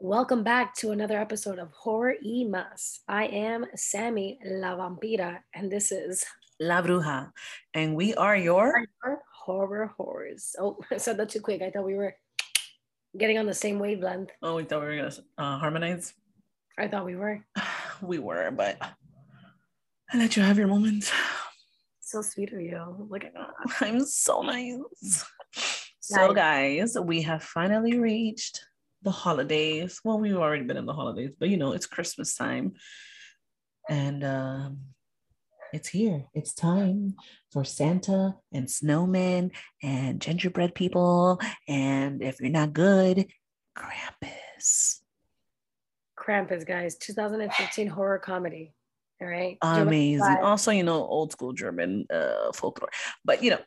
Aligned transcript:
Welcome 0.00 0.44
back 0.44 0.76
to 0.76 0.92
another 0.92 1.18
episode 1.18 1.58
of 1.58 1.72
Horror 1.72 2.14
y 2.22 2.44
Más. 2.46 3.00
I 3.08 3.24
am 3.24 3.66
Sammy 3.74 4.38
La 4.44 4.76
Vampira, 4.76 5.40
and 5.52 5.72
this 5.72 5.90
is 5.90 6.24
La 6.60 6.80
Bruja, 6.80 7.32
and 7.74 7.96
we 7.96 8.14
are 8.14 8.36
your 8.36 8.80
our 9.02 9.18
horror 9.34 9.92
horrors. 9.96 10.54
Oh, 10.56 10.78
I 10.92 10.98
said 10.98 11.16
that 11.16 11.30
too 11.30 11.40
quick. 11.40 11.62
I 11.62 11.70
thought 11.70 11.84
we 11.84 11.96
were 11.96 12.14
getting 13.18 13.38
on 13.38 13.46
the 13.46 13.54
same 13.54 13.80
wavelength. 13.80 14.30
Oh, 14.40 14.54
we 14.54 14.62
thought 14.62 14.82
we 14.82 14.86
were 14.86 14.96
gonna 14.96 15.14
uh, 15.36 15.58
harmonize. 15.58 16.14
I 16.78 16.86
thought 16.86 17.04
we 17.04 17.16
were. 17.16 17.44
We 18.00 18.20
were, 18.20 18.52
but 18.52 18.80
I 18.80 20.18
let 20.18 20.36
you 20.36 20.44
have 20.44 20.58
your 20.58 20.68
moment. 20.68 21.10
So 21.98 22.22
sweet 22.22 22.52
of 22.52 22.60
you. 22.60 23.08
Look 23.10 23.24
at 23.24 23.34
that. 23.34 23.50
I'm 23.80 24.06
so 24.06 24.42
nice. 24.42 25.24
So, 25.98 26.32
guys, 26.32 26.96
we 26.96 27.20
have 27.22 27.42
finally 27.42 27.98
reached 27.98 28.64
the 29.02 29.10
holidays. 29.10 30.00
Well, 30.04 30.18
we've 30.18 30.36
already 30.36 30.64
been 30.64 30.76
in 30.76 30.86
the 30.86 30.92
holidays, 30.92 31.30
but 31.38 31.48
you 31.48 31.56
know, 31.56 31.72
it's 31.72 31.86
Christmas 31.86 32.34
time. 32.34 32.74
And 33.88 34.22
um, 34.24 34.78
it's 35.72 35.88
here. 35.88 36.24
It's 36.34 36.52
time 36.52 37.14
for 37.52 37.64
Santa 37.64 38.34
and 38.52 38.66
snowmen 38.66 39.50
and 39.82 40.20
gingerbread 40.20 40.74
people. 40.74 41.40
And 41.66 42.22
if 42.22 42.40
you're 42.40 42.50
not 42.50 42.72
good, 42.72 43.26
Krampus. 43.76 44.98
Krampus, 46.18 46.66
guys. 46.66 46.96
2015 46.96 47.86
horror 47.86 48.18
comedy. 48.18 48.74
All 49.20 49.28
right. 49.28 49.56
Amazing. 49.62 50.38
Also, 50.42 50.70
you 50.70 50.82
know, 50.82 51.04
old 51.04 51.32
school 51.32 51.52
German 51.52 52.06
uh, 52.12 52.52
folklore. 52.52 52.90
But, 53.24 53.42
you 53.42 53.50
know, 53.50 53.60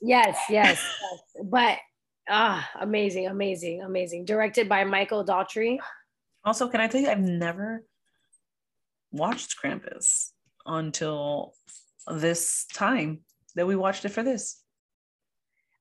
Yes, 0.00 0.38
yes, 0.48 0.80
yes. 0.80 1.22
But 1.44 1.78
ah, 2.28 2.68
amazing, 2.80 3.26
amazing, 3.26 3.82
amazing. 3.82 4.24
Directed 4.24 4.68
by 4.68 4.84
Michael 4.84 5.24
Dougherty. 5.24 5.80
Also, 6.44 6.68
can 6.68 6.80
I 6.80 6.88
tell 6.88 7.00
you, 7.00 7.08
I've 7.08 7.20
never 7.20 7.84
watched 9.10 9.56
Krampus 9.62 10.30
until 10.66 11.54
this 12.06 12.66
time 12.72 13.20
that 13.54 13.66
we 13.66 13.76
watched 13.76 14.04
it 14.04 14.10
for 14.10 14.22
this. 14.22 14.62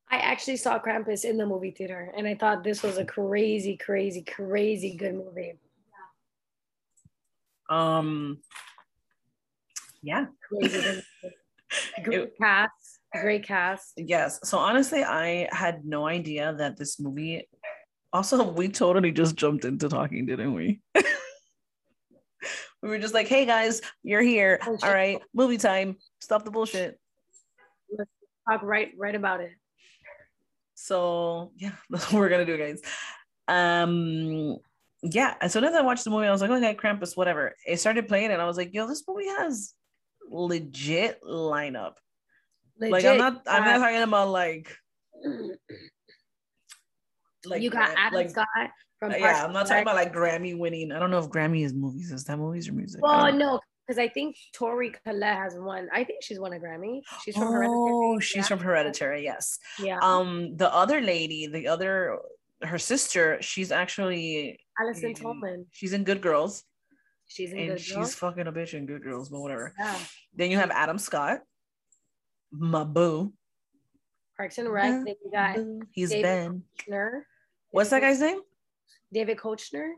I 0.09 0.17
actually 0.17 0.57
saw 0.57 0.79
Krampus 0.79 1.25
in 1.25 1.37
the 1.37 1.45
movie 1.45 1.71
theater, 1.71 2.13
and 2.17 2.25
I 2.27 2.35
thought 2.35 2.63
this 2.63 2.81
was 2.81 2.97
a 2.97 3.05
crazy, 3.05 3.75
crazy, 3.75 4.21
crazy 4.21 4.95
good 4.95 5.15
movie. 5.15 5.59
Um, 7.69 8.39
yeah, 10.01 10.27
Crazy 10.47 10.81
good 10.81 11.03
movie. 11.23 11.35
Great 12.03 12.37
cast, 12.37 12.86
great 13.13 13.45
cast. 13.45 13.93
yes. 13.97 14.39
So 14.43 14.57
honestly, 14.57 15.03
I 15.03 15.47
had 15.51 15.85
no 15.85 16.07
idea 16.07 16.53
that 16.57 16.77
this 16.77 16.99
movie. 16.99 17.47
Also, 18.13 18.51
we 18.51 18.69
totally 18.69 19.11
just 19.11 19.35
jumped 19.35 19.65
into 19.65 19.89
talking, 19.89 20.25
didn't 20.25 20.53
we? 20.53 20.81
we 20.95 22.89
were 22.89 22.99
just 22.99 23.13
like, 23.13 23.27
"Hey 23.27 23.45
guys, 23.45 23.81
you're 24.03 24.21
here. 24.21 24.59
Oh, 24.65 24.77
shit. 24.77 24.83
All 24.83 24.93
right, 24.93 25.19
movie 25.33 25.57
time. 25.57 25.97
Stop 26.19 26.45
the 26.45 26.51
bullshit." 26.51 26.99
Let's 27.89 28.09
talk 28.49 28.63
right, 28.63 28.91
right 28.97 29.15
about 29.15 29.41
it. 29.41 29.51
So 30.75 31.51
yeah, 31.57 31.71
that's 31.89 32.11
what 32.11 32.19
we're 32.19 32.29
gonna 32.29 32.45
do, 32.45 32.57
guys. 32.57 32.81
Um, 33.47 34.57
yeah. 35.01 35.35
As 35.41 35.53
soon 35.53 35.63
as 35.63 35.73
I 35.73 35.81
watched 35.81 36.03
the 36.03 36.09
movie, 36.09 36.27
I 36.27 36.31
was 36.31 36.41
like, 36.41 36.51
okay, 36.51 36.75
Krampus, 36.75 37.15
whatever. 37.15 37.55
It 37.65 37.79
started 37.79 38.07
playing, 38.07 38.31
and 38.31 38.41
I 38.41 38.45
was 38.45 38.57
like, 38.57 38.73
yo, 38.73 38.87
this 38.87 39.03
movie 39.07 39.27
has 39.27 39.73
legit 40.29 41.21
lineup. 41.23 41.93
Like 42.79 43.05
I'm 43.05 43.17
not, 43.17 43.41
I'm 43.47 43.63
not 43.65 43.79
talking 43.79 44.01
about 44.01 44.29
like, 44.29 44.75
like 47.45 47.61
you 47.61 47.69
got 47.69 47.91
Adam 47.97 48.13
like, 48.13 48.29
Scott 48.29 48.47
from 48.99 49.11
uh, 49.11 49.15
yeah, 49.15 49.45
I'm 49.45 49.53
not 49.53 49.67
talking 49.67 49.83
about 49.83 49.95
like 49.95 50.13
Grammy 50.13 50.57
winning. 50.57 50.91
I 50.91 50.99
don't 50.99 51.11
know 51.11 51.19
if 51.19 51.29
Grammy 51.29 51.63
is 51.63 51.73
movies. 51.73 52.11
Is 52.11 52.23
that 52.25 52.37
movies 52.37 52.67
or 52.67 52.73
music? 52.73 53.01
Well, 53.01 53.31
no, 53.33 53.59
because 53.85 53.99
I 53.99 54.07
think 54.07 54.35
Tori 54.53 54.91
Collette 55.05 55.37
has 55.37 55.55
won. 55.57 55.87
I 55.93 56.03
think 56.03 56.23
she's 56.23 56.39
won 56.39 56.53
a 56.53 56.59
Grammy. 56.59 57.01
She's 57.23 57.35
from 57.35 57.47
Oh, 57.47 57.51
Hereditary. 57.51 58.21
she's 58.21 58.35
yeah. 58.37 58.43
from 58.43 58.59
Hereditary. 58.59 59.23
Yes. 59.23 59.59
Yeah, 59.79 59.99
Um, 60.01 60.57
the 60.57 60.73
other 60.73 60.99
lady, 61.01 61.47
the 61.47 61.67
other, 61.67 62.17
her 62.63 62.79
sister, 62.79 63.37
she's 63.41 63.71
actually 63.71 64.59
Allison 64.79 65.13
mm, 65.13 65.21
Tolman. 65.21 65.65
she's 65.71 65.93
in 65.93 66.03
Good 66.03 66.21
Girls. 66.21 66.63
She's 67.27 67.51
in 67.51 67.59
and 67.59 67.67
Good 67.69 67.81
she's 67.81 67.95
Girls. 67.95 68.15
fucking 68.15 68.47
a 68.47 68.51
bitch 68.51 68.73
in 68.73 68.85
Good 68.87 69.03
Girls, 69.03 69.29
but 69.29 69.39
whatever. 69.41 69.73
Yeah. 69.77 69.95
Then 70.33 70.49
you 70.49 70.57
have 70.57 70.71
Adam 70.71 70.97
Scott, 70.97 71.41
my 72.51 72.83
boo. 72.83 73.33
Parks 74.37 74.57
and 74.57 74.69
Rec. 74.69 74.91
Then 75.03 75.15
you 75.23 75.31
got 75.31 75.57
He's 75.91 76.09
David 76.11 76.23
Ben. 76.23 76.63
Koechner. 76.79 77.21
What's 77.71 77.89
that 77.89 78.01
guy's 78.01 78.19
name? 78.19 78.39
David 79.11 79.37
Koechner. 79.37 79.91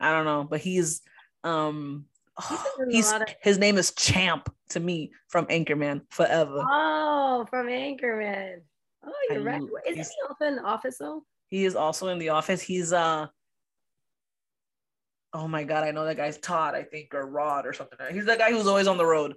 I 0.00 0.10
don't 0.12 0.24
know, 0.24 0.44
but 0.48 0.60
he's 0.60 1.02
um 1.44 2.06
He's 2.48 2.58
been 2.78 2.88
in 2.88 2.88
a 2.90 2.92
he's 2.96 3.12
of- 3.12 3.22
his 3.42 3.58
name 3.58 3.76
is 3.78 3.92
Champ 3.92 4.52
to 4.70 4.80
me 4.80 5.12
from 5.28 5.46
Anchorman 5.46 6.02
forever. 6.10 6.64
Oh, 6.68 7.46
from 7.50 7.66
Anchorman. 7.66 8.60
Oh, 9.04 9.12
you're 9.30 9.40
I 9.40 9.44
right. 9.58 9.62
Isn't 9.86 10.04
he 10.04 10.28
also 10.28 10.44
in 10.46 10.56
the 10.56 10.62
office 10.62 10.98
though? 10.98 11.24
He 11.48 11.64
is 11.64 11.76
also 11.76 12.08
in 12.08 12.18
the 12.18 12.30
office. 12.30 12.62
He's 12.62 12.92
uh 12.92 13.26
oh 15.34 15.48
my 15.48 15.64
god, 15.64 15.84
I 15.84 15.90
know 15.92 16.04
that 16.04 16.16
guy's 16.16 16.38
Todd, 16.38 16.74
I 16.74 16.82
think, 16.82 17.14
or 17.14 17.26
Rod 17.26 17.66
or 17.66 17.72
something. 17.72 17.98
He's 18.12 18.26
the 18.26 18.36
guy 18.36 18.50
who's 18.50 18.66
always 18.66 18.86
on 18.86 18.96
the 18.98 19.06
road. 19.06 19.34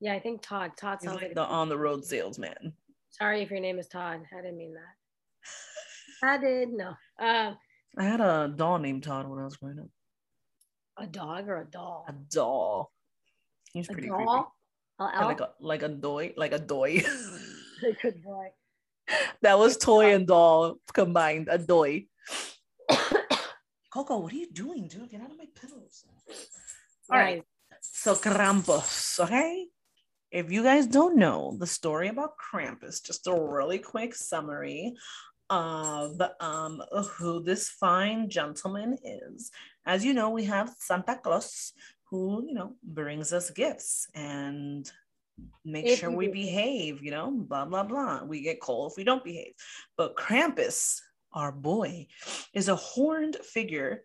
Yeah, 0.00 0.14
I 0.14 0.20
think 0.20 0.42
Todd. 0.42 0.72
Todd 0.76 0.98
He's 1.00 1.08
sounds 1.08 1.20
like 1.20 1.28
like 1.30 1.34
the 1.34 1.42
on 1.44 1.68
the 1.68 1.78
road 1.78 2.04
salesman. 2.04 2.74
Sorry 3.10 3.42
if 3.42 3.50
your 3.50 3.60
name 3.60 3.78
is 3.78 3.88
Todd. 3.88 4.20
I 4.32 4.42
didn't 4.42 4.58
mean 4.58 4.74
that. 4.74 6.28
I 6.28 6.38
did 6.38 6.70
no. 6.72 6.94
Uh, 7.18 7.54
I 7.98 8.04
had 8.04 8.20
a 8.20 8.52
doll 8.54 8.78
named 8.78 9.02
Todd 9.04 9.26
when 9.28 9.38
I 9.38 9.44
was 9.44 9.56
growing 9.56 9.78
up. 9.78 9.86
a 10.98 11.06
dog 11.06 11.48
or 11.48 11.60
a 11.60 11.64
doll? 11.64 12.04
A 12.08 12.12
doll. 12.30 12.92
He's 13.72 13.88
A 13.88 13.92
pretty 13.92 14.08
doll? 14.08 14.52
A 14.98 15.04
creepy. 15.04 15.16
elf? 15.16 15.26
Like 15.28 15.40
a 15.40 15.50
like 15.60 15.82
a 15.82 15.88
doy, 15.88 16.34
like 16.36 16.52
a 16.52 16.58
doy. 16.58 17.02
Good 18.02 18.22
boy. 18.22 18.48
that 19.42 19.58
was 19.58 19.76
toy 19.78 20.14
and 20.14 20.26
doll 20.26 20.76
combined. 20.92 21.48
A 21.50 21.58
doy. 21.58 22.06
Coco, 23.92 24.18
what 24.18 24.32
are 24.32 24.36
you 24.36 24.50
doing, 24.52 24.88
dude? 24.88 25.08
Get 25.10 25.22
out 25.22 25.30
of 25.30 25.38
my 25.38 25.46
pillows. 25.54 26.04
All 27.10 27.18
right. 27.18 27.42
So 27.80 28.14
Krampus, 28.14 29.20
okay? 29.20 29.68
If 30.30 30.50
you 30.50 30.62
guys 30.62 30.86
don't 30.86 31.16
know 31.16 31.56
the 31.58 31.66
story 31.66 32.08
about 32.08 32.34
Krampus, 32.36 33.02
just 33.02 33.26
a 33.26 33.34
really 33.34 33.78
quick 33.78 34.14
summary 34.14 34.94
of 35.48 36.20
um, 36.40 36.82
who 37.18 37.42
this 37.42 37.68
fine 37.68 38.28
gentleman 38.28 38.98
is. 39.04 39.50
As 39.86 40.04
you 40.04 40.12
know, 40.12 40.30
we 40.30 40.44
have 40.44 40.74
Santa 40.78 41.16
Claus, 41.22 41.72
who 42.10 42.44
you 42.46 42.54
know 42.54 42.74
brings 42.82 43.32
us 43.32 43.50
gifts 43.50 44.08
and 44.14 44.90
make 45.64 45.86
If 45.86 46.00
sure 46.00 46.10
we 46.10 46.28
behave. 46.28 46.96
behave. 46.96 47.04
You 47.04 47.10
know, 47.12 47.30
blah 47.30 47.64
blah 47.64 47.84
blah. 47.84 48.24
We 48.24 48.42
get 48.42 48.60
cold 48.60 48.92
if 48.92 48.96
we 48.96 49.04
don't 49.04 49.24
behave. 49.24 49.52
But 49.96 50.16
Krampus, 50.16 50.98
our 51.32 51.52
boy, 51.52 52.08
is 52.52 52.68
a 52.68 52.76
horned 52.76 53.36
figure 53.36 54.02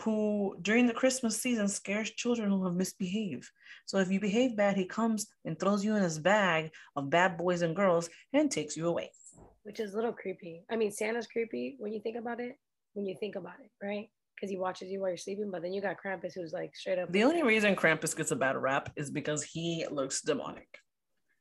who 0.00 0.56
during 0.62 0.86
the 0.86 0.92
Christmas 0.92 1.40
season 1.40 1.68
scares 1.68 2.10
children 2.10 2.50
who 2.50 2.64
have 2.64 2.74
misbehaved. 2.74 3.48
So 3.86 3.98
if 3.98 4.10
you 4.10 4.20
behave 4.20 4.56
bad, 4.56 4.76
he 4.76 4.84
comes 4.84 5.26
and 5.44 5.58
throws 5.58 5.84
you 5.84 5.96
in 5.96 6.02
his 6.02 6.18
bag 6.18 6.70
of 6.96 7.10
bad 7.10 7.36
boys 7.38 7.62
and 7.62 7.74
girls 7.74 8.08
and 8.32 8.50
takes 8.50 8.76
you 8.76 8.88
away. 8.88 9.10
Which 9.62 9.80
is 9.80 9.92
a 9.92 9.96
little 9.96 10.12
creepy. 10.12 10.64
I 10.70 10.76
mean, 10.76 10.90
Santa's 10.90 11.26
creepy 11.26 11.76
when 11.78 11.92
you 11.92 12.00
think 12.00 12.16
about 12.16 12.40
it. 12.40 12.56
When 12.94 13.06
you 13.06 13.16
think 13.18 13.36
about 13.36 13.60
it, 13.62 13.70
right? 13.84 14.08
Because 14.34 14.50
he 14.50 14.56
watches 14.56 14.90
you 14.90 15.00
while 15.00 15.10
you're 15.10 15.16
sleeping. 15.16 15.50
But 15.50 15.62
then 15.62 15.72
you 15.72 15.82
got 15.82 15.96
Krampus, 16.02 16.32
who's 16.34 16.52
like 16.52 16.74
straight 16.74 16.98
up. 16.98 17.12
The 17.12 17.24
only 17.24 17.42
reason 17.42 17.76
Krampus 17.76 18.16
gets 18.16 18.30
a 18.30 18.36
bad 18.36 18.56
rap 18.56 18.90
is 18.96 19.10
because 19.10 19.42
he 19.42 19.86
looks 19.90 20.22
demonic. 20.22 20.68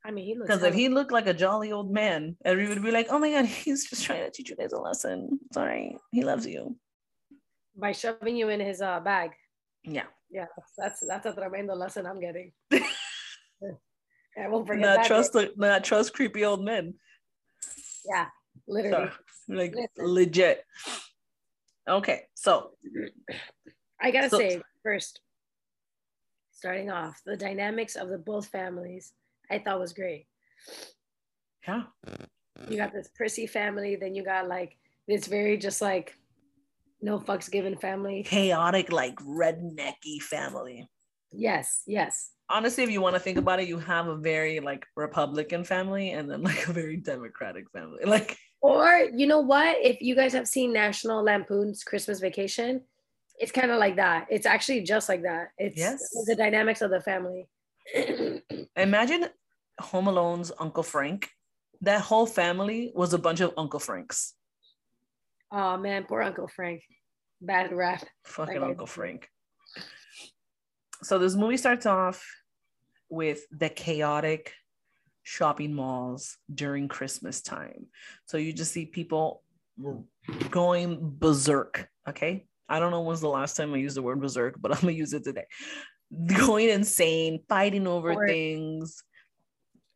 I 0.06 0.12
mean, 0.12 0.26
he 0.26 0.36
looks. 0.36 0.48
Because 0.48 0.64
if 0.64 0.74
he 0.74 0.90
looked 0.90 1.12
like 1.12 1.28
a 1.28 1.34
jolly 1.34 1.72
old 1.72 1.92
man, 1.92 2.36
everybody 2.46 2.80
would 2.80 2.86
be 2.86 2.92
like, 2.92 3.08
oh 3.10 3.20
my 3.20 3.32
God, 3.32 3.46
he's 3.64 3.90
just 3.90 4.04
trying 4.04 4.24
to 4.24 4.32
teach 4.32 4.50
you 4.50 4.56
guys 4.56 4.74
a 4.74 4.80
lesson. 4.80 5.40
Sorry, 5.54 5.98
he 6.12 6.24
loves 6.24 6.46
you. 6.46 6.78
By 7.76 7.92
shoving 7.92 8.36
you 8.36 8.50
in 8.50 8.60
his 8.60 8.82
uh, 8.82 9.00
bag. 9.00 9.32
Yeah. 9.84 10.04
Yeah, 10.32 10.46
that's 10.78 11.00
that's 11.08 11.26
a 11.26 11.32
the 11.32 11.76
lesson 11.76 12.06
I'm 12.06 12.20
getting. 12.20 12.52
I 14.38 14.48
won't 14.50 14.68
forget 14.68 14.82
Not 14.82 14.96
that. 14.98 15.06
trust 15.06 15.34
the 15.34 15.54
not 15.56 15.84
trust 15.84 16.14
creepy 16.14 16.44
old 16.44 16.64
men. 16.64 16.96
Yeah, 18.06 18.28
literally. 18.68 19.10
So, 19.48 19.54
like 19.54 19.74
Listen. 19.76 20.14
legit. 20.14 20.66
Okay, 21.88 22.24
so 22.34 22.72
I 24.02 24.12
gotta 24.12 24.30
So- 24.30 24.40
say 24.40 24.62
first, 24.84 25.22
starting 26.52 26.90
off, 26.92 27.22
the 27.26 27.38
dynamics 27.38 27.96
of 27.96 28.10
the 28.10 28.18
both 28.18 28.48
families 28.48 29.14
I 29.50 29.60
thought 29.60 29.80
was 29.80 29.94
great. 29.94 30.28
yeah. 31.68 31.84
You 32.70 32.78
got 32.78 32.94
this 32.94 33.10
prissy 33.16 33.48
family, 33.48 33.96
then 33.96 34.16
you 34.16 34.24
got 34.24 34.48
like 34.48 34.78
this 35.08 35.28
very 35.28 35.58
just 35.58 35.82
like 35.82 36.18
no 37.02 37.20
fucks 37.20 37.50
given 37.52 37.76
family. 37.78 38.24
chaotic, 38.24 38.92
like 38.92 39.16
rednecky 39.18 40.22
family. 40.22 40.88
Yes, 41.32 41.84
yes. 41.86 42.32
Honestly, 42.50 42.84
if 42.84 42.92
you 42.92 43.02
want 43.02 43.16
to 43.16 43.20
think 43.20 43.38
about 43.38 43.60
it, 43.60 43.68
you 43.68 43.80
have 43.80 44.08
a 44.08 44.16
very 44.16 44.60
like 44.60 44.86
Republican 44.96 45.64
family 45.64 46.12
and 46.12 46.30
then 46.30 46.44
like 46.44 46.68
a 46.68 46.74
very 46.74 46.98
Democratic 46.98 47.70
family. 47.72 48.00
Like 48.06 48.38
Or 48.62 49.10
you 49.14 49.28
know 49.28 49.42
what? 49.42 49.78
If 49.82 50.00
you 50.02 50.16
guys 50.16 50.34
have 50.34 50.48
seen 50.48 50.72
National 50.72 51.24
Lampoon's 51.24 51.84
Christmas 51.84 52.20
Vacation, 52.20 52.82
it's 53.40 53.52
kind 53.52 53.72
of 53.72 53.80
like 53.80 53.96
that. 53.98 54.28
It's 54.30 54.46
actually 54.46 54.82
just 54.82 55.10
like 55.10 55.24
that. 55.24 55.50
It's 55.58 55.78
Yes. 55.78 56.00
the 56.26 56.36
dynamics 56.36 56.82
of 56.82 56.92
the 56.92 57.02
family. 57.02 57.48
Imagine 58.78 59.26
Home 59.80 60.08
Alone's 60.08 60.52
Uncle 60.60 60.84
Frank. 60.84 61.30
That 61.82 62.02
whole 62.02 62.26
family 62.26 62.92
was 62.96 63.14
a 63.14 63.18
bunch 63.20 63.42
of 63.42 63.54
Uncle 63.58 63.80
Franks. 63.80 64.34
Oh 65.56 65.78
man, 65.78 66.04
poor 66.04 66.22
Uncle 66.22 66.48
Frank. 66.48 66.84
Bad 67.42 67.72
rap. 67.74 68.04
Fucking. 68.26 68.62
Uncle 68.62 68.88
Frank. 68.88 69.30
So 71.02 71.20
this 71.20 71.36
movie 71.36 71.58
starts 71.58 71.86
off 71.86 72.26
with 73.10 73.46
the 73.52 73.70
chaotic 73.70 74.54
shopping 75.24 75.74
malls 75.74 76.38
during 76.54 76.88
Christmas 76.88 77.42
time. 77.42 77.88
So 78.26 78.38
you 78.38 78.54
just 78.54 78.72
see 78.72 78.86
people 78.86 79.44
going 80.50 80.98
berserk. 81.18 81.88
Okay. 82.08 82.46
I 82.68 82.80
don't 82.80 82.92
know 82.92 83.02
when's 83.02 83.22
the 83.22 83.28
last 83.28 83.56
time 83.56 83.74
I 83.74 83.78
used 83.78 83.98
the 83.98 84.02
word 84.02 84.22
berserk, 84.22 84.56
but 84.60 84.72
I'm 84.76 84.82
gonna 84.82 84.94
use 84.94 85.14
it 85.14 85.24
today. 85.24 85.46
Going 86.38 86.70
insane, 86.70 87.44
fighting 87.50 87.88
over 87.88 88.14
Word. 88.14 88.30
things, 88.30 89.04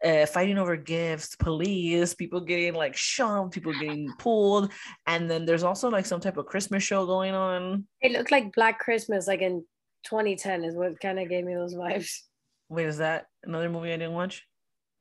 uh, 0.04 0.26
fighting 0.26 0.58
over 0.58 0.76
gifts, 0.76 1.36
police, 1.36 2.14
people 2.14 2.42
getting 2.42 2.74
like 2.74 2.96
shoved, 2.96 3.52
people 3.52 3.74
getting 3.74 4.12
pulled, 4.18 4.72
and 5.08 5.30
then 5.30 5.46
there's 5.46 5.64
also 5.64 5.90
like 5.90 6.06
some 6.06 6.20
type 6.20 6.38
of 6.38 6.46
Christmas 6.46 6.84
show 6.84 7.06
going 7.06 7.34
on. 7.34 7.86
It 8.02 8.12
looked 8.12 8.32
like 8.32 8.54
Black 8.54 8.80
Christmas, 8.80 9.28
like 9.28 9.42
in 9.42 9.66
2010, 10.06 10.64
is 10.64 10.76
what 10.76 11.00
kind 11.00 11.20
of 11.20 11.30
gave 11.30 11.44
me 11.44 11.54
those 11.54 11.76
vibes. 11.76 12.20
Wait, 12.70 12.86
is 12.86 12.98
that 12.98 13.26
another 13.44 13.70
movie 13.70 13.90
I 13.92 13.98
didn't 13.98 14.14
watch? 14.14 14.46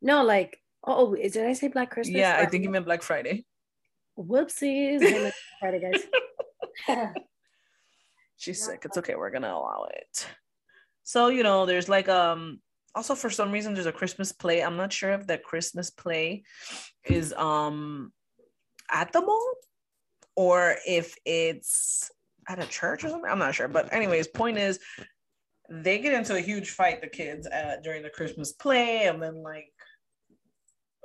No, 0.01 0.25
like, 0.25 0.59
oh, 0.85 1.15
did 1.15 1.37
I 1.37 1.53
say 1.53 1.69
Black 1.69 1.91
Christmas? 1.91 2.17
yeah, 2.17 2.37
I 2.39 2.47
think 2.47 2.65
you 2.65 2.71
meant 2.71 2.87
Black 2.87 3.03
Friday. 3.03 3.45
Whoopsies. 4.19 4.99
I 5.03 5.23
meant 5.23 5.35
Friday, 5.61 5.81
guys. 5.81 6.03
She's 8.37 8.65
sick. 8.65 8.83
It's 8.85 8.97
okay. 8.99 9.17
We're 9.17 9.31
gonna 9.31 9.53
allow 9.53 9.89
it. 9.91 10.27
So 11.03 11.29
you 11.29 11.43
know, 11.43 11.67
there's 11.67 11.89
like 11.89 12.09
um 12.09 12.61
also 12.95 13.15
for 13.15 13.31
some 13.31 13.53
reason 13.53 13.75
there's 13.75 13.87
a 13.87 13.93
Christmas 13.93 14.33
play. 14.33 14.63
I'm 14.63 14.77
not 14.77 14.93
sure 14.93 15.13
if 15.13 15.27
that 15.27 15.45
Christmas 15.45 15.91
play 15.91 16.43
is 17.05 17.33
um 17.35 18.13
at 18.91 19.13
the 19.13 19.21
mall 19.21 19.55
or 20.37 20.77
if 20.87 21.15
it's 21.25 22.11
at 22.49 22.63
a 22.63 22.67
church 22.67 23.05
or 23.05 23.09
something. 23.09 23.31
I'm 23.31 23.39
not 23.39 23.55
sure. 23.55 23.69
But 23.69 23.93
anyways, 23.93 24.29
point 24.29 24.59
is 24.59 24.79
they 25.71 25.99
get 25.99 26.15
into 26.15 26.35
a 26.35 26.41
huge 26.41 26.71
fight, 26.71 27.03
the 27.03 27.09
kids, 27.09 27.47
at, 27.47 27.83
during 27.83 28.03
the 28.03 28.11
Christmas 28.11 28.53
play, 28.53 29.07
and 29.07 29.23
then 29.23 29.43
like 29.43 29.73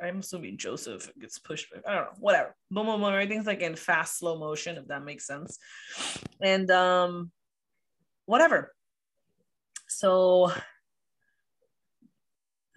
I'm 0.02 0.20
assuming 0.20 0.58
Joseph 0.58 1.12
gets 1.20 1.40
pushed. 1.40 1.72
Back. 1.72 1.84
I 1.88 1.96
don't 1.96 2.06
know, 2.06 2.18
whatever. 2.20 2.56
Boom, 2.72 2.88
boom, 2.88 3.02
boom. 3.02 3.14
Everything's 3.14 3.46
like 3.46 3.62
in 3.62 3.76
fast 3.76 4.20
slow 4.20 4.38
motion, 4.38 4.78
if 4.78 4.88
that 4.88 5.04
makes 5.04 5.28
sense. 5.28 5.60
And 6.42 6.70
um, 6.72 7.32
whatever. 8.26 8.74
So, 9.88 10.52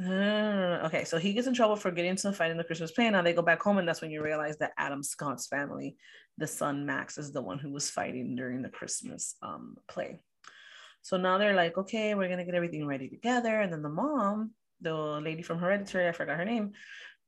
uh, 0.04 0.82
okay, 0.86 1.04
so 1.04 1.18
he 1.18 1.32
gets 1.32 1.46
in 1.46 1.54
trouble 1.54 1.76
for 1.76 1.90
getting 1.90 2.10
into 2.10 2.28
a 2.28 2.32
fight 2.32 2.50
in 2.50 2.58
the 2.58 2.64
Christmas 2.64 2.92
play. 2.92 3.08
Now 3.08 3.22
they 3.22 3.32
go 3.32 3.42
back 3.42 3.62
home, 3.62 3.78
and 3.78 3.88
that's 3.88 4.02
when 4.02 4.10
you 4.10 4.22
realize 4.22 4.58
that 4.58 4.72
Adam 4.76 5.02
Scott's 5.02 5.46
family, 5.46 5.96
the 6.36 6.46
son 6.46 6.84
Max, 6.84 7.16
is 7.16 7.32
the 7.32 7.40
one 7.40 7.58
who 7.58 7.72
was 7.72 7.88
fighting 7.88 8.36
during 8.36 8.62
the 8.62 8.68
Christmas 8.68 9.36
um 9.42 9.76
play. 9.88 10.20
So 11.00 11.16
now 11.16 11.38
they're 11.38 11.54
like, 11.54 11.78
okay, 11.78 12.14
we're 12.14 12.28
gonna 12.28 12.44
get 12.44 12.54
everything 12.54 12.86
ready 12.86 13.08
together. 13.08 13.60
And 13.60 13.72
then 13.72 13.82
the 13.82 13.88
mom, 13.88 14.50
the 14.80 14.94
lady 14.94 15.42
from 15.42 15.58
Hereditary, 15.58 16.08
I 16.08 16.12
forgot 16.12 16.36
her 16.36 16.44
name, 16.44 16.72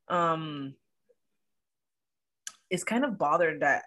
um, 0.08 0.74
is 2.70 2.84
kind 2.84 3.04
of 3.04 3.18
bothered 3.18 3.60
that. 3.60 3.84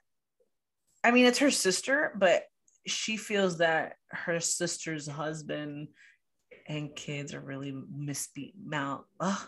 I 1.04 1.12
mean, 1.12 1.26
it's 1.26 1.40
her 1.40 1.52
sister, 1.52 2.14
but 2.18 2.44
she 2.88 3.18
feels 3.18 3.60
that 3.60 3.94
her 4.10 4.40
sister's 4.40 5.08
husband 5.08 5.90
and 6.78 6.96
kids 6.96 7.34
are 7.34 7.42
really 7.42 7.74
misbe- 7.74 8.54
mal- 8.64 9.06
ugh, 9.20 9.48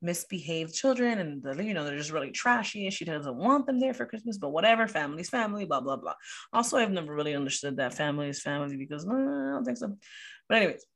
misbehaved 0.00 0.72
children 0.74 1.18
and 1.18 1.42
the, 1.42 1.62
you 1.62 1.74
know 1.74 1.84
they're 1.84 1.96
just 1.96 2.12
really 2.12 2.30
trashy 2.30 2.84
and 2.84 2.92
she 2.92 3.04
doesn't 3.04 3.36
want 3.36 3.66
them 3.66 3.80
there 3.80 3.92
for 3.92 4.06
christmas 4.06 4.38
but 4.38 4.50
whatever 4.50 4.86
family's 4.86 5.28
family 5.28 5.64
blah 5.64 5.80
blah 5.80 5.96
blah. 5.96 6.14
Also 6.52 6.76
i've 6.76 6.90
never 6.90 7.14
really 7.14 7.34
understood 7.34 7.76
that 7.76 7.94
family 7.94 8.28
is 8.28 8.40
family 8.40 8.76
because 8.76 9.06
i 9.06 9.10
don't 9.12 9.64
think 9.64 9.76
so. 9.76 9.96
But 10.48 10.58
anyways 10.58 10.86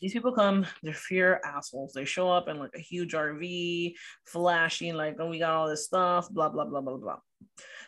these 0.00 0.12
people 0.12 0.32
come 0.32 0.66
they're 0.82 0.92
fear 0.92 1.40
assholes. 1.44 1.92
They 1.92 2.04
show 2.04 2.30
up 2.30 2.48
in 2.48 2.58
like 2.58 2.74
a 2.74 2.80
huge 2.80 3.12
rv 3.12 3.94
flashing 4.26 4.94
like 4.94 5.16
oh 5.18 5.28
we 5.28 5.38
got 5.38 5.54
all 5.54 5.68
this 5.68 5.86
stuff 5.86 6.28
blah 6.30 6.50
blah 6.50 6.66
blah 6.66 6.80
blah 6.80 6.96
blah. 6.96 7.18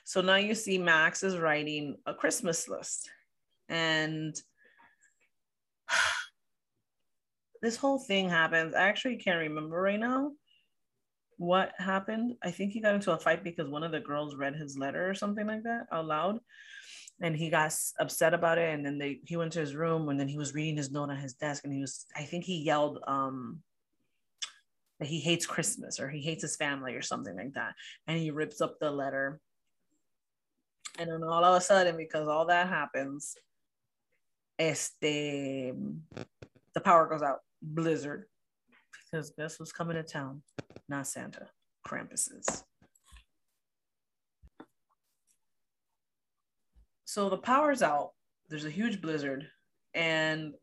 So 0.04 0.20
now 0.20 0.36
you 0.36 0.54
see 0.54 0.78
max 0.78 1.22
is 1.22 1.36
writing 1.36 1.96
a 2.06 2.14
christmas 2.14 2.68
list. 2.68 3.10
And 3.68 4.34
this 7.64 7.76
whole 7.76 7.98
thing 7.98 8.28
happens. 8.28 8.74
I 8.74 8.82
actually 8.82 9.16
can't 9.16 9.38
remember 9.38 9.80
right 9.80 9.98
now 9.98 10.32
what 11.38 11.72
happened. 11.78 12.34
I 12.42 12.50
think 12.50 12.72
he 12.72 12.80
got 12.80 12.94
into 12.94 13.12
a 13.12 13.18
fight 13.18 13.42
because 13.42 13.68
one 13.70 13.82
of 13.82 13.90
the 13.90 14.00
girls 14.00 14.36
read 14.36 14.54
his 14.54 14.76
letter 14.76 15.08
or 15.08 15.14
something 15.14 15.46
like 15.46 15.62
that 15.62 15.86
out 15.90 16.04
loud. 16.04 16.38
And 17.22 17.34
he 17.34 17.48
got 17.48 17.74
upset 17.98 18.34
about 18.34 18.58
it. 18.58 18.74
And 18.74 18.84
then 18.84 18.98
they 18.98 19.20
he 19.24 19.36
went 19.36 19.52
to 19.54 19.60
his 19.60 19.74
room 19.74 20.10
and 20.10 20.20
then 20.20 20.28
he 20.28 20.36
was 20.36 20.54
reading 20.54 20.76
his 20.76 20.92
note 20.92 21.08
on 21.08 21.16
his 21.16 21.34
desk 21.34 21.64
and 21.64 21.72
he 21.72 21.80
was, 21.80 22.04
I 22.14 22.24
think 22.24 22.44
he 22.44 22.62
yelled 22.62 22.98
um 23.06 23.62
that 25.00 25.08
he 25.08 25.20
hates 25.20 25.46
Christmas 25.46 25.98
or 25.98 26.10
he 26.10 26.20
hates 26.20 26.42
his 26.42 26.56
family 26.56 26.94
or 26.94 27.02
something 27.02 27.34
like 27.34 27.54
that. 27.54 27.72
And 28.06 28.18
he 28.18 28.30
rips 28.30 28.60
up 28.60 28.78
the 28.78 28.90
letter. 28.90 29.40
And 30.98 31.10
then 31.10 31.24
all 31.24 31.44
of 31.44 31.56
a 31.56 31.60
sudden, 31.60 31.96
because 31.96 32.28
all 32.28 32.46
that 32.46 32.68
happens, 32.68 33.34
este 34.58 35.72
the 36.74 36.80
power 36.80 37.06
goes 37.06 37.22
out. 37.22 37.40
Blizzard. 37.64 38.26
Because 39.10 39.30
guess 39.30 39.56
who's 39.56 39.72
coming 39.72 39.96
to 39.96 40.02
town? 40.02 40.42
Not 40.88 41.06
Santa. 41.06 41.48
Krampus 41.86 42.30
is. 42.36 42.64
So 47.04 47.28
the 47.28 47.38
power's 47.38 47.82
out. 47.82 48.10
There's 48.48 48.64
a 48.64 48.70
huge 48.70 49.00
blizzard. 49.00 49.48
And 49.94 50.54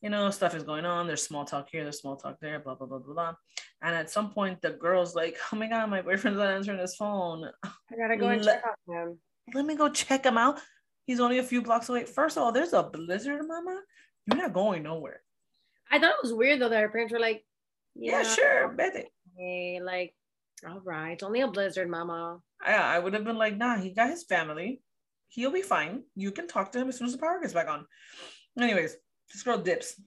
you 0.00 0.10
know, 0.10 0.30
stuff 0.30 0.54
is 0.54 0.62
going 0.62 0.84
on. 0.84 1.06
There's 1.06 1.22
small 1.22 1.46
talk 1.46 1.68
here, 1.70 1.82
there's 1.82 2.00
small 2.00 2.16
talk 2.16 2.36
there, 2.40 2.60
blah, 2.60 2.74
blah, 2.74 2.86
blah, 2.86 2.98
blah, 2.98 3.14
blah. 3.14 3.34
And 3.80 3.94
at 3.94 4.10
some 4.10 4.30
point, 4.30 4.60
the 4.60 4.70
girl's 4.70 5.14
like, 5.14 5.36
Oh 5.50 5.56
my 5.56 5.66
God, 5.66 5.88
my 5.88 6.02
boyfriend's 6.02 6.38
not 6.38 6.50
answering 6.50 6.78
his 6.78 6.94
phone. 6.94 7.50
I 7.64 7.96
gotta 7.96 8.16
go 8.16 8.28
and 8.28 8.44
check 8.44 8.62
on 8.88 8.94
him. 8.94 9.18
Let 9.54 9.64
me 9.64 9.76
go 9.76 9.88
check 9.88 10.26
him 10.26 10.38
out. 10.38 10.60
He's 11.06 11.20
only 11.20 11.38
a 11.38 11.42
few 11.42 11.62
blocks 11.62 11.88
away. 11.88 12.04
First 12.04 12.36
of 12.36 12.42
all, 12.42 12.52
there's 12.52 12.72
a 12.72 12.82
blizzard, 12.82 13.40
mama. 13.46 13.80
You're 14.26 14.38
not 14.38 14.52
going 14.52 14.82
nowhere. 14.82 15.20
I 15.90 15.98
thought 15.98 16.14
it 16.14 16.22
was 16.22 16.32
weird 16.32 16.60
though 16.60 16.68
that 16.68 16.82
her 16.82 16.88
parents 16.88 17.12
were 17.12 17.20
like, 17.20 17.44
Yeah, 17.94 18.22
sure, 18.22 18.68
bet 18.68 18.96
it. 18.96 19.08
okay, 19.36 19.80
like, 19.82 20.14
all 20.68 20.80
right, 20.84 21.12
it's 21.12 21.22
only 21.22 21.40
a 21.40 21.48
blizzard, 21.48 21.88
mama. 21.90 22.40
I, 22.64 22.74
I 22.74 22.98
would 22.98 23.14
have 23.14 23.24
been 23.24 23.36
like, 23.38 23.56
nah, 23.56 23.76
he 23.76 23.90
got 23.90 24.10
his 24.10 24.24
family. 24.24 24.80
He'll 25.28 25.52
be 25.52 25.62
fine. 25.62 26.02
You 26.14 26.30
can 26.30 26.46
talk 26.46 26.72
to 26.72 26.78
him 26.78 26.88
as 26.88 26.98
soon 26.98 27.06
as 27.06 27.12
the 27.12 27.18
power 27.18 27.40
gets 27.40 27.52
back 27.52 27.68
on. 27.68 27.86
Anyways, 28.58 28.96
this 29.32 29.42
girl 29.42 29.58
dips. 29.58 30.00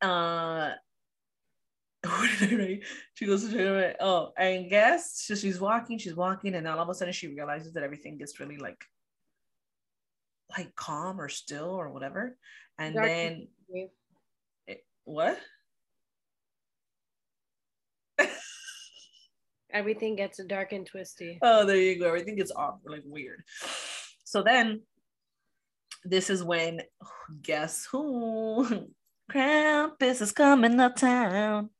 Uh, 0.00 0.72
what 2.04 2.30
did 2.38 2.52
I 2.52 2.56
write? 2.56 2.84
She 3.14 3.26
goes 3.26 3.48
to 3.48 3.94
oh, 4.00 4.32
and 4.36 4.68
guess 4.68 5.22
so 5.22 5.34
she's 5.34 5.60
walking, 5.60 5.98
she's 5.98 6.16
walking, 6.16 6.54
and 6.54 6.66
all 6.66 6.80
of 6.80 6.88
a 6.88 6.94
sudden 6.94 7.14
she 7.14 7.28
realizes 7.28 7.72
that 7.74 7.84
everything 7.84 8.18
gets 8.18 8.40
really 8.40 8.56
like 8.56 8.84
like 10.56 10.74
calm 10.74 11.20
or 11.20 11.28
still 11.28 11.70
or 11.70 11.90
whatever. 11.90 12.36
And 12.78 12.94
Dark 12.94 13.06
then 13.06 13.48
it, 13.72 13.90
eh, 14.68 14.74
what? 15.04 15.38
Everything 19.72 20.16
gets 20.16 20.42
dark 20.44 20.72
and 20.72 20.86
twisty. 20.86 21.38
Oh, 21.42 21.64
there 21.64 21.76
you 21.76 21.98
go. 21.98 22.08
Everything 22.08 22.36
gets 22.36 22.52
off 22.52 22.76
like 22.84 23.02
weird. 23.04 23.42
So 24.24 24.42
then 24.42 24.82
this 26.04 26.30
is 26.30 26.42
when 26.44 26.80
guess 27.42 27.86
who? 27.90 28.88
Krampus 29.30 30.20
is 30.20 30.32
coming 30.32 30.76
to 30.76 30.90
town. 30.90 31.70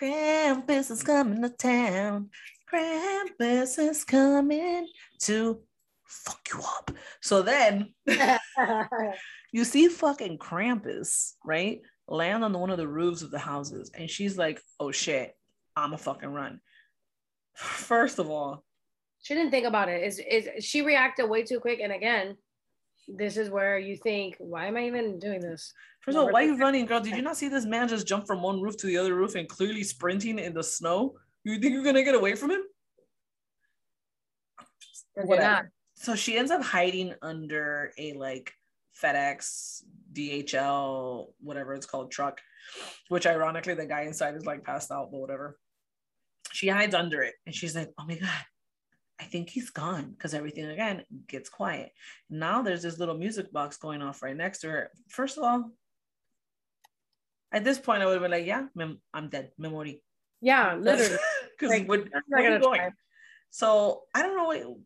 Krampus 0.00 0.90
is 0.90 1.02
coming 1.02 1.42
to 1.42 1.50
town. 1.50 2.30
Krampus 2.72 3.78
is 3.78 4.04
coming 4.04 4.88
to 5.20 5.60
fuck 6.08 6.40
you 6.52 6.60
up. 6.60 6.90
So 7.20 7.42
then 7.42 7.94
you 9.52 9.64
see 9.64 9.88
fucking 9.88 10.38
Krampus, 10.38 11.34
right? 11.44 11.80
Land 12.08 12.44
on 12.44 12.52
one 12.54 12.70
of 12.70 12.78
the 12.78 12.88
roofs 12.88 13.22
of 13.22 13.30
the 13.30 13.38
houses. 13.38 13.90
And 13.94 14.10
she's 14.10 14.38
like, 14.38 14.60
oh 14.80 14.90
shit, 14.90 15.36
I'm 15.76 15.92
a 15.92 15.98
fucking 15.98 16.32
run. 16.32 16.60
First 17.54 18.18
of 18.18 18.30
all, 18.30 18.64
she 19.20 19.34
didn't 19.34 19.50
think 19.50 19.66
about 19.66 19.88
it. 19.88 20.02
Is 20.02 20.20
is 20.20 20.64
she 20.64 20.82
reacted 20.82 21.28
way 21.28 21.42
too 21.42 21.60
quick? 21.60 21.80
And 21.80 21.92
again, 21.92 22.36
this 23.08 23.36
is 23.36 23.50
where 23.50 23.78
you 23.78 23.96
think, 23.96 24.36
why 24.38 24.66
am 24.66 24.76
I 24.76 24.86
even 24.86 25.18
doing 25.18 25.40
this? 25.40 25.72
First 26.00 26.16
of 26.16 26.24
all, 26.24 26.32
why 26.32 26.44
are 26.44 26.46
you 26.46 26.56
running, 26.56 26.86
girl? 26.86 27.00
Did 27.00 27.16
you 27.16 27.22
not 27.22 27.36
see 27.36 27.48
this 27.48 27.66
man 27.66 27.88
just 27.88 28.06
jump 28.06 28.26
from 28.26 28.42
one 28.42 28.62
roof 28.62 28.76
to 28.78 28.86
the 28.86 28.96
other 28.96 29.14
roof 29.14 29.34
and 29.34 29.48
clearly 29.48 29.82
sprinting 29.82 30.38
in 30.38 30.54
the 30.54 30.62
snow? 30.62 31.14
You 31.44 31.58
think 31.58 31.74
you're 31.74 31.84
gonna 31.84 32.04
get 32.04 32.14
away 32.14 32.36
from 32.36 32.52
him? 32.52 32.62
Whatever. 35.14 35.72
So 36.00 36.14
she 36.14 36.38
ends 36.38 36.52
up 36.52 36.62
hiding 36.62 37.14
under 37.22 37.92
a 37.98 38.12
like 38.12 38.52
FedEx, 39.02 39.82
DHL, 40.12 41.26
whatever 41.40 41.74
it's 41.74 41.86
called, 41.86 42.12
truck, 42.12 42.40
which 43.08 43.26
ironically 43.26 43.74
the 43.74 43.84
guy 43.84 44.02
inside 44.02 44.36
is 44.36 44.46
like 44.46 44.62
passed 44.62 44.92
out, 44.92 45.10
but 45.10 45.20
whatever. 45.20 45.58
She 46.52 46.68
hides 46.68 46.94
under 46.94 47.22
it 47.22 47.34
and 47.46 47.54
she's 47.54 47.74
like, 47.74 47.90
oh 47.98 48.04
my 48.06 48.14
God, 48.14 48.44
I 49.20 49.24
think 49.24 49.50
he's 49.50 49.70
gone 49.70 50.12
because 50.12 50.34
everything 50.34 50.66
again 50.66 51.02
gets 51.26 51.48
quiet. 51.48 51.90
Now 52.30 52.62
there's 52.62 52.82
this 52.82 53.00
little 53.00 53.18
music 53.18 53.52
box 53.52 53.76
going 53.76 54.00
off 54.00 54.22
right 54.22 54.36
next 54.36 54.60
to 54.60 54.70
her. 54.70 54.90
First 55.08 55.36
of 55.36 55.42
all, 55.42 55.72
at 57.50 57.64
this 57.64 57.78
point, 57.78 58.02
I 58.02 58.06
would 58.06 58.12
have 58.12 58.22
been 58.22 58.30
like, 58.30 58.46
yeah, 58.46 58.66
I'm 59.12 59.28
dead. 59.30 59.50
Memory. 59.58 60.02
Yeah, 60.40 60.74
literally. 60.80 61.18
Because 61.58 61.74
like, 61.74 61.88
what, 61.88 62.04
where 62.28 62.52
are 62.52 62.54
you 62.54 62.60
going? 62.60 62.92
So 63.50 64.02
I 64.14 64.22
don't 64.22 64.36
know 64.36 64.44
what 64.44 64.76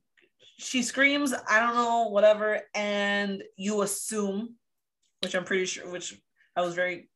she 0.62 0.82
screams, 0.82 1.34
I 1.48 1.60
don't 1.60 1.74
know, 1.74 2.08
whatever, 2.08 2.60
and 2.74 3.42
you 3.56 3.82
assume, 3.82 4.56
which 5.20 5.34
I'm 5.34 5.44
pretty 5.44 5.66
sure, 5.66 5.90
which 5.90 6.18
I 6.56 6.62
was 6.62 6.74
very 6.74 7.10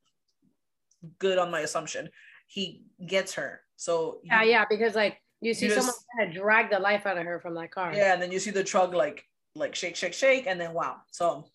good 1.19 1.39
on 1.39 1.51
my 1.51 1.61
assumption, 1.61 2.11
he 2.47 2.83
gets 3.07 3.35
her. 3.35 3.61
So 3.77 4.19
yeah, 4.25 4.43
yeah, 4.43 4.65
because 4.69 4.95
like 4.95 5.21
you 5.41 5.55
see 5.55 5.67
you 5.67 5.73
someone 5.73 5.95
kind 6.19 6.31
of 6.31 6.37
drag 6.37 6.71
the 6.71 6.79
life 6.79 7.07
out 7.07 7.19
of 7.19 7.25
her 7.25 7.41
from 7.41 7.55
that 7.55 7.71
car. 7.71 7.93
Yeah, 7.95 8.15
and 8.15 8.23
then 8.23 8.33
you 8.33 8.39
see 8.39 8.51
the 8.51 8.65
truck 8.65 8.93
like 8.93 9.25
like 9.55 9.75
shake, 9.75 9.97
shake, 9.97 10.15
shake, 10.15 10.47
and 10.47 10.61
then 10.61 10.73
wow. 10.73 10.97
So 11.11 11.47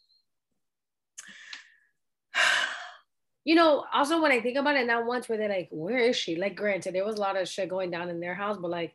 you 3.43 3.55
know, 3.55 3.85
also 3.93 4.21
when 4.21 4.31
I 4.31 4.39
think 4.39 4.57
about 4.57 4.75
it, 4.75 4.87
now 4.87 5.05
once 5.05 5.27
where 5.27 5.37
they're 5.37 5.49
like, 5.49 5.69
where 5.71 5.97
is 5.97 6.15
she? 6.15 6.35
Like, 6.35 6.55
granted, 6.55 6.93
there 6.93 7.05
was 7.05 7.17
a 7.17 7.21
lot 7.21 7.39
of 7.39 7.49
shit 7.49 7.69
going 7.69 7.91
down 7.91 8.09
in 8.09 8.19
their 8.19 8.35
house, 8.35 8.57
but 8.61 8.71
like 8.71 8.93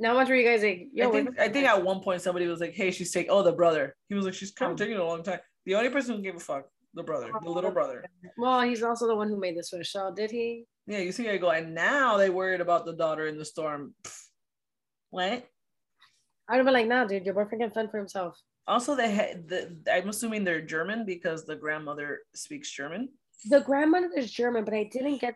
now 0.00 0.14
once 0.14 0.30
where 0.30 0.38
you 0.38 0.48
guys 0.48 0.62
like, 0.62 0.88
Yo, 0.94 1.08
I 1.08 1.12
think 1.12 1.38
I 1.38 1.48
think 1.48 1.68
at 1.68 1.84
one 1.84 2.00
point 2.00 2.22
somebody 2.22 2.46
was 2.46 2.58
like, 2.58 2.72
hey, 2.72 2.90
she's 2.90 3.12
taking 3.12 3.30
oh 3.30 3.42
the 3.42 3.52
brother. 3.52 3.94
He 4.08 4.14
was 4.14 4.24
like, 4.24 4.34
she's 4.34 4.50
kind 4.50 4.72
of 4.72 4.76
oh. 4.76 4.78
taking 4.82 4.96
a 4.96 5.04
long 5.04 5.22
time. 5.22 5.40
The 5.66 5.74
only 5.74 5.90
person 5.90 6.16
who 6.16 6.22
gave 6.22 6.36
a 6.36 6.40
fuck, 6.40 6.64
the 6.94 7.02
brother, 7.02 7.26
the 7.26 7.48
oh. 7.48 7.52
little 7.52 7.70
brother. 7.70 8.04
Well, 8.38 8.62
he's 8.62 8.82
also 8.82 9.06
the 9.06 9.14
one 9.14 9.28
who 9.28 9.38
made 9.38 9.58
the 9.58 9.62
switch. 9.62 9.92
So 9.92 10.12
did 10.16 10.30
he? 10.30 10.64
Yeah, 10.86 10.98
you 10.98 11.12
see, 11.12 11.28
I 11.28 11.36
go, 11.36 11.50
and 11.50 11.74
now 11.74 12.16
they 12.16 12.30
worried 12.30 12.62
about 12.62 12.86
the 12.86 12.94
daughter 12.94 13.26
in 13.26 13.38
the 13.38 13.44
storm. 13.44 13.94
What? 15.10 15.46
I'd 16.48 16.56
have 16.56 16.64
been 16.64 16.74
like, 16.74 16.88
nah, 16.88 17.04
dude, 17.04 17.26
your 17.26 17.34
boyfriend 17.34 17.62
can 17.62 17.70
fend 17.70 17.90
for 17.90 17.98
himself. 17.98 18.40
Also, 18.66 18.96
they 18.96 19.10
had 19.10 19.48
the. 19.48 19.76
I'm 19.92 20.08
assuming 20.08 20.44
they're 20.44 20.62
German 20.62 21.04
because 21.04 21.44
the 21.44 21.56
grandmother 21.56 22.20
speaks 22.34 22.70
German. 22.70 23.10
The 23.50 23.60
grandmother 23.60 24.10
is 24.16 24.32
German, 24.32 24.64
but 24.64 24.74
I 24.74 24.88
didn't 24.90 25.20
get. 25.20 25.34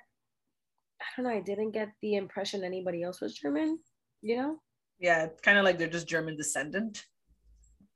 I 1.01 1.05
don't 1.17 1.27
know. 1.27 1.37
I 1.37 1.41
didn't 1.41 1.73
get 1.73 1.89
the 2.01 2.15
impression 2.15 2.65
anybody 2.65 3.03
else 3.03 3.21
was 3.21 3.35
German 3.35 3.79
you 4.25 4.37
know? 4.37 4.57
Yeah, 4.99 5.29
kind 5.43 5.59
of 5.59 5.65
like 5.65 5.79
they're 5.79 5.89
just 5.89 6.09
German 6.09 6.37
descendant. 6.37 7.05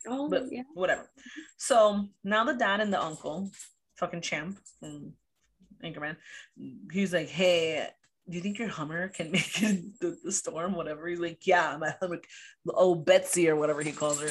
Oh, 0.07 0.29
but 0.29 0.45
yeah. 0.51 0.63
Whatever. 0.75 1.11
So 1.57 2.07
now 2.23 2.45
the 2.45 2.55
dad 2.55 2.81
and 2.81 2.93
the 2.93 3.03
uncle, 3.03 3.51
fucking 3.97 4.21
champ 4.21 4.59
and 4.83 5.13
Anchorman, 5.83 6.17
he's 6.93 7.13
like, 7.13 7.29
hey, 7.29 7.89
do 8.29 8.37
you 8.37 8.43
think 8.43 8.59
your 8.59 8.69
Hummer 8.69 9.09
can 9.09 9.31
make 9.31 9.63
it 9.63 9.83
the, 10.01 10.17
the 10.23 10.33
storm? 10.33 10.75
Whatever. 10.75 11.09
He's 11.09 11.19
like, 11.19 11.47
yeah, 11.47 11.77
my 11.81 11.95
Hummer, 12.01 12.21
old 12.69 13.07
Betsy 13.07 13.49
or 13.49 13.57
whatever 13.57 13.83
he 13.83 13.93
calls 13.93 14.21
her. 14.21 14.29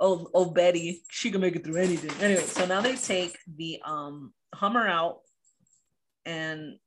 oh 0.00 0.28
oh 0.34 0.46
Betty, 0.46 1.02
she 1.08 1.30
can 1.30 1.40
make 1.40 1.56
it 1.56 1.64
through 1.64 1.80
anything. 1.80 2.10
Anyway, 2.20 2.42
so 2.42 2.66
now 2.66 2.80
they 2.80 2.96
take 2.96 3.38
the 3.56 3.80
um 3.84 4.32
Hummer 4.54 4.88
out 4.88 5.20
and 6.26 6.78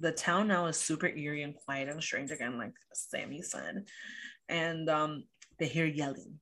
the 0.00 0.12
town 0.12 0.48
now 0.48 0.66
is 0.66 0.76
super 0.76 1.06
eerie 1.06 1.42
and 1.42 1.54
quiet 1.54 1.88
and 1.88 2.02
strange 2.02 2.30
again, 2.30 2.58
like 2.58 2.72
Sammy 2.92 3.42
said. 3.42 3.84
And 4.48 4.88
um, 4.88 5.24
they 5.58 5.66
hear 5.66 5.86
yelling. 5.86 6.40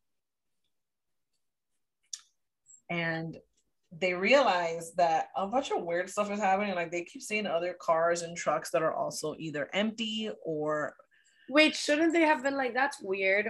And 2.88 3.36
they 3.92 4.14
realize 4.14 4.92
that 4.96 5.28
a 5.36 5.46
bunch 5.46 5.70
of 5.70 5.82
weird 5.82 6.08
stuff 6.08 6.30
is 6.30 6.40
happening. 6.40 6.74
Like 6.74 6.90
they 6.90 7.04
keep 7.04 7.22
seeing 7.22 7.46
other 7.46 7.74
cars 7.80 8.22
and 8.22 8.36
trucks 8.36 8.70
that 8.70 8.82
are 8.82 8.94
also 8.94 9.34
either 9.38 9.68
empty 9.72 10.30
or. 10.42 10.94
Wait, 11.50 11.74
shouldn't 11.74 12.12
they 12.12 12.22
have 12.22 12.42
been 12.42 12.56
like, 12.56 12.74
that's 12.74 13.00
weird? 13.02 13.48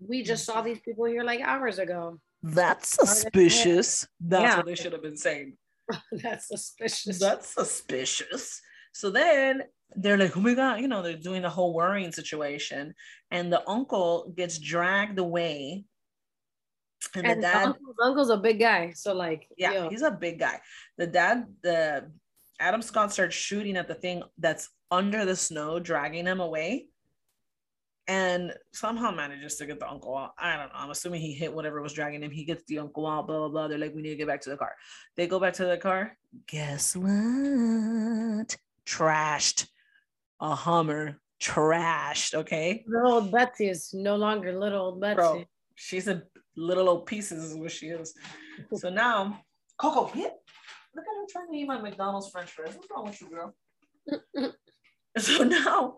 We 0.00 0.22
just 0.22 0.44
saw 0.44 0.60
these 0.60 0.80
people 0.80 1.06
here 1.06 1.24
like 1.24 1.40
hours 1.40 1.78
ago. 1.78 2.20
That's 2.42 2.90
suspicious. 2.90 4.06
That's 4.20 4.42
yeah. 4.42 4.56
what 4.58 4.66
they 4.66 4.74
should 4.74 4.92
have 4.92 5.02
been 5.02 5.16
saying. 5.16 5.56
that's 6.12 6.48
suspicious. 6.48 7.18
That's 7.18 7.54
suspicious. 7.54 8.60
So 8.92 9.10
then 9.10 9.62
they're 9.96 10.18
like, 10.18 10.36
oh 10.36 10.40
my 10.40 10.54
God, 10.54 10.80
you 10.80 10.88
know, 10.88 11.02
they're 11.02 11.16
doing 11.16 11.42
the 11.42 11.50
whole 11.50 11.74
worrying 11.74 12.12
situation. 12.12 12.94
And 13.30 13.52
the 13.52 13.66
uncle 13.68 14.32
gets 14.36 14.58
dragged 14.58 15.18
away. 15.18 15.84
And, 17.14 17.26
and 17.26 17.38
the 17.38 17.46
dad, 17.46 17.62
the 17.62 17.66
uncle's, 17.68 17.96
uncle's, 18.02 18.30
a 18.30 18.36
big 18.36 18.58
guy. 18.58 18.92
So, 18.94 19.14
like, 19.14 19.48
yeah, 19.56 19.72
yo. 19.72 19.88
he's 19.88 20.02
a 20.02 20.10
big 20.10 20.38
guy. 20.38 20.60
The 20.98 21.06
dad, 21.06 21.46
the 21.62 22.10
Adam 22.60 22.82
Scott 22.82 23.12
starts 23.12 23.36
shooting 23.36 23.76
at 23.76 23.88
the 23.88 23.94
thing 23.94 24.22
that's 24.36 24.68
under 24.90 25.24
the 25.24 25.36
snow, 25.36 25.78
dragging 25.78 26.26
him 26.26 26.40
away. 26.40 26.88
And 28.08 28.54
somehow 28.72 29.10
manages 29.10 29.56
to 29.56 29.66
get 29.66 29.80
the 29.80 29.88
uncle 29.88 30.16
out. 30.16 30.32
I 30.38 30.56
don't 30.56 30.68
know. 30.68 30.74
I'm 30.74 30.90
assuming 30.90 31.20
he 31.20 31.34
hit 31.34 31.52
whatever 31.52 31.82
was 31.82 31.92
dragging 31.92 32.22
him. 32.22 32.30
He 32.30 32.44
gets 32.44 32.64
the 32.64 32.78
uncle 32.78 33.06
out, 33.06 33.26
blah, 33.26 33.38
blah, 33.38 33.48
blah. 33.48 33.68
They're 33.68 33.78
like, 33.78 33.94
we 33.94 34.02
need 34.02 34.10
to 34.10 34.16
get 34.16 34.26
back 34.26 34.40
to 34.42 34.50
the 34.50 34.56
car. 34.56 34.72
They 35.14 35.26
go 35.26 35.38
back 35.38 35.52
to 35.54 35.66
the 35.66 35.76
car. 35.76 36.16
Guess 36.46 36.96
what? 36.96 38.56
Trashed 38.88 39.68
a 40.40 40.54
Hummer, 40.54 41.20
trashed. 41.40 42.34
Okay. 42.34 42.84
Little 42.86 43.12
old 43.12 43.32
Betsy 43.32 43.68
is 43.68 43.92
no 43.92 44.16
longer 44.16 44.58
little 44.58 44.80
old 44.80 45.00
Betsy. 45.00 45.16
Bro, 45.16 45.44
she's 45.74 46.08
a 46.08 46.22
little 46.56 46.88
old 46.88 47.06
pieces, 47.06 47.44
is 47.44 47.54
what 47.54 47.72
she 47.72 47.88
is. 47.88 48.14
so 48.74 48.88
now, 48.88 49.40
Coco, 49.76 50.06
hit. 50.06 50.32
Look 50.94 51.04
at 51.04 51.20
her 51.20 51.26
trying 51.30 51.52
to 51.52 51.58
eat 51.58 51.66
my 51.66 51.80
McDonald's 51.80 52.30
French 52.30 52.50
fries. 52.50 52.74
What's 52.74 52.88
wrong 52.90 53.06
with 53.06 53.20
you, 53.20 53.28
girl? 53.30 54.52
so 55.18 55.44
now 55.44 55.96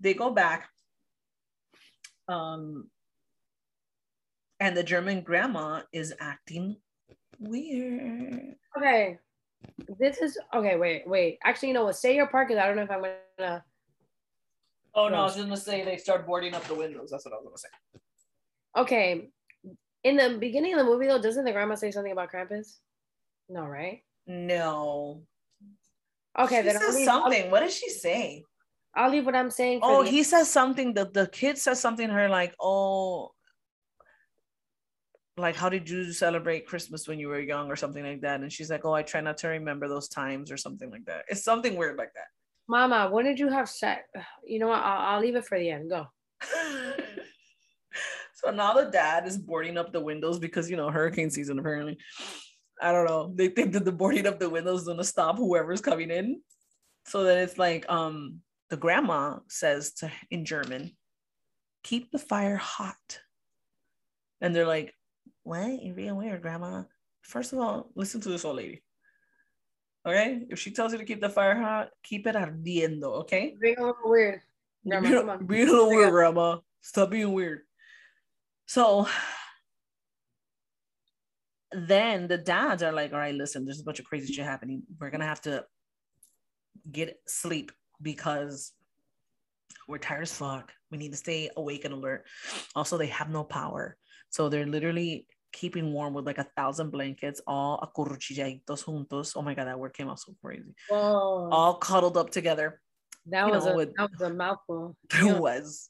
they 0.00 0.14
go 0.14 0.30
back. 0.30 0.68
Um, 2.26 2.90
and 4.60 4.76
the 4.76 4.82
German 4.82 5.20
grandma 5.20 5.82
is 5.92 6.14
acting 6.20 6.76
weird. 7.38 8.56
Okay, 8.76 9.18
this 9.98 10.18
is 10.18 10.38
okay. 10.54 10.76
Wait, 10.76 11.06
wait. 11.06 11.38
Actually, 11.44 11.68
you 11.68 11.74
know 11.74 11.84
what? 11.84 11.96
Say 11.96 12.14
your 12.16 12.26
part 12.26 12.48
because 12.48 12.62
I 12.62 12.66
don't 12.66 12.76
know 12.76 12.82
if 12.82 12.90
I'm 12.90 13.02
gonna. 13.38 13.64
Oh 14.94 15.08
no, 15.08 15.16
I 15.16 15.22
was 15.24 15.36
gonna 15.36 15.56
say 15.56 15.84
they 15.84 15.96
start 15.96 16.26
boarding 16.26 16.54
up 16.54 16.64
the 16.64 16.74
windows. 16.74 17.10
That's 17.10 17.24
what 17.24 17.34
I 17.34 17.36
was 17.36 17.44
gonna 17.44 17.58
say. 17.58 17.68
Okay, 18.76 19.28
in 20.04 20.16
the 20.16 20.38
beginning 20.38 20.74
of 20.74 20.78
the 20.78 20.84
movie 20.84 21.06
though, 21.06 21.20
doesn't 21.20 21.44
the 21.44 21.52
grandma 21.52 21.74
say 21.74 21.90
something 21.90 22.12
about 22.12 22.30
Krampus? 22.30 22.78
No, 23.48 23.64
right? 23.66 24.02
No. 24.26 25.22
Okay, 26.38 26.58
she 26.58 26.62
then 26.62 26.80
says 26.80 26.96
leave, 26.96 27.04
something. 27.04 27.44
I'll, 27.44 27.50
what 27.50 27.60
does 27.60 27.76
she 27.76 27.90
say? 27.90 28.44
I'll 28.94 29.10
leave 29.10 29.26
what 29.26 29.36
I'm 29.36 29.50
saying. 29.50 29.80
oh, 29.82 30.02
the- 30.02 30.10
he 30.10 30.22
says 30.22 30.50
something. 30.50 30.94
The 30.94 31.06
the 31.06 31.26
kid 31.28 31.58
says 31.58 31.80
something. 31.80 32.08
Her 32.08 32.28
like, 32.28 32.54
oh, 32.60 33.33
like 35.36 35.56
how 35.56 35.68
did 35.68 35.88
you 35.90 36.12
celebrate 36.12 36.66
christmas 36.66 37.08
when 37.08 37.18
you 37.18 37.28
were 37.28 37.40
young? 37.40 37.70
or 37.70 37.76
something 37.76 38.04
like 38.04 38.20
that 38.20 38.40
and 38.40 38.52
she's 38.52 38.70
like 38.70 38.84
oh 38.84 38.92
i 38.92 39.02
try 39.02 39.20
not 39.20 39.36
to 39.36 39.48
remember 39.48 39.88
those 39.88 40.08
times 40.08 40.50
or 40.50 40.56
something 40.56 40.90
like 40.90 41.04
that. 41.06 41.24
It's 41.28 41.42
something 41.42 41.76
weird 41.76 41.98
like 41.98 42.12
that. 42.14 42.28
Mama 42.68 43.10
when 43.10 43.24
did 43.24 43.38
you 43.38 43.48
have 43.48 43.68
sex? 43.68 44.02
You 44.46 44.58
know 44.58 44.68
what? 44.68 44.82
I'll, 44.82 45.14
I'll 45.14 45.20
leave 45.20 45.36
it 45.36 45.44
for 45.44 45.58
the 45.58 45.70
end. 45.70 45.90
Go. 45.90 46.06
So 48.44 48.50
now 48.50 48.74
the 48.74 48.90
dad 48.90 49.26
is 49.26 49.38
boarding 49.38 49.78
up 49.78 49.90
the 49.90 50.00
windows 50.00 50.38
because 50.38 50.68
you 50.68 50.76
know 50.76 50.90
hurricane 50.90 51.30
season 51.30 51.58
apparently. 51.58 51.96
I 52.82 52.92
don't 52.92 53.06
know. 53.06 53.32
They 53.34 53.48
think 53.48 53.72
that 53.72 53.86
the 53.86 53.92
boarding 53.92 54.26
up 54.26 54.38
the 54.38 54.50
windows 54.50 54.80
is 54.80 54.86
going 54.86 54.98
to 54.98 55.04
stop 55.04 55.38
whoever's 55.38 55.80
coming 55.80 56.10
in. 56.10 56.42
So 57.06 57.22
then 57.22 57.38
it's 57.38 57.56
like 57.58 57.86
um 57.88 58.40
the 58.68 58.76
grandma 58.76 59.38
says 59.48 59.92
to 59.92 60.10
in 60.30 60.44
german 60.44 60.96
keep 61.82 62.10
the 62.10 62.18
fire 62.18 62.56
hot. 62.56 63.20
And 64.42 64.54
they're 64.54 64.66
like 64.66 64.92
what? 65.44 65.82
You're 65.82 65.94
being 65.94 66.16
weird, 66.16 66.42
grandma. 66.42 66.82
First 67.22 67.52
of 67.52 67.60
all, 67.60 67.90
listen 67.94 68.20
to 68.22 68.28
this 68.28 68.44
old 68.44 68.56
lady. 68.56 68.82
Okay? 70.06 70.42
If 70.50 70.58
she 70.58 70.72
tells 70.72 70.92
you 70.92 70.98
to 70.98 71.04
keep 71.04 71.20
the 71.20 71.28
fire 71.28 71.56
hot, 71.56 71.90
keep 72.02 72.26
it 72.26 72.34
ardiendo, 72.34 73.20
okay? 73.20 73.54
Being 73.60 73.78
a 73.78 73.86
little 73.86 73.96
weird. 74.04 74.40
Grandma, 74.86 75.08
being, 75.08 75.20
come 75.20 75.30
on. 75.30 75.46
little 75.46 75.88
weird, 75.88 76.10
grandma. 76.10 76.58
Stop 76.80 77.10
being 77.10 77.32
weird. 77.32 77.60
So 78.66 79.06
then 81.72 82.28
the 82.28 82.38
dads 82.38 82.82
are 82.82 82.92
like, 82.92 83.12
all 83.12 83.18
right, 83.18 83.34
listen, 83.34 83.64
there's 83.64 83.80
a 83.80 83.84
bunch 83.84 83.98
of 83.98 84.04
crazy 84.04 84.32
shit 84.32 84.44
happening. 84.44 84.82
We're 85.00 85.10
gonna 85.10 85.26
have 85.26 85.42
to 85.42 85.64
get 86.90 87.18
sleep 87.26 87.72
because 88.00 88.72
we're 89.88 89.98
tired 89.98 90.22
as 90.22 90.32
fuck. 90.32 90.72
We 90.90 90.98
need 90.98 91.12
to 91.12 91.18
stay 91.18 91.50
awake 91.56 91.84
and 91.84 91.94
alert. 91.94 92.24
Also, 92.74 92.96
they 92.96 93.06
have 93.08 93.30
no 93.30 93.44
power. 93.44 93.96
So 94.30 94.48
they're 94.48 94.66
literally 94.66 95.26
keeping 95.54 95.92
warm 95.92 96.12
with 96.12 96.26
like 96.26 96.38
a 96.38 96.46
thousand 96.56 96.90
blankets, 96.90 97.40
all 97.46 97.78
acurruchilladitos 97.80 98.84
juntos. 98.84 99.32
Oh 99.36 99.42
my 99.42 99.54
God, 99.54 99.66
that 99.66 99.78
word 99.78 99.94
came 99.94 100.08
out 100.08 100.20
so 100.20 100.34
crazy. 100.42 100.74
Whoa. 100.90 101.48
All 101.50 101.74
cuddled 101.74 102.16
up 102.16 102.30
together. 102.30 102.80
That 103.26 103.50
was 103.50 103.64
know, 103.64 103.72
a 103.72 103.76
with, 103.76 103.94
that 103.96 104.10
was 104.10 104.20
a 104.20 104.34
mouthful. 104.34 104.96
There 105.10 105.26
yeah. 105.26 105.38
was. 105.38 105.88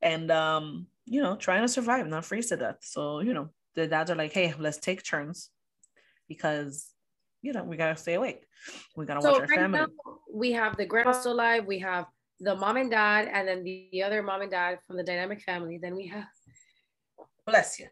And 0.00 0.30
um, 0.30 0.86
you 1.04 1.20
know, 1.22 1.36
trying 1.36 1.62
to 1.62 1.68
survive, 1.68 2.06
not 2.06 2.24
freeze 2.24 2.48
to 2.48 2.56
death. 2.56 2.78
So, 2.80 3.20
you 3.20 3.34
know, 3.34 3.50
the 3.74 3.86
dads 3.86 4.10
are 4.10 4.16
like, 4.16 4.32
hey, 4.32 4.54
let's 4.58 4.78
take 4.78 5.02
turns 5.02 5.50
because 6.28 6.94
you 7.44 7.52
know, 7.52 7.62
we 7.62 7.76
gotta 7.76 7.96
stay 7.96 8.14
awake. 8.14 8.46
We 8.96 9.04
gotta 9.04 9.20
so 9.20 9.32
watch 9.32 9.40
our 9.40 9.46
right 9.46 9.58
family. 9.58 9.80
Now, 9.80 9.86
we 10.32 10.52
have 10.52 10.78
the 10.78 10.86
grandma 10.86 11.12
still 11.12 11.34
alive, 11.34 11.66
we 11.66 11.78
have 11.80 12.06
the 12.40 12.56
mom 12.56 12.78
and 12.78 12.90
dad, 12.90 13.28
and 13.30 13.46
then 13.46 13.62
the, 13.62 13.88
the 13.92 14.02
other 14.02 14.22
mom 14.22 14.40
and 14.40 14.50
dad 14.50 14.78
from 14.86 14.96
the 14.96 15.04
dynamic 15.04 15.42
family. 15.42 15.78
Then 15.80 15.94
we 15.94 16.06
have 16.06 16.24
bless 17.46 17.78
you. 17.78 17.88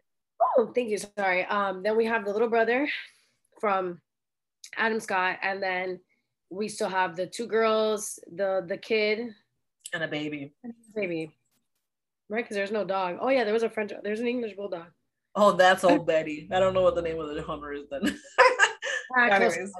Oh, 0.57 0.71
thank 0.73 0.89
you. 0.89 0.97
Sorry. 0.97 1.45
Um, 1.45 1.83
then 1.83 1.97
we 1.97 2.05
have 2.05 2.25
the 2.25 2.31
little 2.31 2.49
brother 2.49 2.87
from 3.59 4.01
Adam 4.77 4.99
Scott, 4.99 5.39
and 5.41 5.61
then 5.61 5.99
we 6.49 6.67
still 6.67 6.89
have 6.89 7.15
the 7.15 7.27
two 7.27 7.47
girls, 7.47 8.19
the 8.35 8.63
the 8.67 8.77
kid, 8.77 9.29
and 9.93 10.03
a 10.03 10.07
baby. 10.07 10.53
A 10.65 10.69
baby, 10.95 11.31
right? 12.29 12.43
Because 12.43 12.55
there's 12.55 12.71
no 12.71 12.83
dog. 12.83 13.17
Oh 13.21 13.29
yeah, 13.29 13.43
there 13.43 13.53
was 13.53 13.63
a 13.63 13.69
French. 13.69 13.91
There's 14.03 14.19
an 14.19 14.27
English 14.27 14.55
bulldog. 14.55 14.87
Oh, 15.35 15.53
that's 15.53 15.83
old 15.83 16.05
Betty. 16.05 16.47
I 16.51 16.59
don't 16.59 16.73
know 16.73 16.83
what 16.83 16.95
the 16.95 17.01
name 17.01 17.19
of 17.19 17.33
the 17.33 17.41
Hummer 17.41 17.73
is 17.73 17.85
then. 17.89 18.19
ah, 19.17 19.29
close, 19.37 19.57
enough. 19.57 19.71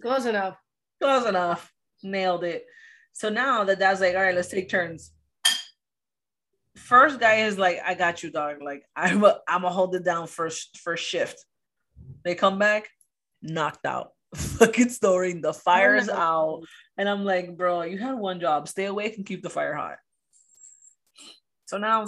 close 0.00 0.26
enough. 0.26 0.56
Close 1.00 1.26
enough. 1.26 1.72
Nailed 2.02 2.44
it. 2.44 2.64
So 3.12 3.28
now 3.28 3.64
the 3.64 3.76
dad's 3.76 4.00
like, 4.00 4.14
all 4.14 4.22
right, 4.22 4.34
let's 4.34 4.48
take 4.48 4.68
turns. 4.68 5.12
First 6.76 7.20
guy 7.20 7.46
is 7.46 7.58
like, 7.58 7.80
I 7.84 7.94
got 7.94 8.22
you, 8.22 8.30
dog. 8.30 8.62
Like 8.62 8.84
I'm 8.96 9.24
a, 9.24 9.40
I'm 9.48 9.62
gonna 9.62 9.74
hold 9.74 9.94
it 9.94 10.04
down 10.04 10.26
first 10.26 10.78
first 10.78 11.04
shift. 11.04 11.44
They 12.24 12.34
come 12.34 12.58
back, 12.58 12.88
knocked 13.42 13.86
out. 13.86 14.12
Fucking 14.34 14.90
story. 14.90 15.34
The 15.34 15.54
fire's 15.54 16.08
oh. 16.08 16.16
out. 16.16 16.62
And 16.96 17.08
I'm 17.08 17.24
like, 17.24 17.56
bro, 17.56 17.82
you 17.82 17.98
had 17.98 18.16
one 18.16 18.40
job. 18.40 18.68
Stay 18.68 18.84
awake 18.84 19.16
and 19.16 19.24
keep 19.24 19.42
the 19.42 19.50
fire 19.50 19.74
hot. 19.74 19.96
So 21.66 21.78
now 21.78 22.06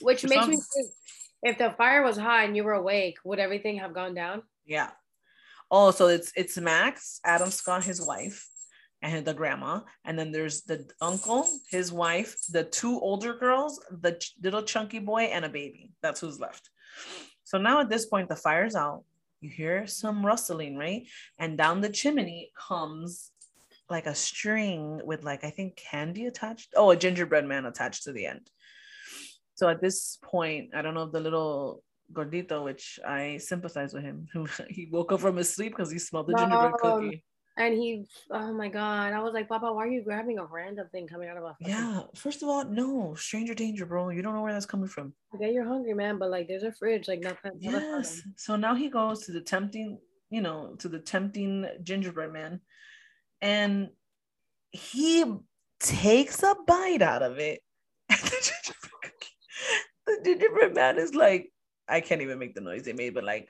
which 0.00 0.24
makes 0.24 0.42
some... 0.42 0.50
me 0.50 0.56
think 0.56 0.90
if 1.42 1.58
the 1.58 1.74
fire 1.76 2.02
was 2.02 2.16
hot 2.16 2.44
and 2.44 2.56
you 2.56 2.64
were 2.64 2.72
awake, 2.72 3.18
would 3.24 3.38
everything 3.38 3.78
have 3.78 3.94
gone 3.94 4.14
down? 4.14 4.42
Yeah. 4.66 4.90
Oh, 5.70 5.90
so 5.90 6.08
it's 6.08 6.32
it's 6.36 6.58
Max, 6.58 7.20
Adam 7.24 7.50
Scott, 7.50 7.84
his 7.84 8.04
wife, 8.04 8.48
and 9.02 9.24
the 9.24 9.34
grandma, 9.34 9.80
and 10.04 10.18
then 10.18 10.30
there's 10.30 10.62
the 10.62 10.88
uncle, 11.00 11.46
his 11.70 11.92
wife, 11.92 12.36
the 12.50 12.64
two 12.64 13.00
older 13.00 13.34
girls, 13.34 13.82
the 13.90 14.12
ch- 14.12 14.34
little 14.42 14.62
chunky 14.62 14.98
boy, 14.98 15.22
and 15.22 15.44
a 15.44 15.48
baby. 15.48 15.90
That's 16.02 16.20
who's 16.20 16.38
left. 16.38 16.68
So 17.44 17.58
now 17.58 17.80
at 17.80 17.88
this 17.88 18.06
point, 18.06 18.28
the 18.28 18.36
fire's 18.36 18.76
out. 18.76 19.04
You 19.40 19.48
hear 19.48 19.86
some 19.86 20.24
rustling, 20.24 20.76
right? 20.76 21.06
And 21.38 21.56
down 21.56 21.80
the 21.80 21.88
chimney 21.88 22.52
comes 22.54 23.30
like 23.88 24.06
a 24.06 24.14
string 24.14 25.00
with 25.04 25.24
like 25.24 25.44
I 25.44 25.50
think 25.50 25.76
candy 25.76 26.26
attached. 26.26 26.74
Oh, 26.76 26.90
a 26.90 26.96
gingerbread 26.96 27.46
man 27.46 27.64
attached 27.64 28.04
to 28.04 28.12
the 28.12 28.26
end. 28.26 28.50
So 29.54 29.68
at 29.68 29.80
this 29.80 30.18
point, 30.22 30.70
I 30.74 30.82
don't 30.82 30.94
know 30.94 31.04
if 31.04 31.12
the 31.12 31.20
little 31.20 31.82
gordito, 32.12 32.64
which 32.64 32.98
I 33.06 33.38
sympathize 33.38 33.94
with 33.94 34.02
him, 34.02 34.26
he 34.68 34.88
woke 34.90 35.12
up 35.12 35.20
from 35.20 35.36
his 35.36 35.52
sleep 35.52 35.72
because 35.72 35.90
he 35.90 35.98
smelled 35.98 36.28
the 36.28 36.34
gingerbread 36.34 36.72
cookie. 36.74 37.24
And 37.56 37.74
he, 37.74 38.06
oh 38.30 38.52
my 38.52 38.68
god, 38.68 39.12
I 39.12 39.20
was 39.20 39.34
like, 39.34 39.48
Papa, 39.48 39.72
why 39.72 39.84
are 39.84 39.90
you 39.90 40.02
grabbing 40.02 40.38
a 40.38 40.44
random 40.44 40.86
thing 40.92 41.06
coming 41.06 41.28
out 41.28 41.36
of 41.36 41.44
a? 41.44 41.56
Yeah, 41.60 42.02
first 42.14 42.42
of 42.42 42.48
all, 42.48 42.64
no 42.64 43.14
stranger 43.14 43.54
danger, 43.54 43.86
bro. 43.86 44.10
You 44.10 44.22
don't 44.22 44.34
know 44.34 44.42
where 44.42 44.52
that's 44.52 44.66
coming 44.66 44.88
from. 44.88 45.12
Okay, 45.34 45.52
you're 45.52 45.66
hungry, 45.66 45.94
man, 45.94 46.18
but 46.18 46.30
like, 46.30 46.48
there's 46.48 46.62
a 46.62 46.72
fridge, 46.72 47.08
like 47.08 47.20
nothing. 47.20 47.52
Yes. 47.58 48.22
So 48.36 48.56
now 48.56 48.74
he 48.74 48.88
goes 48.88 49.26
to 49.26 49.32
the 49.32 49.40
tempting, 49.40 49.98
you 50.30 50.40
know, 50.40 50.76
to 50.78 50.88
the 50.88 51.00
tempting 51.00 51.66
gingerbread 51.82 52.32
man, 52.32 52.60
and 53.42 53.90
he 54.70 55.24
takes 55.80 56.42
a 56.42 56.54
bite 56.66 57.02
out 57.02 57.22
of 57.22 57.38
it. 57.38 57.60
the 58.08 58.52
gingerbread 60.24 60.74
man 60.74 60.98
is 60.98 61.14
like, 61.14 61.50
I 61.88 62.00
can't 62.00 62.22
even 62.22 62.38
make 62.38 62.54
the 62.54 62.60
noise 62.60 62.84
they 62.84 62.92
made, 62.92 63.14
but 63.14 63.24
like, 63.24 63.48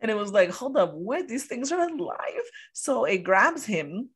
and 0.00 0.10
it 0.10 0.16
was 0.16 0.32
like, 0.32 0.50
hold 0.50 0.76
up, 0.76 0.94
what? 0.94 1.28
These 1.28 1.46
things 1.46 1.72
are 1.72 1.88
alive. 1.88 2.44
So 2.72 3.04
it 3.04 3.18
grabs 3.18 3.64
him, 3.64 4.10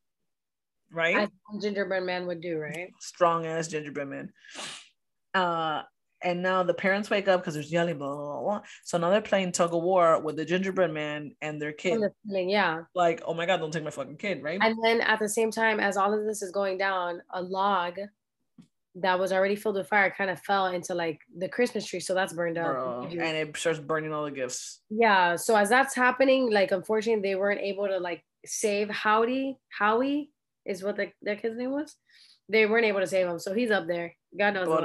right? 0.91 1.17
As 1.17 1.61
gingerbread 1.61 2.03
man 2.03 2.27
would 2.27 2.41
do, 2.41 2.57
right? 2.57 2.89
Strong 2.99 3.45
ass 3.45 3.67
gingerbread 3.67 4.07
man. 4.07 4.33
Uh, 5.33 5.83
and 6.23 6.41
now 6.41 6.63
the 6.63 6.73
parents 6.73 7.09
wake 7.09 7.27
up 7.27 7.41
because 7.41 7.53
there's 7.53 7.71
yelling, 7.71 7.97
blah, 7.97 8.15
blah, 8.15 8.41
blah, 8.41 8.61
So 8.85 8.97
now 8.97 9.09
they're 9.09 9.21
playing 9.21 9.51
tug 9.51 9.73
of 9.73 9.83
war 9.83 10.21
with 10.21 10.37
the 10.37 10.45
gingerbread 10.45 10.91
man 10.91 11.35
and 11.41 11.61
their 11.61 11.73
kid. 11.73 11.99
yeah. 12.25 12.83
Like, 12.95 13.21
oh 13.25 13.33
my 13.33 13.45
God, 13.45 13.57
don't 13.57 13.71
take 13.71 13.83
my 13.83 13.89
fucking 13.89 14.17
kid, 14.17 14.41
right? 14.41 14.59
And 14.61 14.77
then 14.81 15.01
at 15.01 15.19
the 15.19 15.27
same 15.27 15.51
time, 15.51 15.81
as 15.81 15.97
all 15.97 16.17
of 16.17 16.25
this 16.25 16.41
is 16.41 16.51
going 16.51 16.77
down, 16.77 17.21
a 17.31 17.41
log 17.41 17.99
that 18.95 19.19
was 19.19 19.31
already 19.31 19.55
filled 19.55 19.75
with 19.75 19.87
fire 19.87 20.13
kind 20.15 20.29
of 20.29 20.39
fell 20.41 20.67
into 20.67 20.93
like 20.93 21.19
the 21.37 21.49
Christmas 21.49 21.85
tree. 21.85 21.99
So 21.99 22.13
that's 22.13 22.33
burned 22.33 22.57
up. 22.57 23.11
and 23.11 23.21
it 23.21 23.57
starts 23.57 23.79
burning 23.79 24.13
all 24.13 24.25
the 24.25 24.31
gifts. 24.31 24.81
Yeah. 24.89 25.35
So 25.35 25.55
as 25.55 25.69
that's 25.69 25.95
happening, 25.95 26.51
like 26.51 26.71
unfortunately 26.71 27.27
they 27.27 27.35
weren't 27.35 27.61
able 27.61 27.87
to 27.87 27.97
like 27.97 28.23
save 28.45 28.89
Howdy. 28.89 29.57
Howie 29.69 30.29
is 30.65 30.83
what 30.83 30.97
the, 30.97 31.11
that 31.23 31.41
kid's 31.41 31.57
name 31.57 31.71
was. 31.71 31.95
They 32.49 32.65
weren't 32.65 32.85
able 32.85 32.99
to 32.99 33.07
save 33.07 33.27
him. 33.27 33.39
So 33.39 33.53
he's 33.53 33.71
up 33.71 33.87
there. 33.87 34.15
God 34.37 34.53
knows. 34.53 34.67
What 34.67 34.83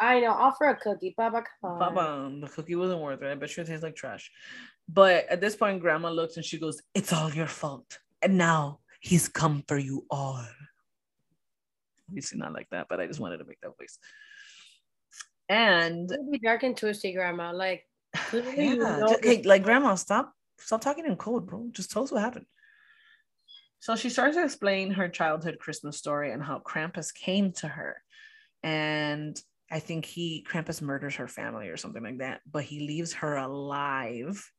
I 0.00 0.20
know. 0.20 0.30
Offer 0.30 0.68
a 0.68 0.76
cookie. 0.76 1.14
Papa, 1.16 1.42
come 1.60 1.70
on. 1.72 1.78
Papa, 1.78 2.36
the 2.40 2.48
cookie 2.48 2.74
wasn't 2.74 3.00
worth 3.00 3.22
it. 3.22 3.30
I 3.30 3.34
bet 3.34 3.56
you 3.56 3.62
it 3.62 3.66
tastes 3.66 3.82
like 3.82 3.96
trash. 3.96 4.30
But 4.88 5.26
at 5.28 5.40
this 5.40 5.56
point, 5.56 5.80
grandma 5.80 6.10
looks 6.10 6.36
and 6.36 6.44
she 6.44 6.58
goes, 6.58 6.80
It's 6.94 7.12
all 7.12 7.32
your 7.32 7.46
fault. 7.46 7.98
And 8.22 8.38
now 8.38 8.80
he's 9.00 9.28
come 9.28 9.62
for 9.68 9.76
you 9.76 10.06
all 10.10 10.42
obviously 12.08 12.38
not 12.38 12.52
like 12.52 12.68
that, 12.70 12.86
but 12.88 13.00
I 13.00 13.06
just 13.06 13.16
mm-hmm. 13.16 13.24
wanted 13.24 13.38
to 13.38 13.44
make 13.44 13.60
that 13.62 13.76
voice. 13.78 13.98
And 15.48 16.10
be 16.30 16.38
dark 16.38 16.62
and 16.62 16.76
twisty, 16.76 17.12
grandma. 17.12 17.52
Like, 17.52 17.84
yeah, 18.32 19.14
hey, 19.22 19.42
like 19.42 19.62
grandma, 19.62 19.94
stop, 19.96 20.32
stop 20.58 20.80
talking 20.80 21.04
in 21.06 21.16
code, 21.16 21.46
bro. 21.46 21.68
Just 21.72 21.90
tell 21.90 22.04
us 22.04 22.12
what 22.12 22.22
happened. 22.22 22.46
So 23.80 23.96
she 23.96 24.08
starts 24.08 24.36
to 24.36 24.44
explain 24.44 24.92
her 24.92 25.08
childhood 25.08 25.58
Christmas 25.58 25.98
story 25.98 26.32
and 26.32 26.42
how 26.42 26.60
Krampus 26.60 27.12
came 27.12 27.52
to 27.54 27.68
her. 27.68 27.96
And 28.62 29.38
I 29.70 29.78
think 29.78 30.06
he 30.06 30.46
Krampus 30.50 30.80
murders 30.80 31.16
her 31.16 31.28
family 31.28 31.68
or 31.68 31.76
something 31.76 32.02
like 32.02 32.18
that, 32.18 32.40
but 32.50 32.64
he 32.64 32.86
leaves 32.86 33.12
her 33.14 33.36
alive 33.36 34.50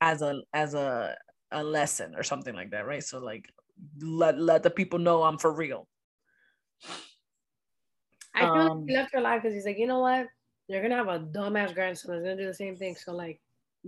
as 0.00 0.22
a 0.22 0.40
as 0.54 0.74
a 0.74 1.16
a 1.50 1.62
lesson 1.62 2.14
or 2.16 2.22
something 2.22 2.54
like 2.54 2.70
that, 2.70 2.86
right? 2.86 3.02
So 3.02 3.18
like 3.18 3.50
let 4.00 4.38
let 4.38 4.62
the 4.62 4.70
people 4.70 4.98
know 4.98 5.22
I'm 5.22 5.38
for 5.38 5.52
real. 5.52 5.88
I 8.34 8.40
feel 8.40 8.50
um, 8.50 8.80
like 8.80 8.88
he 8.88 8.96
left 8.96 9.12
her 9.12 9.18
alive 9.18 9.42
because 9.42 9.54
he's 9.54 9.64
like, 9.64 9.78
you 9.78 9.86
know 9.86 10.00
what? 10.00 10.26
You're 10.68 10.82
gonna 10.82 10.96
have 10.96 11.08
a 11.08 11.20
dumbass 11.20 11.74
grandson 11.74 12.12
that's 12.12 12.22
gonna 12.22 12.36
do 12.36 12.46
the 12.46 12.54
same 12.54 12.76
thing. 12.76 12.94
So 12.96 13.12
like, 13.12 13.40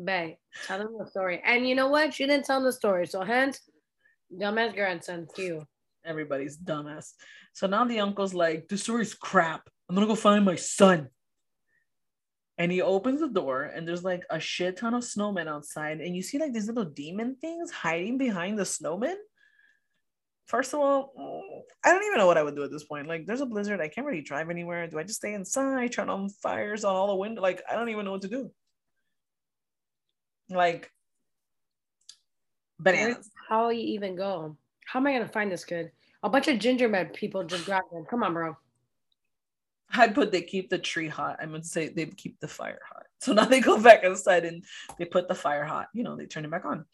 babe, 0.02 0.36
tell 0.66 0.78
them 0.78 0.96
the 0.98 1.06
story. 1.06 1.42
And 1.44 1.68
you 1.68 1.74
know 1.74 1.88
what? 1.88 2.14
She 2.14 2.26
didn't 2.26 2.46
tell 2.46 2.62
the 2.62 2.72
story. 2.72 3.06
So 3.06 3.22
hence, 3.22 3.60
dumbass 4.32 4.74
grandson, 4.74 5.26
cute. 5.34 5.64
Everybody's 6.04 6.56
dumbass. 6.56 7.12
So 7.52 7.66
now 7.66 7.84
the 7.84 8.00
uncle's 8.00 8.34
like, 8.34 8.68
the 8.68 8.78
story's 8.78 9.14
crap. 9.14 9.68
I'm 9.88 9.94
gonna 9.94 10.06
go 10.06 10.14
find 10.14 10.44
my 10.44 10.56
son. 10.56 11.08
And 12.56 12.72
he 12.72 12.82
opens 12.82 13.20
the 13.20 13.28
door, 13.28 13.62
and 13.62 13.86
there's 13.86 14.02
like 14.02 14.24
a 14.30 14.40
shit 14.40 14.78
ton 14.78 14.94
of 14.94 15.04
snowmen 15.04 15.46
outside, 15.46 16.00
and 16.00 16.16
you 16.16 16.22
see 16.22 16.38
like 16.38 16.52
these 16.52 16.66
little 16.66 16.84
demon 16.84 17.36
things 17.40 17.70
hiding 17.70 18.18
behind 18.18 18.58
the 18.58 18.64
snowmen. 18.64 19.14
First 20.48 20.72
of 20.72 20.80
all, 20.80 21.12
I 21.84 21.92
don't 21.92 22.04
even 22.04 22.16
know 22.16 22.26
what 22.26 22.38
I 22.38 22.42
would 22.42 22.56
do 22.56 22.64
at 22.64 22.70
this 22.70 22.84
point. 22.84 23.06
Like, 23.06 23.26
there's 23.26 23.42
a 23.42 23.46
blizzard. 23.46 23.82
I 23.82 23.88
can't 23.88 24.06
really 24.06 24.22
drive 24.22 24.48
anywhere. 24.48 24.86
Do 24.86 24.98
I 24.98 25.02
just 25.02 25.18
stay 25.18 25.34
inside, 25.34 25.92
turn 25.92 26.08
on 26.08 26.30
fires 26.30 26.84
on 26.84 26.96
all 26.96 27.08
the 27.08 27.16
window? 27.16 27.42
Like, 27.42 27.62
I 27.70 27.74
don't 27.74 27.90
even 27.90 28.06
know 28.06 28.12
what 28.12 28.22
to 28.22 28.28
do. 28.28 28.50
Like, 30.48 30.90
bananas. 32.80 33.30
How 33.46 33.68
you 33.68 33.82
even 33.94 34.16
go? 34.16 34.56
How 34.86 35.00
am 35.00 35.06
I 35.06 35.12
gonna 35.12 35.28
find 35.28 35.52
this 35.52 35.66
kid? 35.66 35.90
A 36.22 36.30
bunch 36.30 36.48
of 36.48 36.58
gingerbread 36.58 37.12
people 37.12 37.44
just 37.44 37.66
grabbed 37.66 37.92
him. 37.92 38.06
Come 38.08 38.22
on, 38.22 38.32
bro. 38.32 38.56
I'd 39.92 40.14
put 40.14 40.32
they 40.32 40.42
keep 40.42 40.70
the 40.70 40.78
tree 40.78 41.08
hot. 41.08 41.36
I 41.42 41.46
would 41.46 41.66
say 41.66 41.88
they 41.88 42.06
keep 42.06 42.40
the 42.40 42.48
fire 42.48 42.80
hot. 42.90 43.04
So 43.20 43.34
now 43.34 43.44
they 43.44 43.60
go 43.60 43.80
back 43.80 44.04
inside 44.04 44.44
and 44.44 44.64
they 44.98 45.04
put 45.04 45.28
the 45.28 45.34
fire 45.34 45.64
hot. 45.64 45.88
You 45.92 46.04
know, 46.04 46.16
they 46.16 46.26
turn 46.26 46.44
it 46.44 46.50
back 46.50 46.64
on 46.64 46.86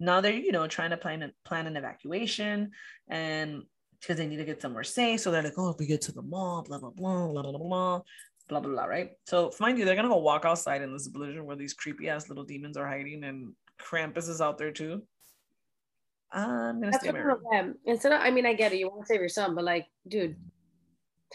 now 0.00 0.20
they're 0.20 0.32
you 0.32 0.52
know 0.52 0.66
trying 0.66 0.90
to 0.90 0.96
plan 0.96 1.22
a, 1.22 1.30
plan 1.44 1.66
an 1.66 1.76
evacuation 1.76 2.70
and 3.08 3.62
because 4.00 4.16
they 4.16 4.26
need 4.26 4.36
to 4.36 4.44
get 4.44 4.62
somewhere 4.62 4.84
safe 4.84 5.20
so 5.20 5.30
they're 5.30 5.42
like 5.42 5.58
oh 5.58 5.70
if 5.70 5.78
we 5.78 5.86
get 5.86 6.00
to 6.00 6.12
the 6.12 6.22
mall 6.22 6.62
blah 6.62 6.78
blah 6.78 6.90
blah 6.90 7.26
blah 7.26 7.42
blah 7.42 7.52
blah 7.52 8.00
blah 8.48 8.60
blah 8.60 8.70
blah 8.70 8.84
right 8.84 9.10
so 9.26 9.50
mind 9.60 9.78
you 9.78 9.84
they're 9.84 9.96
gonna 9.96 10.08
go 10.08 10.16
walk 10.16 10.44
outside 10.44 10.82
in 10.82 10.92
this 10.92 11.08
blizzard 11.08 11.44
where 11.44 11.56
these 11.56 11.74
creepy 11.74 12.08
ass 12.08 12.28
little 12.28 12.44
demons 12.44 12.76
are 12.76 12.86
hiding 12.86 13.24
and 13.24 13.52
Krampus 13.80 14.28
is 14.28 14.40
out 14.40 14.58
there 14.58 14.72
too 14.72 15.02
I'm 16.30 16.80
gonna 16.80 16.92
That's 16.92 17.04
stay 17.04 17.12
them. 17.12 17.74
Instead 17.84 18.12
of, 18.12 18.20
I 18.20 18.30
mean, 18.30 18.46
I 18.46 18.52
get 18.52 18.72
it. 18.72 18.78
You 18.78 18.88
want 18.88 19.02
to 19.02 19.06
save 19.06 19.20
your 19.20 19.28
son, 19.28 19.54
but 19.54 19.64
like, 19.64 19.86
dude, 20.06 20.36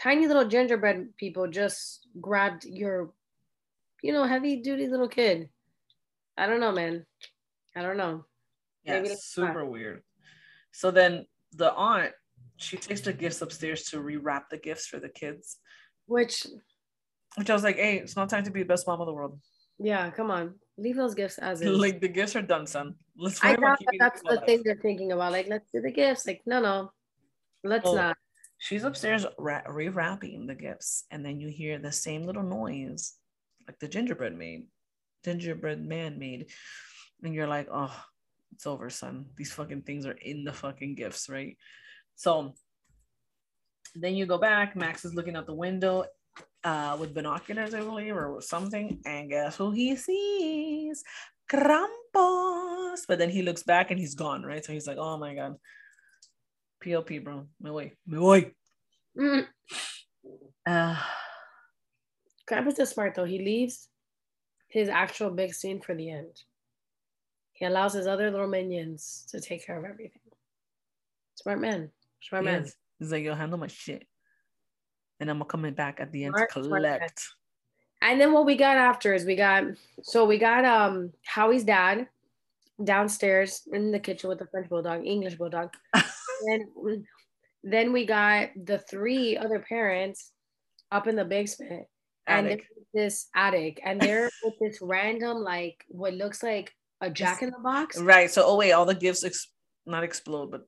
tiny 0.00 0.26
little 0.26 0.46
gingerbread 0.46 1.16
people 1.16 1.48
just 1.48 2.06
grabbed 2.20 2.64
your, 2.64 3.12
you 4.02 4.12
know, 4.12 4.24
heavy 4.24 4.56
duty 4.62 4.86
little 4.86 5.08
kid. 5.08 5.48
I 6.36 6.46
don't 6.46 6.60
know, 6.60 6.72
man. 6.72 7.06
I 7.76 7.82
don't 7.82 7.96
know. 7.96 8.24
Yeah, 8.84 9.00
Maybe 9.00 9.14
super 9.18 9.64
weird. 9.64 10.02
So 10.72 10.90
then 10.90 11.26
the 11.52 11.72
aunt, 11.72 12.12
she 12.56 12.76
takes 12.76 13.00
the 13.00 13.12
gifts 13.12 13.40
upstairs 13.42 13.84
to 13.84 13.98
rewrap 13.98 14.42
the 14.50 14.58
gifts 14.58 14.86
for 14.86 14.98
the 15.00 15.08
kids. 15.08 15.58
Which 16.06 16.46
which 17.36 17.50
I 17.50 17.54
was 17.54 17.64
like, 17.64 17.76
hey, 17.76 17.96
it's 17.96 18.16
not 18.16 18.28
time 18.28 18.44
to 18.44 18.50
be 18.50 18.60
the 18.60 18.68
best 18.68 18.86
mom 18.86 19.00
in 19.00 19.06
the 19.06 19.12
world. 19.12 19.40
Yeah, 19.78 20.10
come 20.10 20.30
on. 20.30 20.54
Leave 20.76 20.96
those 20.96 21.14
gifts 21.14 21.38
as 21.38 21.62
is. 21.62 21.78
Like 21.78 22.00
the 22.00 22.08
gifts 22.08 22.36
are 22.36 22.42
done, 22.42 22.66
son. 22.66 22.94
Let's 23.16 23.42
I 23.42 23.56
thought 23.56 23.78
that 23.78 23.96
that's 23.98 24.22
the 24.22 24.40
thing 24.46 24.62
they're 24.64 24.76
thinking 24.76 25.12
about. 25.12 25.32
Like, 25.32 25.48
let's 25.48 25.68
do 25.72 25.80
the 25.80 25.90
gifts. 25.90 26.26
Like, 26.26 26.42
no, 26.46 26.60
no, 26.60 26.92
let's 27.62 27.86
oh, 27.86 27.94
not. 27.94 28.16
She's 28.58 28.84
upstairs 28.84 29.26
ra- 29.38 29.62
rewrapping 29.68 30.46
the 30.46 30.54
gifts, 30.54 31.04
and 31.10 31.24
then 31.24 31.40
you 31.40 31.48
hear 31.48 31.78
the 31.78 31.92
same 31.92 32.22
little 32.22 32.42
noise, 32.42 33.14
like 33.66 33.78
the 33.78 33.88
gingerbread 33.88 34.36
made, 34.36 34.66
gingerbread 35.24 35.84
man 35.84 36.18
made, 36.18 36.50
and 37.22 37.34
you're 37.34 37.48
like, 37.48 37.68
oh, 37.72 37.94
it's 38.54 38.66
over, 38.66 38.88
son. 38.90 39.26
These 39.36 39.52
fucking 39.52 39.82
things 39.82 40.06
are 40.06 40.18
in 40.22 40.44
the 40.44 40.52
fucking 40.52 40.94
gifts, 40.94 41.28
right? 41.28 41.56
So 42.14 42.54
then 43.94 44.14
you 44.14 44.26
go 44.26 44.38
back. 44.38 44.76
Max 44.76 45.04
is 45.04 45.14
looking 45.14 45.36
out 45.36 45.46
the 45.46 45.54
window 45.54 46.04
uh, 46.62 46.96
with 46.98 47.14
binoculars, 47.14 47.74
I 47.74 47.80
believe, 47.80 48.16
or 48.16 48.40
something. 48.40 49.00
And 49.04 49.30
guess 49.30 49.56
who 49.56 49.72
he 49.72 49.96
sees? 49.96 51.04
Krampus. 51.50 53.02
But 53.06 53.18
then 53.18 53.30
he 53.30 53.42
looks 53.42 53.62
back 53.62 53.90
and 53.90 53.98
he's 53.98 54.14
gone, 54.14 54.44
right? 54.44 54.64
So 54.64 54.72
he's 54.72 54.86
like, 54.86 54.98
oh 54.98 55.18
my 55.18 55.34
God. 55.34 55.56
PLP, 56.84 57.24
bro. 57.24 57.46
Me 57.60 57.70
voy. 57.70 57.92
Me 58.06 58.18
voy. 58.18 58.52
Mm. 59.18 59.46
Uh, 60.66 60.96
Krampus 62.48 62.78
is 62.78 62.90
smart, 62.90 63.14
though. 63.14 63.24
He 63.24 63.38
leaves 63.38 63.88
his 64.68 64.88
actual 64.88 65.30
big 65.30 65.54
scene 65.54 65.80
for 65.80 65.94
the 65.94 66.10
end. 66.10 66.36
He 67.54 67.64
allows 67.64 67.94
his 67.94 68.06
other 68.06 68.30
little 68.30 68.46
minions 68.46 69.26
to 69.30 69.40
take 69.40 69.66
care 69.66 69.78
of 69.78 69.84
everything. 69.84 70.20
Smart 71.36 71.60
man. 71.60 71.90
Smart 72.20 72.44
man. 72.44 72.66
He's 72.98 73.10
like, 73.10 73.24
yo, 73.24 73.34
handle 73.34 73.58
my 73.58 73.66
shit 73.66 74.06
and 75.20 75.30
I'm 75.30 75.42
coming 75.44 75.74
back 75.74 76.00
at 76.00 76.12
the 76.12 76.24
end 76.24 76.34
Smart, 76.34 76.52
to 76.52 76.62
collect. 76.62 77.28
And 78.02 78.20
then 78.20 78.32
what 78.32 78.46
we 78.46 78.56
got 78.56 78.76
after 78.76 79.14
is 79.14 79.24
we 79.24 79.36
got 79.36 79.64
so 80.02 80.24
we 80.24 80.38
got 80.38 80.64
um 80.64 81.12
Howie's 81.24 81.64
dad 81.64 82.08
downstairs 82.82 83.62
in 83.72 83.92
the 83.92 83.98
kitchen 83.98 84.28
with 84.28 84.38
the 84.38 84.46
French 84.46 84.68
bulldog, 84.68 85.06
English 85.06 85.36
bulldog. 85.36 85.70
and 85.94 87.06
then 87.62 87.92
we 87.92 88.04
got 88.04 88.50
the 88.64 88.78
three 88.78 89.36
other 89.36 89.60
parents 89.60 90.32
up 90.90 91.06
in 91.06 91.16
the 91.16 91.24
basement 91.24 91.86
and 92.26 92.60
this 92.94 93.28
attic 93.34 93.80
and 93.84 94.00
they're 94.00 94.30
with 94.42 94.54
this 94.58 94.78
random 94.80 95.38
like 95.38 95.84
what 95.88 96.14
looks 96.14 96.42
like 96.42 96.72
a 97.00 97.10
jack 97.10 97.42
in 97.42 97.50
the 97.50 97.58
box. 97.58 97.98
Right. 97.98 98.30
So 98.30 98.44
oh 98.46 98.56
wait, 98.56 98.72
all 98.72 98.86
the 98.86 98.94
gifts 98.94 99.24
ex- 99.24 99.52
not 99.86 100.04
explode, 100.04 100.50
but 100.50 100.66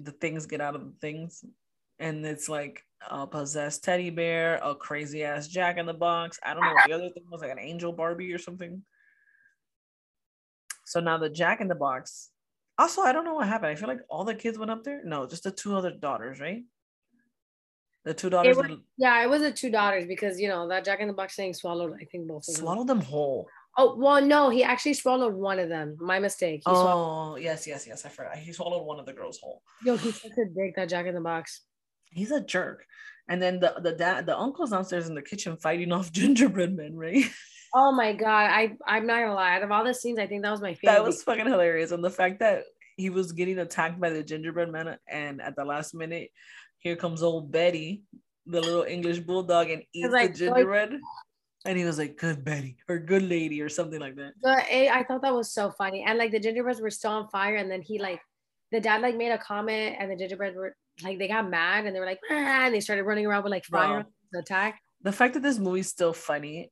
the 0.00 0.12
things 0.12 0.46
get 0.46 0.60
out 0.60 0.74
of 0.74 0.82
the 0.82 0.94
things 1.00 1.44
and 2.02 2.26
it's 2.26 2.48
like 2.48 2.84
a 3.08 3.26
possessed 3.26 3.84
teddy 3.84 4.10
bear, 4.10 4.60
a 4.62 4.74
crazy 4.74 5.22
ass 5.24 5.46
Jack 5.46 5.78
in 5.78 5.86
the 5.86 5.94
Box. 5.94 6.38
I 6.44 6.52
don't 6.52 6.64
know 6.64 6.72
what 6.72 6.86
the 6.86 6.92
other 6.92 7.10
thing 7.10 7.24
was, 7.30 7.40
like 7.40 7.52
an 7.52 7.58
angel 7.58 7.92
Barbie 7.92 8.32
or 8.32 8.38
something. 8.38 8.82
So 10.84 11.00
now 11.00 11.16
the 11.18 11.30
Jack 11.30 11.60
in 11.60 11.68
the 11.68 11.74
Box. 11.76 12.30
Also, 12.76 13.02
I 13.02 13.12
don't 13.12 13.24
know 13.24 13.34
what 13.34 13.46
happened. 13.46 13.70
I 13.70 13.76
feel 13.76 13.88
like 13.88 14.00
all 14.08 14.24
the 14.24 14.34
kids 14.34 14.58
went 14.58 14.70
up 14.70 14.82
there. 14.82 15.02
No, 15.04 15.26
just 15.26 15.44
the 15.44 15.52
two 15.52 15.76
other 15.76 15.92
daughters, 15.92 16.40
right? 16.40 16.62
The 18.04 18.14
two 18.14 18.30
daughters. 18.30 18.56
Was, 18.56 18.78
yeah, 18.96 19.22
it 19.22 19.30
was 19.30 19.42
the 19.42 19.52
two 19.52 19.70
daughters 19.70 20.06
because 20.06 20.40
you 20.40 20.48
know 20.48 20.68
that 20.68 20.84
Jack 20.84 20.98
in 21.00 21.06
the 21.06 21.14
Box 21.14 21.36
thing 21.36 21.54
swallowed. 21.54 21.94
I 22.00 22.04
think 22.04 22.26
both. 22.26 22.44
Swallowed 22.44 22.88
them. 22.88 22.98
them 22.98 23.06
whole. 23.06 23.46
Oh 23.78 23.96
well, 23.96 24.20
no, 24.20 24.50
he 24.50 24.62
actually 24.62 24.94
swallowed 24.94 25.34
one 25.34 25.58
of 25.58 25.68
them. 25.68 25.96
My 25.98 26.18
mistake. 26.18 26.62
He 26.66 26.70
oh 26.70 26.74
swallowed- 26.74 27.42
yes, 27.42 27.66
yes, 27.66 27.86
yes. 27.86 28.04
I 28.04 28.08
forgot. 28.08 28.36
He 28.36 28.52
swallowed 28.52 28.84
one 28.84 29.00
of 29.00 29.06
the 29.06 29.12
girls 29.12 29.38
whole. 29.42 29.62
Yo, 29.84 29.96
he's 29.96 30.20
such 30.20 30.32
a 30.32 30.44
dick. 30.44 30.74
That 30.76 30.88
Jack 30.88 31.06
in 31.06 31.14
the 31.14 31.20
Box 31.20 31.62
he's 32.12 32.30
a 32.30 32.40
jerk. 32.40 32.84
And 33.28 33.40
then 33.40 33.60
the 33.60 33.74
the 33.82 33.92
dad, 33.92 34.26
the 34.26 34.38
uncle's 34.38 34.70
downstairs 34.70 35.08
in 35.08 35.14
the 35.14 35.22
kitchen 35.22 35.56
fighting 35.56 35.92
off 35.92 36.12
gingerbread 36.12 36.74
men, 36.74 36.96
right? 36.96 37.24
Oh 37.74 37.92
my 37.92 38.12
god, 38.12 38.50
I 38.50 38.76
I'm 38.86 39.06
not 39.06 39.20
gonna 39.20 39.34
lie. 39.34 39.56
Out 39.56 39.62
of 39.62 39.72
all 39.72 39.84
the 39.84 39.94
scenes, 39.94 40.18
I 40.18 40.26
think 40.26 40.42
that 40.42 40.50
was 40.50 40.60
my 40.60 40.74
favorite. 40.74 40.96
That 40.96 41.04
was 41.04 41.22
fucking 41.22 41.46
hilarious, 41.46 41.92
and 41.92 42.04
the 42.04 42.10
fact 42.10 42.40
that 42.40 42.64
he 42.96 43.08
was 43.08 43.32
getting 43.32 43.58
attacked 43.58 43.98
by 43.98 44.10
the 44.10 44.22
gingerbread 44.22 44.70
man, 44.70 44.98
and 45.08 45.40
at 45.40 45.56
the 45.56 45.64
last 45.64 45.94
minute, 45.94 46.30
here 46.78 46.96
comes 46.96 47.22
old 47.22 47.50
Betty, 47.50 48.02
the 48.46 48.60
little 48.60 48.82
English 48.82 49.20
bulldog, 49.20 49.70
and 49.70 49.82
eats 49.94 50.12
like, 50.12 50.32
the 50.32 50.38
gingerbread. 50.38 50.98
And 51.64 51.78
he 51.78 51.84
was 51.84 51.98
like, 51.98 52.18
"Good 52.18 52.44
Betty" 52.44 52.76
or 52.88 52.98
"Good 52.98 53.22
lady" 53.22 53.62
or 53.62 53.68
something 53.68 54.00
like 54.00 54.16
that. 54.16 54.32
But 54.42 54.64
I 54.70 55.04
thought 55.04 55.22
that 55.22 55.34
was 55.34 55.52
so 55.52 55.70
funny, 55.70 56.04
and 56.06 56.18
like 56.18 56.32
the 56.32 56.40
gingerbreads 56.40 56.80
were 56.80 56.90
still 56.90 57.12
on 57.12 57.28
fire, 57.28 57.56
and 57.56 57.70
then 57.70 57.82
he 57.82 57.98
like, 57.98 58.20
the 58.72 58.80
dad 58.80 59.00
like 59.00 59.16
made 59.16 59.30
a 59.30 59.38
comment, 59.38 59.96
and 59.98 60.10
the 60.10 60.16
gingerbread 60.16 60.56
were 60.56 60.74
like 61.02 61.18
they 61.18 61.28
got 61.28 61.48
mad 61.48 61.86
and 61.86 61.94
they 61.94 62.00
were 62.00 62.06
like 62.06 62.20
ah, 62.30 62.66
and 62.66 62.74
they 62.74 62.80
started 62.80 63.04
running 63.04 63.26
around 63.26 63.44
with 63.44 63.50
like 63.50 63.64
fire 63.64 64.04
to 64.32 64.38
attack. 64.38 64.80
The 65.02 65.12
fact 65.12 65.34
that 65.34 65.42
this 65.42 65.58
movie's 65.58 65.88
still 65.88 66.12
funny 66.12 66.70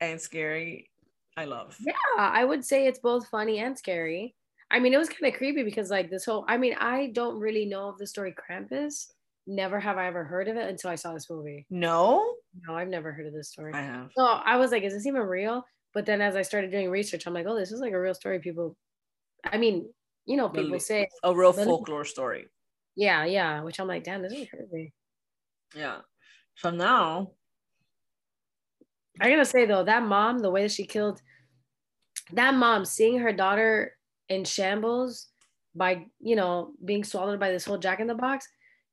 and 0.00 0.20
scary, 0.20 0.90
I 1.36 1.44
love. 1.44 1.76
Yeah, 1.80 1.92
I 2.18 2.44
would 2.44 2.64
say 2.64 2.86
it's 2.86 2.98
both 2.98 3.28
funny 3.28 3.60
and 3.60 3.78
scary. 3.78 4.34
I 4.70 4.78
mean, 4.78 4.92
it 4.92 4.98
was 4.98 5.08
kind 5.08 5.32
of 5.32 5.38
creepy 5.38 5.62
because 5.62 5.90
like 5.90 6.10
this 6.10 6.24
whole 6.24 6.44
I 6.48 6.56
mean, 6.56 6.74
I 6.78 7.12
don't 7.14 7.38
really 7.38 7.66
know 7.66 7.88
of 7.88 7.98
the 7.98 8.06
story 8.06 8.34
Krampus. 8.34 9.06
Never 9.46 9.80
have 9.80 9.96
I 9.96 10.06
ever 10.06 10.24
heard 10.24 10.48
of 10.48 10.56
it 10.56 10.68
until 10.68 10.90
I 10.90 10.96
saw 10.96 11.14
this 11.14 11.30
movie. 11.30 11.66
No? 11.70 12.34
No, 12.66 12.74
I've 12.74 12.88
never 12.88 13.12
heard 13.12 13.26
of 13.26 13.32
this 13.32 13.50
story. 13.50 13.72
I 13.74 13.82
have. 13.82 14.10
So 14.16 14.24
I 14.24 14.56
was 14.56 14.70
like, 14.72 14.82
is 14.82 14.92
this 14.92 15.06
even 15.06 15.22
real? 15.22 15.64
But 15.94 16.06
then 16.06 16.20
as 16.20 16.36
I 16.36 16.42
started 16.42 16.70
doing 16.70 16.90
research, 16.90 17.26
I'm 17.26 17.34
like, 17.34 17.46
oh, 17.48 17.56
this 17.56 17.72
is 17.72 17.80
like 17.80 17.92
a 17.92 18.00
real 18.00 18.14
story. 18.14 18.38
People, 18.40 18.76
I 19.44 19.56
mean, 19.56 19.88
you 20.26 20.36
know, 20.36 20.48
people 20.48 20.78
say 20.78 21.08
a 21.22 21.34
real 21.34 21.52
folklore 21.52 22.04
story. 22.04 22.46
Yeah, 22.96 23.24
yeah. 23.24 23.62
Which 23.62 23.80
I'm 23.80 23.88
like, 23.88 24.04
damn, 24.04 24.22
this 24.22 24.32
is 24.32 24.48
crazy. 24.48 24.92
Yeah. 25.74 25.98
So 26.56 26.70
now 26.70 27.32
I 29.20 29.30
gotta 29.30 29.44
say 29.44 29.66
though, 29.66 29.84
that 29.84 30.02
mom, 30.02 30.38
the 30.38 30.50
way 30.50 30.62
that 30.62 30.72
she 30.72 30.86
killed 30.86 31.20
that 32.32 32.54
mom, 32.54 32.84
seeing 32.84 33.18
her 33.18 33.32
daughter 33.32 33.96
in 34.28 34.44
shambles 34.44 35.28
by 35.74 36.04
you 36.20 36.36
know 36.36 36.72
being 36.84 37.04
swallowed 37.04 37.38
by 37.38 37.50
this 37.50 37.64
whole 37.64 37.78
jack 37.78 38.00
in 38.00 38.06
the 38.06 38.14
box, 38.14 38.46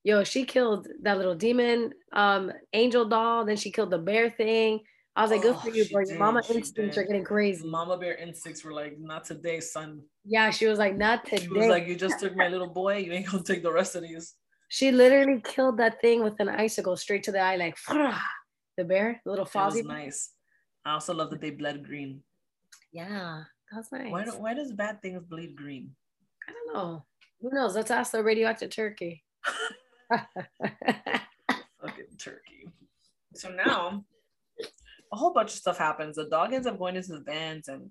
yo, 0.08 0.24
she 0.24 0.46
killed 0.46 0.88
that 1.02 1.18
little 1.18 1.36
demon 1.36 1.92
um 2.14 2.52
angel 2.72 3.04
doll, 3.06 3.44
then 3.44 3.58
she 3.58 3.70
killed 3.70 3.92
the 3.92 3.98
bear 3.98 4.30
thing. 4.30 4.80
I 5.18 5.22
was 5.24 5.32
like, 5.32 5.42
good 5.42 5.58
for 5.58 5.70
oh, 5.70 5.74
you, 5.74 5.86
bro. 5.90 6.04
Your 6.08 6.20
mama 6.20 6.42
instincts 6.50 6.96
did. 6.96 6.98
are 6.98 7.08
getting 7.08 7.24
crazy. 7.24 7.68
Mama 7.68 7.98
bear 7.98 8.16
instincts 8.16 8.64
were 8.64 8.72
like, 8.72 9.00
not 9.00 9.26
today, 9.26 9.60
son. 9.60 10.04
Yeah, 10.24 10.52
she 10.52 10.68
was 10.68 10.78
like, 10.78 10.96
not 10.96 11.26
today. 11.26 11.42
She 11.42 11.50
was 11.50 11.68
like, 11.68 11.88
you 11.88 11.96
just 11.96 12.20
took 12.20 12.36
my 12.36 12.48
little 12.48 12.68
boy. 12.68 12.98
You 12.98 13.12
ain't 13.14 13.28
gonna 13.28 13.44
take 13.44 13.64
the 13.64 13.74
rest 13.74 13.96
of 13.96 14.04
these. 14.04 14.36
She 14.70 14.92
literally 14.92 15.42
killed 15.44 15.78
that 15.80 16.00
thing 16.02 16.24
with 16.24 16.40
an 16.40 16.50
icicle 16.50 16.96
straight 16.96 17.24
to 17.24 17.32
the 17.32 17.40
eye, 17.40 17.58
like 17.58 17.78
the 18.78 18.86
bear, 18.86 19.22
the 19.26 19.32
little 19.32 19.46
Fozzie. 19.46 19.84
nice. 19.84 20.32
I 20.86 20.94
also 20.94 21.14
love 21.14 21.32
that 21.32 21.42
they 21.42 21.52
bled 21.52 21.84
green. 21.84 22.22
Yeah, 22.94 23.44
that's 23.74 23.92
nice. 23.92 24.12
Why, 24.12 24.24
do, 24.24 24.32
why 24.32 24.54
does 24.54 24.72
bad 24.72 25.02
things 25.02 25.24
bleed 25.26 25.56
green? 25.58 25.92
I 26.48 26.54
don't 26.54 26.74
know. 26.74 27.06
Who 27.42 27.50
knows? 27.52 27.76
Let's 27.76 27.92
ask 27.92 28.14
the 28.14 28.24
radioactive 28.24 28.70
turkey. 28.70 29.24
Fucking 30.10 32.06
turkey. 32.18 32.70
So 33.34 33.50
now 33.50 34.06
a 35.12 35.16
whole 35.16 35.34
bunch 35.34 35.52
of 35.52 35.60
stuff 35.60 35.78
happens. 35.78 36.16
The 36.16 36.30
dog 36.30 36.54
ends 36.54 36.68
up 36.68 36.80
going 36.80 36.96
into 36.96 37.14
the 37.14 37.22
vents 37.22 37.68
and 37.68 37.90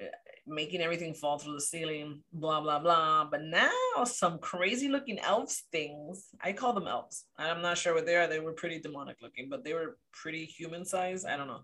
uh, 0.00 0.06
making 0.46 0.80
everything 0.80 1.14
fall 1.14 1.38
through 1.38 1.54
the 1.54 1.60
ceiling, 1.60 2.22
blah, 2.32 2.60
blah, 2.60 2.78
blah. 2.78 3.26
But 3.30 3.42
now 3.42 3.70
some 4.04 4.38
crazy 4.38 4.88
looking 4.88 5.18
elves 5.20 5.64
things, 5.70 6.28
I 6.42 6.52
call 6.52 6.72
them 6.72 6.88
elves. 6.88 7.24
I'm 7.38 7.62
not 7.62 7.78
sure 7.78 7.94
what 7.94 8.06
they 8.06 8.16
are. 8.16 8.26
They 8.26 8.40
were 8.40 8.52
pretty 8.52 8.80
demonic 8.80 9.16
looking, 9.22 9.48
but 9.48 9.64
they 9.64 9.74
were 9.74 9.98
pretty 10.12 10.44
human 10.44 10.84
size. 10.84 11.24
I 11.24 11.36
don't 11.36 11.48
know. 11.48 11.60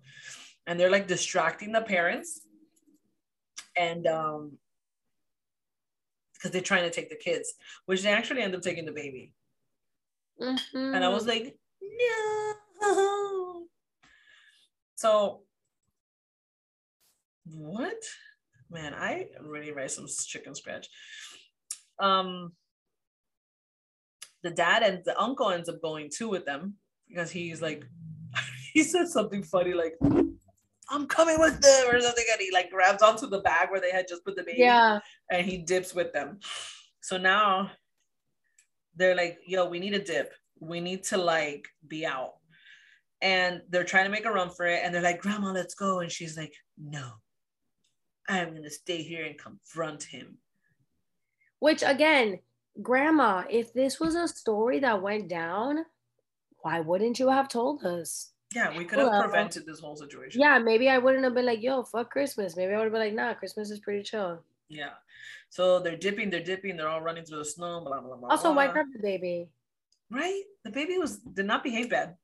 And 0.67 0.79
they're 0.79 0.91
like 0.91 1.07
distracting 1.07 1.73
the 1.73 1.83
parents. 1.83 2.41
And 3.79 4.07
um, 4.07 4.59
because 6.35 6.51
they're 6.51 6.61
trying 6.61 6.85
to 6.85 6.91
take 6.91 7.11
the 7.11 7.17
kids, 7.17 7.55
which 7.87 8.03
they 8.03 8.11
actually 8.11 8.43
end 8.43 8.55
up 8.55 8.63
taking 8.63 8.87
the 8.87 8.93
baby. 8.93 9.33
Mm-hmm. 10.41 10.95
And 10.95 11.05
I 11.05 11.09
was 11.09 11.27
like, 11.27 11.59
no. 11.83 12.53
So, 14.99 15.43
what? 17.45 18.03
Man, 18.71 18.95
I 18.95 19.27
really 19.43 19.71
raised 19.71 19.97
some 19.97 20.07
chicken 20.27 20.55
scratch. 20.55 20.89
Um, 22.01 22.53
the 24.43 24.51
dad 24.51 24.83
and 24.83 25.03
the 25.05 25.21
uncle 25.21 25.51
ends 25.51 25.69
up 25.69 25.83
going 25.83 26.11
too 26.11 26.29
with 26.29 26.47
them 26.47 26.77
because 27.09 27.31
he's 27.31 27.61
like, 27.61 27.85
he 28.73 28.83
said 28.83 29.09
something 29.09 29.43
funny 29.43 29.75
like, 29.75 29.97
I'm 30.89 31.07
coming 31.07 31.39
with 31.41 31.61
them 31.61 31.95
or 31.95 32.01
something. 32.01 32.25
And 32.33 32.41
he 32.41 32.51
like 32.53 32.71
grabs 32.71 33.03
onto 33.03 33.27
the 33.27 33.41
bag 33.41 33.71
where 33.71 33.81
they 33.81 33.91
had 33.91 34.09
just 34.09 34.25
put 34.25 34.37
the 34.37 34.45
baby. 34.45 34.61
Yeah. 34.61 35.01
And 35.31 35.47
he 35.47 35.59
dips 35.59 35.95
with 35.95 36.13
them. 36.13 36.39
So 37.01 37.19
now 37.19 37.71
they're 38.97 39.15
like, 39.15 39.39
yo, 39.47 39.69
we 39.69 39.79
need 39.79 39.95
a 39.95 40.03
dip. 40.03 40.33
We 40.61 40.81
need 40.81 41.05
to 41.05 41.19
like 41.19 41.69
be 41.87 42.07
out 42.07 42.35
and 43.23 43.63
they're 43.71 43.85
trying 43.85 44.05
to 44.05 44.11
make 44.11 44.27
a 44.27 44.31
run 44.31 44.51
for 44.51 44.67
it 44.67 44.81
and 44.85 44.95
they're 44.95 45.03
like 45.03 45.21
grandma 45.21 45.51
let's 45.51 45.75
go 45.75 46.01
and 46.01 46.13
she's 46.13 46.37
like 46.37 46.53
no 46.79 47.13
I 48.29 48.39
am 48.39 48.55
gonna 48.55 48.71
stay 48.71 49.03
here 49.03 49.25
and 49.25 49.39
confront 49.39 50.03
him. 50.03 50.39
Which 51.59 51.83
again, 51.83 52.41
grandma, 52.83 53.45
if 53.49 53.73
this 53.73 54.01
was 54.01 54.15
a 54.15 54.29
story 54.29 54.81
that 54.81 55.03
went 55.03 55.29
down, 55.29 55.85
why 56.61 56.81
wouldn't 56.81 57.19
you 57.19 57.29
have 57.29 57.49
told 57.49 57.85
us? 57.85 58.33
Yeah, 58.55 58.77
we 58.77 58.85
could 58.85 58.99
have 58.99 59.09
well, 59.09 59.23
prevented 59.23 59.67
this 59.67 59.81
whole 59.81 59.97
situation. 59.97 60.41
Yeah, 60.41 60.59
maybe 60.59 60.89
I 60.89 60.99
wouldn't 60.99 61.25
have 61.25 61.35
been 61.35 61.47
like, 61.47 61.63
yo, 61.63 61.83
fuck 61.83 62.11
Christmas. 62.11 62.57
Maybe 62.57 62.73
I 62.73 62.77
would 62.77 62.85
have 62.85 62.93
been 62.93 63.01
like, 63.01 63.15
nah, 63.15 63.35
Christmas 63.35 63.71
is 63.71 63.81
pretty 63.81 64.03
chill. 64.03 64.43
Yeah. 64.69 64.95
So 65.49 65.81
they're 65.81 65.97
dipping, 65.97 66.31
they're 66.31 66.43
dipping, 66.43 66.77
they're 66.77 66.89
all 66.89 67.01
running 67.01 67.25
through 67.25 67.39
the 67.39 67.45
snow, 67.45 67.81
blah 67.85 68.01
blah 68.01 68.17
blah. 68.17 68.29
Also, 68.29 68.53
why 68.53 68.67
grab 68.69 68.87
the 68.93 69.03
baby? 69.03 69.49
Right? 70.11 70.43
The 70.65 70.71
baby 70.71 70.99
was 70.99 71.19
did 71.19 71.47
not 71.47 71.63
behave 71.63 71.91
bad. 71.91 72.17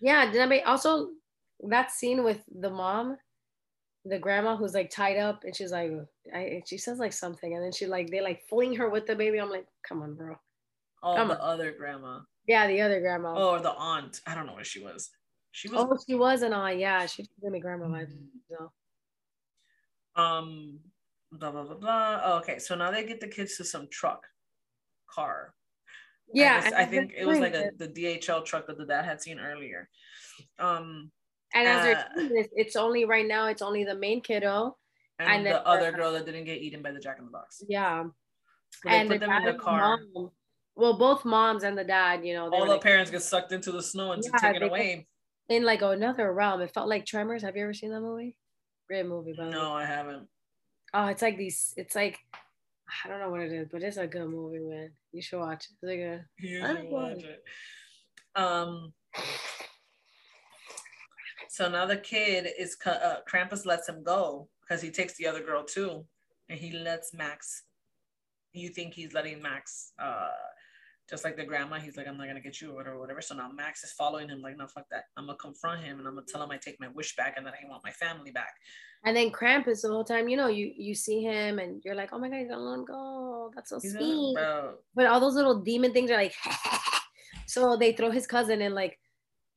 Yeah, 0.00 0.30
did 0.30 0.38
not 0.38 0.50
be 0.50 0.62
also 0.62 1.10
that 1.68 1.90
scene 1.90 2.24
with 2.24 2.40
the 2.60 2.70
mom, 2.70 3.18
the 4.04 4.18
grandma 4.18 4.56
who's 4.56 4.74
like 4.74 4.90
tied 4.90 5.18
up 5.18 5.44
and 5.44 5.54
she's 5.54 5.72
like 5.72 5.90
I, 6.34 6.62
she 6.66 6.78
says 6.78 6.98
like 6.98 7.12
something 7.12 7.54
and 7.54 7.62
then 7.62 7.72
she 7.72 7.86
like 7.86 8.10
they 8.10 8.20
like 8.20 8.42
fling 8.48 8.74
her 8.76 8.88
with 8.88 9.06
the 9.06 9.16
baby. 9.16 9.38
I'm 9.38 9.50
like, 9.50 9.66
come 9.86 10.02
on, 10.02 10.14
bro. 10.14 10.36
Oh, 11.02 11.16
come 11.16 11.28
the 11.28 11.40
on. 11.40 11.50
other 11.54 11.72
grandma. 11.72 12.20
Yeah, 12.46 12.66
the 12.66 12.80
other 12.80 13.00
grandma. 13.00 13.34
Oh, 13.36 13.50
or 13.50 13.60
the 13.60 13.72
aunt. 13.72 14.20
I 14.26 14.34
don't 14.34 14.46
know 14.46 14.54
what 14.54 14.66
she 14.66 14.80
was. 14.80 15.10
She 15.52 15.68
was. 15.68 15.80
Oh, 15.80 15.96
she 16.08 16.14
was 16.14 16.42
an 16.42 16.52
aunt. 16.52 16.78
Yeah, 16.78 17.06
she 17.06 17.26
gave 17.42 17.52
me 17.52 17.60
grandma 17.60 17.86
vibes. 17.86 18.14
So. 18.48 18.72
Um. 20.20 20.80
Blah 21.32 21.50
blah 21.50 21.64
blah 21.64 21.74
blah. 21.74 22.20
Oh, 22.24 22.38
okay, 22.38 22.58
so 22.58 22.74
now 22.74 22.90
they 22.90 23.04
get 23.04 23.20
the 23.20 23.28
kids 23.28 23.56
to 23.56 23.64
some 23.64 23.86
truck, 23.90 24.26
car. 25.10 25.54
Yeah, 26.32 26.70
I, 26.74 26.82
I 26.82 26.84
think 26.86 27.12
it 27.16 27.26
was 27.26 27.38
like 27.38 27.54
a 27.54 27.70
the 27.76 27.88
DHL 27.88 28.44
truck 28.44 28.66
that 28.66 28.78
the 28.78 28.86
dad 28.86 29.04
had 29.04 29.20
seen 29.20 29.38
earlier. 29.38 29.88
Um. 30.58 31.10
And 31.54 31.66
as 31.66 31.80
uh, 31.80 32.04
they're 32.14 32.28
this, 32.28 32.48
it's 32.54 32.76
only 32.76 33.06
right 33.06 33.26
now. 33.26 33.46
It's 33.46 33.62
only 33.62 33.84
the 33.84 33.94
main 33.94 34.20
kiddo, 34.20 34.76
and, 35.18 35.28
and 35.28 35.46
the 35.46 35.66
other 35.66 35.92
girl 35.92 36.12
that 36.12 36.26
didn't 36.26 36.44
get 36.44 36.58
eaten 36.58 36.82
by 36.82 36.92
the 36.92 37.00
Jack 37.00 37.16
in 37.18 37.24
the 37.24 37.30
Box. 37.30 37.62
Yeah. 37.66 38.04
So 38.82 38.90
and 38.90 39.08
put 39.08 39.20
the 39.20 39.26
them 39.26 39.36
in 39.36 39.44
the 39.44 39.54
car. 39.54 39.98
Mom, 40.14 40.30
well, 40.76 40.96
both 40.96 41.24
moms 41.24 41.64
and 41.64 41.76
the 41.76 41.84
dad, 41.84 42.24
you 42.24 42.34
know, 42.34 42.48
all 42.50 42.64
the 42.64 42.72
like, 42.72 42.82
parents 42.82 43.10
get 43.10 43.22
sucked 43.22 43.50
into 43.52 43.72
the 43.72 43.82
snow 43.82 44.12
and 44.12 44.22
yeah, 44.22 44.38
taken 44.38 44.68
away. 44.68 45.08
In 45.48 45.64
like 45.64 45.82
another 45.82 46.32
realm. 46.32 46.60
It 46.60 46.72
felt 46.72 46.88
like 46.88 47.04
Tremors. 47.04 47.42
Have 47.42 47.56
you 47.56 47.64
ever 47.64 47.74
seen 47.74 47.90
that 47.90 48.00
movie? 48.00 48.36
Great 48.86 49.06
movie, 49.06 49.34
by 49.36 49.50
No, 49.50 49.72
I 49.72 49.84
haven't. 49.84 50.28
Oh, 50.94 51.06
it's 51.06 51.22
like 51.22 51.36
these. 51.36 51.74
It's 51.76 51.94
like 51.94 52.18
I 53.04 53.08
don't 53.08 53.20
know 53.20 53.30
what 53.30 53.40
it 53.40 53.52
is, 53.52 53.68
but 53.70 53.82
it's 53.82 53.96
a 53.96 54.06
good 54.06 54.28
movie, 54.28 54.60
man. 54.60 54.90
You 55.12 55.22
should 55.22 55.40
watch 55.40 55.64
it. 55.64 55.70
It's 55.72 55.82
like 55.82 55.98
a. 55.98 56.24
You 56.38 56.60
should 56.60 56.90
watch 56.90 57.22
it. 57.22 57.42
Um. 58.34 58.92
So 61.50 61.68
now 61.68 61.86
the 61.86 61.96
kid 61.96 62.48
is 62.58 62.76
uh, 62.86 63.16
Krampus 63.30 63.66
lets 63.66 63.88
him 63.88 64.04
go 64.04 64.48
because 64.60 64.80
he 64.80 64.90
takes 64.90 65.16
the 65.16 65.26
other 65.26 65.42
girl 65.42 65.64
too, 65.64 66.04
and 66.48 66.58
he 66.58 66.72
lets 66.72 67.12
Max. 67.12 67.64
You 68.52 68.68
think 68.68 68.94
he's 68.94 69.12
letting 69.12 69.42
Max 69.42 69.92
uh, 69.98 70.28
just 71.08 71.24
like 71.24 71.36
the 71.36 71.44
grandma, 71.44 71.78
he's 71.78 71.96
like, 71.96 72.06
I'm 72.06 72.18
not 72.18 72.26
gonna 72.26 72.40
get 72.40 72.60
you 72.60 72.70
or 72.70 72.74
whatever, 72.74 72.98
whatever. 72.98 73.22
So 73.22 73.34
now 73.34 73.50
Max 73.50 73.82
is 73.82 73.92
following 73.92 74.28
him, 74.28 74.42
like, 74.42 74.58
no, 74.58 74.66
fuck 74.66 74.84
that. 74.90 75.04
I'm 75.16 75.26
gonna 75.26 75.38
confront 75.38 75.82
him 75.82 75.98
and 75.98 76.06
I'm 76.06 76.14
gonna 76.14 76.26
tell 76.28 76.42
him 76.42 76.50
I 76.50 76.58
take 76.58 76.78
my 76.80 76.88
wish 76.88 77.16
back 77.16 77.34
and 77.36 77.46
that 77.46 77.54
I 77.54 77.68
want 77.68 77.82
my 77.82 77.90
family 77.92 78.30
back. 78.30 78.52
And 79.04 79.16
then 79.16 79.30
Krampus 79.30 79.82
the 79.82 79.88
whole 79.88 80.04
time, 80.04 80.28
you 80.28 80.36
know, 80.36 80.48
you 80.48 80.72
you 80.76 80.94
see 80.94 81.22
him 81.22 81.58
and 81.58 81.80
you're 81.84 81.94
like, 81.94 82.10
oh 82.12 82.18
my 82.18 82.28
god, 82.28 82.38
he's 82.38 82.48
gonna 82.48 82.62
let 82.62 82.78
him 82.78 82.84
go. 82.84 83.50
That's 83.54 83.70
so 83.70 83.78
he's 83.80 83.92
sweet. 83.92 84.36
But 84.94 85.06
all 85.06 85.20
those 85.20 85.34
little 85.34 85.60
demon 85.60 85.92
things 85.92 86.10
are 86.10 86.16
like, 86.16 86.34
so 87.46 87.76
they 87.76 87.92
throw 87.92 88.10
his 88.10 88.26
cousin 88.26 88.60
in 88.60 88.74
like. 88.74 88.98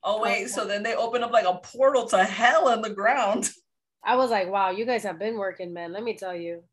Oh, 0.03 0.17
oh 0.17 0.21
wait, 0.21 0.49
so 0.49 0.65
then 0.65 0.83
they 0.83 0.95
open 0.95 1.23
up 1.23 1.31
like 1.31 1.45
a 1.45 1.59
portal 1.63 2.07
to 2.09 2.23
hell 2.23 2.69
in 2.69 2.81
the 2.81 2.89
ground. 2.89 3.49
I 4.03 4.15
was 4.15 4.31
like, 4.31 4.49
wow, 4.49 4.71
you 4.71 4.85
guys 4.85 5.03
have 5.03 5.19
been 5.19 5.37
working, 5.37 5.73
man. 5.73 5.91
Let 5.91 6.03
me 6.03 6.15
tell 6.15 6.35
you. 6.35 6.63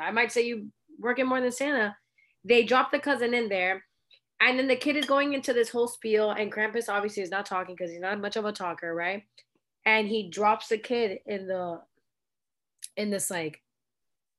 I 0.00 0.10
might 0.10 0.30
say 0.30 0.42
you 0.42 0.68
working 1.00 1.26
more 1.26 1.40
than 1.40 1.50
Santa 1.50 1.96
they 2.44 2.62
drop 2.62 2.92
the 2.92 2.98
cousin 2.98 3.34
in 3.34 3.48
there. 3.48 3.84
And 4.40 4.58
then 4.58 4.68
the 4.68 4.76
kid 4.76 4.96
is 4.96 5.06
going 5.06 5.32
into 5.32 5.52
this 5.52 5.70
whole 5.70 5.88
spiel, 5.88 6.30
and 6.30 6.52
Krampus 6.52 6.88
obviously 6.88 7.22
is 7.22 7.30
not 7.30 7.46
talking 7.46 7.74
because 7.74 7.90
he's 7.90 8.00
not 8.00 8.20
much 8.20 8.36
of 8.36 8.44
a 8.44 8.52
talker, 8.52 8.94
right? 8.94 9.22
And 9.86 10.08
he 10.08 10.30
drops 10.30 10.68
the 10.68 10.78
kid 10.78 11.18
in 11.26 11.46
the 11.46 11.80
in 12.96 13.10
this 13.10 13.30
like 13.30 13.60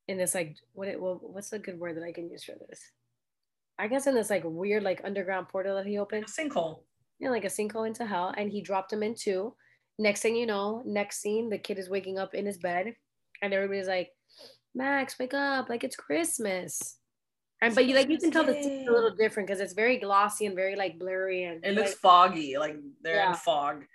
in 0.08 0.18
this 0.18 0.34
like 0.34 0.56
what 0.74 0.88
it 0.88 1.02
well 1.02 1.20
what's 1.22 1.50
the 1.50 1.60
good 1.60 1.80
word 1.80 1.98
that 1.98 2.04
I 2.04 2.12
can 2.12 2.30
use 2.30 2.44
for 2.44 2.56
this? 2.68 2.82
I 3.78 3.88
guess 3.88 4.08
in 4.08 4.16
this 4.16 4.30
like 4.30 4.44
weird 4.46 4.84
like 4.84 5.02
underground 5.04 5.50
portal 5.50 5.76
that 5.76 5.86
he 5.86 5.98
opened. 5.98 6.26
A 6.26 6.28
sinkhole. 6.28 6.80
Yeah, 7.20 7.30
like 7.30 7.46
a 7.46 7.50
sinkhole 7.50 7.88
into 7.88 8.06
hell. 8.06 8.34
And 8.38 8.52
he 8.52 8.62
dropped 8.62 8.92
him 8.92 9.04
in 9.04 9.16
two. 9.16 9.54
Next 9.98 10.22
thing 10.22 10.36
you 10.36 10.46
know, 10.46 10.84
next 10.86 11.22
scene, 11.22 11.50
the 11.50 11.58
kid 11.58 11.80
is 11.80 11.90
waking 11.90 12.18
up 12.18 12.34
in 12.34 12.46
his 12.46 12.58
bed 12.58 12.96
and 13.42 13.54
everybody's 13.54 13.88
like, 13.88 14.12
Max, 14.74 15.18
wake 15.18 15.34
up, 15.34 15.70
like 15.70 15.84
it's 15.84 15.96
Christmas. 15.96 16.98
And 17.62 17.74
but 17.74 17.86
you 17.86 17.96
like 17.96 18.10
you 18.10 18.18
can 18.18 18.32
tell 18.32 18.44
the 18.44 18.54
scene's 18.54 18.88
a 18.88 18.92
little 18.92 19.16
different 19.16 19.48
because 19.48 19.62
it's 19.62 19.74
very 19.74 19.98
glossy 19.98 20.46
and 20.46 20.56
very 20.56 20.76
like 20.76 21.00
blurry 21.00 21.46
and 21.46 21.64
it 21.66 21.74
looks 21.74 21.92
like, 21.92 21.98
foggy, 22.00 22.58
like 22.58 22.76
they're 23.02 23.16
yeah. 23.16 23.30
in 23.30 23.36
fog. 23.36 23.86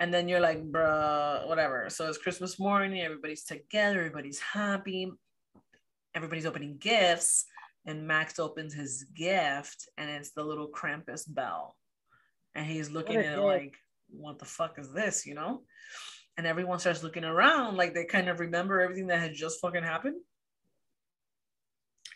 And 0.00 0.12
then 0.12 0.28
you're 0.28 0.40
like, 0.40 0.62
bruh, 0.64 1.46
whatever. 1.46 1.88
So 1.90 2.08
it's 2.08 2.18
Christmas 2.18 2.58
morning, 2.58 3.00
everybody's 3.00 3.44
together, 3.44 4.00
everybody's 4.00 4.40
happy, 4.40 5.12
everybody's 6.14 6.46
opening 6.46 6.78
gifts, 6.78 7.44
and 7.86 8.06
Max 8.06 8.38
opens 8.38 8.74
his 8.74 9.04
gift, 9.14 9.88
and 9.98 10.10
it's 10.10 10.32
the 10.32 10.42
little 10.42 10.68
Krampus 10.68 11.32
bell. 11.32 11.76
And 12.54 12.66
he's 12.66 12.90
looking 12.90 13.16
at 13.16 13.38
it 13.38 13.40
like, 13.40 13.76
what 14.08 14.38
the 14.38 14.44
fuck 14.44 14.78
is 14.78 14.92
this, 14.92 15.26
you 15.26 15.34
know? 15.34 15.62
And 16.36 16.46
everyone 16.46 16.80
starts 16.80 17.04
looking 17.04 17.24
around 17.24 17.76
like 17.76 17.94
they 17.94 18.04
kind 18.04 18.28
of 18.28 18.40
remember 18.40 18.80
everything 18.80 19.06
that 19.08 19.20
had 19.20 19.34
just 19.34 19.60
fucking 19.60 19.84
happened 19.84 20.16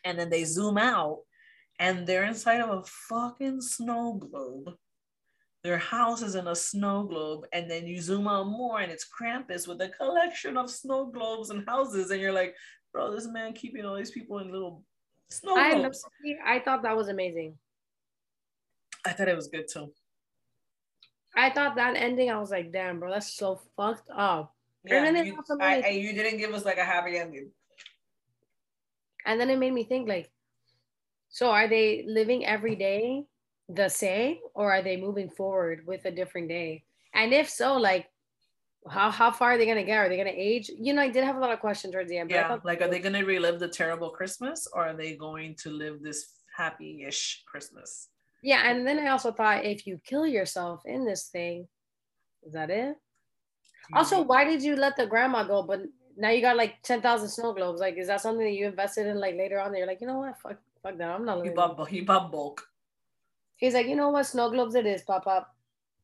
and 0.04 0.18
then 0.18 0.30
they 0.30 0.44
zoom 0.44 0.78
out 0.78 1.20
and 1.78 2.06
they're 2.06 2.24
inside 2.24 2.60
of 2.60 2.70
a 2.70 2.82
fucking 2.84 3.60
snow 3.60 4.14
globe. 4.14 4.74
Their 5.64 5.78
house 5.78 6.20
is 6.20 6.34
in 6.34 6.46
a 6.46 6.54
snow 6.54 7.04
globe, 7.04 7.46
and 7.54 7.70
then 7.70 7.86
you 7.86 7.98
zoom 7.98 8.28
out 8.28 8.46
more, 8.46 8.80
and 8.80 8.92
it's 8.92 9.08
Krampus 9.08 9.66
with 9.66 9.80
a 9.80 9.88
collection 9.88 10.58
of 10.58 10.70
snow 10.70 11.06
globes 11.06 11.48
and 11.48 11.66
houses, 11.66 12.10
and 12.10 12.20
you're 12.20 12.34
like, 12.34 12.54
bro, 12.92 13.10
this 13.10 13.26
man 13.26 13.54
keeping 13.54 13.86
all 13.86 13.96
these 13.96 14.10
people 14.10 14.40
in 14.40 14.52
little 14.52 14.84
snow 15.30 15.54
globes. 15.54 16.04
I, 16.46 16.56
I 16.56 16.60
thought 16.60 16.82
that 16.82 16.94
was 16.94 17.08
amazing. 17.08 17.54
I 19.06 19.12
thought 19.12 19.28
it 19.28 19.36
was 19.36 19.48
good 19.48 19.66
too. 19.66 19.90
I 21.34 21.48
thought 21.48 21.76
that 21.76 21.96
ending, 21.96 22.30
I 22.30 22.38
was 22.38 22.50
like, 22.50 22.70
damn, 22.70 23.00
bro, 23.00 23.10
that's 23.10 23.34
so 23.34 23.58
fucked 23.74 24.10
up. 24.14 24.54
Yeah, 24.84 25.08
you, 25.22 25.42
I, 25.60 25.80
I, 25.80 25.88
you 25.88 26.12
didn't 26.12 26.38
give 26.38 26.52
us 26.52 26.66
like 26.66 26.76
a 26.76 26.84
happy 26.84 27.16
ending. 27.16 27.50
And 29.24 29.40
then 29.40 29.48
it 29.48 29.58
made 29.58 29.72
me 29.72 29.84
think 29.84 30.06
like, 30.06 30.30
so 31.30 31.48
are 31.48 31.68
they 31.68 32.04
living 32.06 32.44
every 32.44 32.76
day 32.76 33.24
the 33.68 33.88
same 33.88 34.38
or 34.54 34.72
are 34.72 34.82
they 34.82 34.96
moving 34.96 35.30
forward 35.30 35.86
with 35.86 36.04
a 36.04 36.10
different 36.10 36.48
day? 36.48 36.84
And 37.14 37.32
if 37.32 37.48
so, 37.48 37.76
like 37.76 38.06
how 38.88 39.10
how 39.10 39.30
far 39.30 39.52
are 39.52 39.58
they 39.58 39.66
gonna 39.66 39.84
get? 39.84 39.96
Are 39.96 40.08
they 40.08 40.16
gonna 40.16 40.30
age? 40.34 40.70
You 40.78 40.92
know, 40.92 41.02
I 41.02 41.08
did 41.08 41.24
have 41.24 41.36
a 41.36 41.40
lot 41.40 41.52
of 41.52 41.60
questions 41.60 41.92
towards 41.92 42.10
the 42.10 42.18
end. 42.18 42.30
yeah, 42.30 42.58
like 42.64 42.82
are 42.82 42.88
they 42.88 42.98
gonna 42.98 43.24
relive 43.24 43.58
the 43.58 43.68
terrible 43.68 44.10
Christmas 44.10 44.68
or 44.72 44.86
are 44.86 44.96
they 44.96 45.16
going 45.16 45.54
to 45.62 45.70
live 45.70 46.02
this 46.02 46.32
happy-ish 46.56 47.44
Christmas? 47.46 48.08
Yeah, 48.42 48.68
and 48.70 48.86
then 48.86 48.98
I 48.98 49.08
also 49.08 49.32
thought 49.32 49.64
if 49.64 49.86
you 49.86 50.00
kill 50.04 50.26
yourself 50.26 50.82
in 50.84 51.06
this 51.06 51.28
thing, 51.28 51.66
is 52.42 52.52
that 52.52 52.68
it? 52.68 52.94
Mm-hmm. 52.94 53.96
Also, 53.96 54.20
why 54.20 54.44
did 54.44 54.62
you 54.62 54.76
let 54.76 54.96
the 54.96 55.06
grandma 55.06 55.44
go, 55.44 55.62
but 55.62 55.80
now 56.16 56.30
you 56.30 56.40
got 56.40 56.56
like 56.56 56.82
10,000 56.82 57.28
snow 57.28 57.52
globes. 57.52 57.80
Like, 57.80 57.96
is 57.96 58.06
that 58.06 58.20
something 58.20 58.44
that 58.44 58.52
you 58.52 58.66
invested 58.66 59.06
in 59.06 59.18
like 59.18 59.34
later 59.34 59.60
on? 59.60 59.74
You're 59.74 59.86
like, 59.86 60.00
you 60.00 60.06
know 60.06 60.18
what? 60.18 60.38
Fuck, 60.40 60.58
fuck 60.82 60.96
that. 60.98 61.10
I'm 61.10 61.24
not. 61.24 61.44
He 61.44 61.50
bought, 61.50 61.88
he 61.88 62.00
bought 62.02 62.30
bulk. 62.30 62.66
He's 63.64 63.72
like, 63.72 63.86
you 63.86 63.96
know 63.96 64.10
what? 64.10 64.26
Snow 64.26 64.50
globes 64.50 64.74
it 64.74 64.84
is, 64.84 65.00
pop 65.00 65.26
up. 65.26 65.56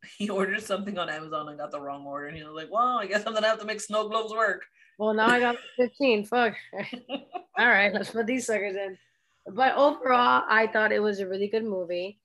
He 0.17 0.31
ordered 0.31 0.63
something 0.63 0.97
on 0.97 1.11
Amazon 1.11 1.51
and 1.51 1.59
got 1.59 1.71
the 1.71 1.79
wrong 1.79 2.07
order. 2.07 2.29
And 2.29 2.35
he 2.35 2.43
was 2.43 2.55
like, 2.55 2.73
well, 2.73 2.99
I 2.99 3.05
guess 3.05 3.27
I'm 3.27 3.35
going 3.35 3.43
to 3.43 3.51
have 3.51 3.59
to 3.59 3.67
make 3.67 3.83
snow 3.83 4.09
globes 4.09 4.33
work. 4.33 4.65
Well, 4.97 5.13
now 5.13 5.27
I 5.27 5.41
got 5.41 5.57
15. 5.77 6.25
Fuck. 6.25 6.55
All 7.59 7.69
right, 7.69 7.93
let's 7.93 8.09
put 8.09 8.27
these 8.27 8.47
suckers 8.47 8.77
in. 8.77 8.97
But 9.47 9.77
overall, 9.77 10.45
I 10.49 10.69
thought 10.69 10.91
it 10.91 11.01
was 11.01 11.21
a 11.21 11.29
really 11.29 11.49
good 11.49 11.65
movie. 11.65 12.19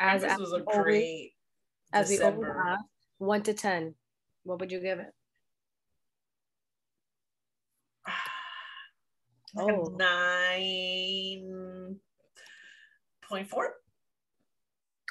As 0.00 0.22
this 0.22 0.36
was 0.38 0.52
a 0.52 0.58
great 0.58 1.34
as 1.92 2.08
we 2.08 2.18
over 2.18 2.78
one 3.18 3.44
to 3.44 3.54
ten, 3.54 3.94
what 4.42 4.58
would 4.58 4.72
you 4.72 4.80
give 4.80 4.98
it? 4.98 5.14
oh. 9.56 9.94
nine 9.96 12.00
point 13.28 13.48
four. 13.48 13.74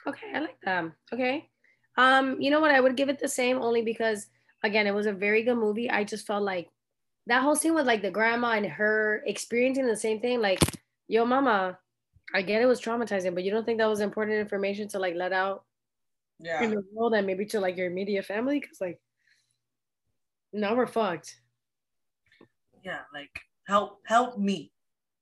Okay, 0.07 0.27
I 0.33 0.39
like 0.39 0.57
that. 0.63 0.85
Okay. 1.13 1.49
Um, 1.97 2.39
you 2.39 2.49
know 2.49 2.59
what? 2.59 2.71
I 2.71 2.79
would 2.79 2.95
give 2.95 3.09
it 3.09 3.19
the 3.19 3.27
same 3.27 3.57
only 3.57 3.81
because 3.81 4.27
again, 4.63 4.87
it 4.87 4.93
was 4.93 5.05
a 5.05 5.13
very 5.13 5.43
good 5.43 5.57
movie. 5.57 5.89
I 5.89 6.03
just 6.03 6.25
felt 6.25 6.43
like 6.43 6.69
that 7.27 7.41
whole 7.41 7.55
scene 7.55 7.73
with 7.73 7.85
like 7.85 8.01
the 8.01 8.11
grandma 8.11 8.51
and 8.51 8.65
her 8.65 9.23
experiencing 9.25 9.87
the 9.87 9.95
same 9.95 10.19
thing, 10.19 10.39
like, 10.41 10.59
yo, 11.07 11.25
mama, 11.25 11.77
I 12.33 12.41
get 12.41 12.61
it 12.61 12.65
was 12.65 12.81
traumatizing, 12.81 13.33
but 13.33 13.43
you 13.43 13.51
don't 13.51 13.65
think 13.65 13.79
that 13.79 13.89
was 13.89 13.99
important 13.99 14.37
information 14.37 14.87
to 14.89 14.99
like 14.99 15.15
let 15.15 15.33
out 15.33 15.65
yeah. 16.39 16.63
in 16.63 16.71
the 16.71 16.83
world 16.93 17.13
and 17.13 17.27
maybe 17.27 17.45
to 17.47 17.59
like 17.59 17.77
your 17.77 17.87
immediate 17.87 18.25
family? 18.25 18.59
Cause 18.59 18.77
like 18.79 18.99
now 20.53 20.75
we're 20.75 20.87
fucked. 20.87 21.35
Yeah, 22.83 22.99
like 23.13 23.31
help 23.67 23.99
help 24.05 24.37
me. 24.37 24.71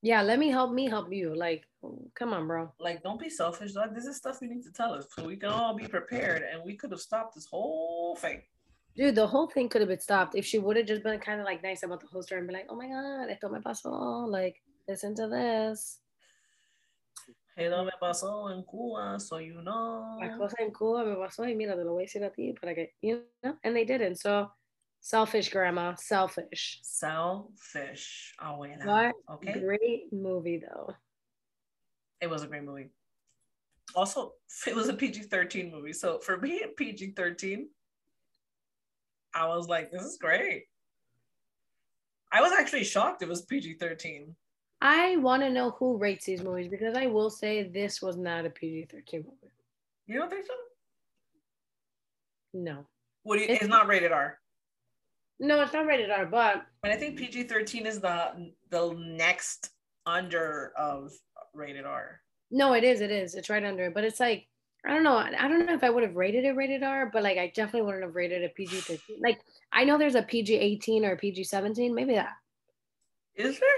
Yeah, 0.06 0.22
let 0.22 0.38
me 0.38 0.50
help 0.50 0.72
me 0.72 0.86
help 0.86 1.12
you. 1.12 1.34
Like, 1.34 1.66
come 2.14 2.32
on, 2.32 2.46
bro. 2.46 2.72
Like, 2.80 3.02
don't 3.02 3.20
be 3.20 3.28
selfish, 3.28 3.74
dog. 3.74 3.96
This 3.96 4.06
is 4.06 4.18
stuff 4.18 4.38
you 4.40 4.48
need 4.48 4.62
to 4.62 4.72
tell 4.72 4.94
us 4.94 5.08
so 5.10 5.26
we 5.26 5.36
can 5.36 5.50
all 5.50 5.76
be 5.76 5.88
prepared 5.88 6.44
and 6.44 6.62
we 6.64 6.76
could 6.76 6.92
have 6.92 7.02
stopped 7.02 7.34
this 7.34 7.48
whole 7.48 8.16
thing. 8.16 8.44
Dude, 8.96 9.16
the 9.16 9.26
whole 9.26 9.48
thing 9.48 9.68
could 9.68 9.82
have 9.82 9.90
been 9.90 10.00
stopped 10.00 10.36
if 10.36 10.46
she 10.46 10.60
would 10.60 10.78
have 10.78 10.86
just 10.86 11.02
been 11.02 11.20
kind 11.20 11.40
of 11.40 11.46
like 11.48 11.64
nice 11.64 11.82
about 11.82 12.02
the 12.02 12.06
whole 12.06 12.22
story 12.22 12.38
and 12.38 12.48
be 12.48 12.54
like, 12.54 12.68
oh 12.70 12.76
my 12.76 12.88
god, 12.88 13.32
esto 13.32 13.50
me 13.50 13.58
pasó. 13.66 14.30
Like, 14.30 14.62
listen 14.88 15.16
to 15.16 15.28
this. 15.28 16.02
Hello 17.58 17.84
me 17.84 17.92
pasó 18.00 18.54
en 18.56 18.64
Cuba, 18.64 19.20
so 19.20 19.40
you 19.40 19.60
know. 19.64 20.20
La 20.22 20.38
cosa 20.38 20.58
en 20.60 20.72
Cuba 20.72 21.04
me 21.04 21.16
pasó 21.16 21.50
y 21.50 21.56
mira, 21.56 21.76
te 21.76 21.84
lo 21.84 21.94
voy 21.94 22.04
a 22.04 22.06
decir 22.06 22.24
a 22.24 22.30
ti 22.30 22.54
para 22.54 22.76
que, 22.76 22.94
you 23.02 23.24
know, 23.42 23.58
and 23.64 23.76
they 23.76 23.86
didn't. 23.86 24.18
So, 24.18 24.52
selfish, 25.06 25.50
grandma, 25.50 25.94
selfish. 25.94 26.80
Selfish, 26.82 28.34
abuela. 28.42 28.86
What 28.86 29.16
okay. 29.36 29.60
Great 29.60 30.12
movie, 30.12 30.58
though. 30.58 30.96
It 32.22 32.28
was 32.28 32.42
a 32.42 32.48
great 32.48 32.64
movie. 32.64 32.90
Also, 33.94 34.34
it 34.68 34.76
was 34.76 34.90
a 34.90 34.94
PG 34.94 35.24
13 35.24 35.72
movie. 35.72 35.94
So, 35.94 36.18
for 36.18 36.38
me, 36.38 36.64
PG 36.78 37.14
13, 37.16 37.70
I 39.36 39.48
was 39.48 39.68
like, 39.68 39.92
this 39.92 40.02
is 40.02 40.18
great. 40.18 40.64
I 42.32 42.42
was 42.42 42.52
actually 42.52 42.84
shocked 42.84 43.22
it 43.22 43.30
was 43.30 43.44
PG 43.44 43.76
13. 43.76 44.36
I 44.82 45.18
want 45.18 45.44
to 45.44 45.52
know 45.52 45.70
who 45.72 45.98
rates 45.98 46.26
these 46.26 46.42
movies 46.42 46.68
because 46.68 46.96
I 46.98 47.06
will 47.06 47.30
say 47.30 47.64
this 47.64 48.02
was 48.02 48.18
not 48.18 48.46
a 48.46 48.50
PG 48.50 48.88
13 48.92 49.20
movie. 49.22 49.54
You 50.08 50.20
don't 50.20 50.30
think 50.30 50.48
so? 50.48 50.54
No. 52.54 52.88
What 53.24 53.36
do 53.38 53.44
you, 53.44 53.50
it's, 53.50 53.62
it's 53.62 53.70
not 53.70 53.88
rated 53.88 54.12
R. 54.12 54.40
No, 55.40 55.62
it's 55.62 55.74
not 55.74 55.86
rated 55.86 56.10
R, 56.10 56.26
but 56.26 56.66
but 56.82 56.92
I 56.92 56.96
think 56.96 57.18
PG 57.18 57.44
13 57.44 57.86
is 57.86 58.00
the 58.00 58.52
the 58.70 58.94
next 58.98 59.72
under 60.06 60.72
of 60.78 61.12
rated 61.54 61.86
R. 61.86 62.22
No, 62.52 62.74
it 62.74 62.84
is, 62.84 63.02
it 63.02 63.12
is. 63.12 63.36
It's 63.36 63.50
right 63.50 63.64
under, 63.64 63.86
it, 63.86 63.94
but 63.94 64.04
it's 64.04 64.20
like 64.20 64.48
I 64.86 64.94
don't 64.94 65.04
know. 65.04 65.18
I 65.18 65.48
don't 65.48 65.66
know 65.66 65.74
if 65.74 65.84
I 65.84 65.90
would 65.90 66.04
have 66.04 66.16
rated 66.16 66.46
it 66.46 66.56
rated 66.56 66.84
R, 66.84 67.10
but 67.12 67.24
like 67.24 67.38
I 67.38 67.48
definitely 67.56 67.82
wouldn't 67.82 68.04
have 68.04 68.16
rated 68.16 68.44
it 68.44 68.56
PG 68.56 68.82
13. 68.82 69.18
Like 69.20 69.40
I 69.74 69.84
know 69.84 69.98
there's 69.98 70.16
a 70.16 70.22
PG 70.22 70.56
18 70.56 71.06
or 71.06 71.18
PG 71.18 71.44
17, 71.44 71.94
maybe 71.94 72.14
that. 72.14 72.34
Is 73.36 73.60
there? 73.60 73.70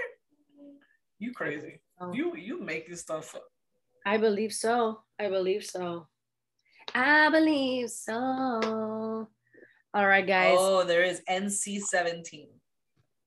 You 1.18 1.32
crazy. 1.32 1.80
Oh. 2.00 2.12
You 2.12 2.36
you 2.36 2.60
make 2.60 2.88
this 2.88 3.00
stuff 3.00 3.34
up. 3.34 3.44
I 4.06 4.18
believe 4.18 4.52
so. 4.52 5.00
I 5.18 5.28
believe 5.28 5.64
so. 5.64 6.06
I 6.94 7.28
believe 7.30 7.90
so. 7.90 9.28
All 9.94 10.06
right, 10.06 10.26
guys. 10.26 10.56
Oh, 10.58 10.84
there 10.84 11.02
is 11.02 11.22
NC 11.28 11.80
17. 11.80 12.48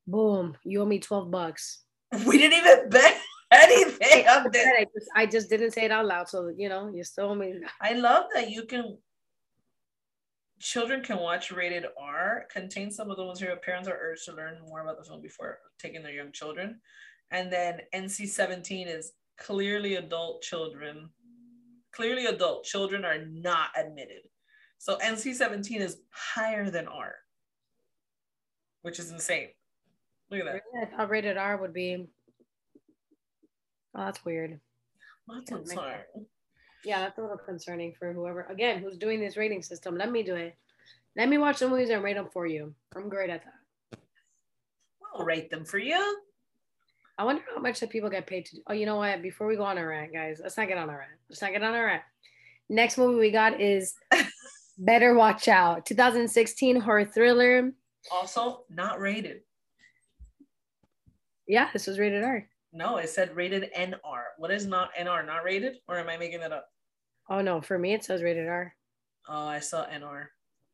Boom. 0.08 0.56
You 0.63 0.82
owe 0.82 0.86
me 0.86 1.00
12 1.00 1.32
bucks. 1.32 1.84
We 2.28 2.38
didn't 2.38 2.58
even 2.58 2.89
bet 2.89 3.17
anything 3.52 4.28
I 4.28 4.86
just, 4.93 5.10
I 5.15 5.26
just 5.26 5.50
didn't 5.50 5.71
say 5.71 5.86
it 5.86 5.91
out 5.91 6.06
loud. 6.06 6.28
So, 6.28 6.52
you 6.56 6.67
know, 6.67 6.91
you 6.93 7.04
still 7.04 7.30
owe 7.30 7.36
me. 7.36 7.54
I 7.82 7.93
love 7.93 8.26
that 8.34 8.50
you 8.50 8.65
can, 8.65 8.97
children 10.60 11.02
can 11.02 11.17
watch 11.17 11.52
rated 11.52 11.86
R, 11.97 12.47
contain 12.52 12.91
some 12.91 13.10
of 13.10 13.17
the 13.17 13.24
ones 13.24 13.41
where 13.41 13.56
parents 13.56 13.88
are 13.88 13.97
urged 14.00 14.26
to 14.26 14.34
learn 14.34 14.58
more 14.67 14.82
about 14.82 14.97
the 14.97 15.06
film 15.06 15.21
before 15.21 15.60
taking 15.80 16.04
their 16.04 16.13
young 16.13 16.34
children. 16.34 16.82
And 17.32 17.52
then 17.52 17.80
NC 17.95 18.28
17 18.28 18.88
is 18.89 19.13
clearly 19.38 19.95
adult 19.95 20.41
children. 20.41 21.10
Clearly 21.93 22.26
adult 22.26 22.65
children 22.65 23.06
are 23.06 23.26
not 23.26 23.69
admitted. 23.78 24.24
So 24.82 24.98
NC 24.98 25.36
17 25.36 25.80
is 25.80 26.00
higher 26.10 26.72
than 26.72 26.88
R, 26.88 27.13
which 28.82 28.98
is 28.98 29.12
insane. 29.12 29.50
Look 30.32 30.39
at 30.39 30.46
that. 30.48 30.62
I 30.82 30.86
thought 30.98 31.12
rated 31.12 31.38
R 31.38 31.56
would 31.58 31.72
be. 31.72 32.08
Oh, 33.94 34.06
that's 34.06 34.26
weird. 34.26 34.60
That's 35.28 35.52
concerning. 35.52 36.26
Yeah, 36.84 37.02
that's 37.02 37.15
a 37.20 37.22
little 37.22 37.38
concerning 37.38 37.94
for 37.94 38.12
whoever, 38.12 38.48
again, 38.50 38.80
who's 38.80 38.98
doing 38.98 39.20
this 39.20 39.38
rating 39.38 39.62
system. 39.62 40.00
Let 40.00 40.12
me 40.12 40.24
do 40.24 40.34
it. 40.34 40.58
Let 41.15 41.30
me 41.30 41.38
watch 41.38 41.60
the 41.60 41.70
movies 41.70 41.91
and 41.91 42.02
rate 42.02 42.15
them 42.15 42.30
for 42.34 42.48
you. 42.48 42.74
I'm 42.96 43.08
great 43.08 43.30
at 43.30 43.44
that. 43.44 44.00
I'll 45.13 45.24
rate 45.24 45.52
them 45.52 45.63
for 45.63 45.78
you. 45.78 46.17
I 47.20 47.24
wonder 47.24 47.44
how 47.54 47.62
much 47.62 47.82
the 47.82 47.86
people 47.86 48.10
get 48.10 48.26
paid 48.26 48.48
to. 48.48 48.56
do. 48.56 48.63
Oh, 48.65 48.74
you 48.74 48.88
know 48.88 48.96
what? 48.96 49.22
Before 49.22 49.46
we 49.46 49.58
go 49.58 49.63
on 49.63 49.78
a 49.78 49.86
rant, 49.86 50.12
guys, 50.12 50.39
let's 50.41 50.58
not 50.58 50.67
get 50.67 50.80
on 50.80 50.89
a 50.89 50.98
rant. 50.98 51.12
Let's 51.30 51.44
not 51.44 51.52
get 51.52 51.62
on 51.62 51.76
a 51.76 51.84
rant. 51.84 52.02
Next 52.67 52.98
movie 52.98 53.20
we 53.20 53.30
got 53.30 53.62
is 53.62 53.94
Better 54.82 55.13
Watch 55.13 55.48
Out, 55.48 55.86
2016 55.86 56.80
horror 56.80 57.06
thriller. 57.06 57.72
Also, 58.12 58.63
not 58.67 59.00
rated. 59.00 59.41
Yeah, 61.48 61.70
this 61.72 61.86
was 61.86 62.00
rated 62.00 62.24
R. 62.24 62.48
No, 62.74 62.98
it 62.98 63.08
said 63.10 63.36
rated 63.36 63.70
NR. 63.78 64.24
What 64.39 64.50
is 64.50 64.65
not 64.65 64.89
NR? 65.00 65.24
Not 65.24 65.44
rated? 65.44 65.76
Or 65.88 66.00
am 66.00 66.10
I 66.10 66.17
making 66.17 66.39
that 66.39 66.52
up? 66.52 66.70
Oh 67.30 67.41
no, 67.41 67.62
for 67.62 67.78
me 67.78 67.94
it 67.94 68.04
says 68.04 68.24
rated 68.24 68.48
R. 68.48 68.74
Oh, 69.30 69.46
I 69.46 69.60
saw 69.60 69.86
NR 69.86 70.26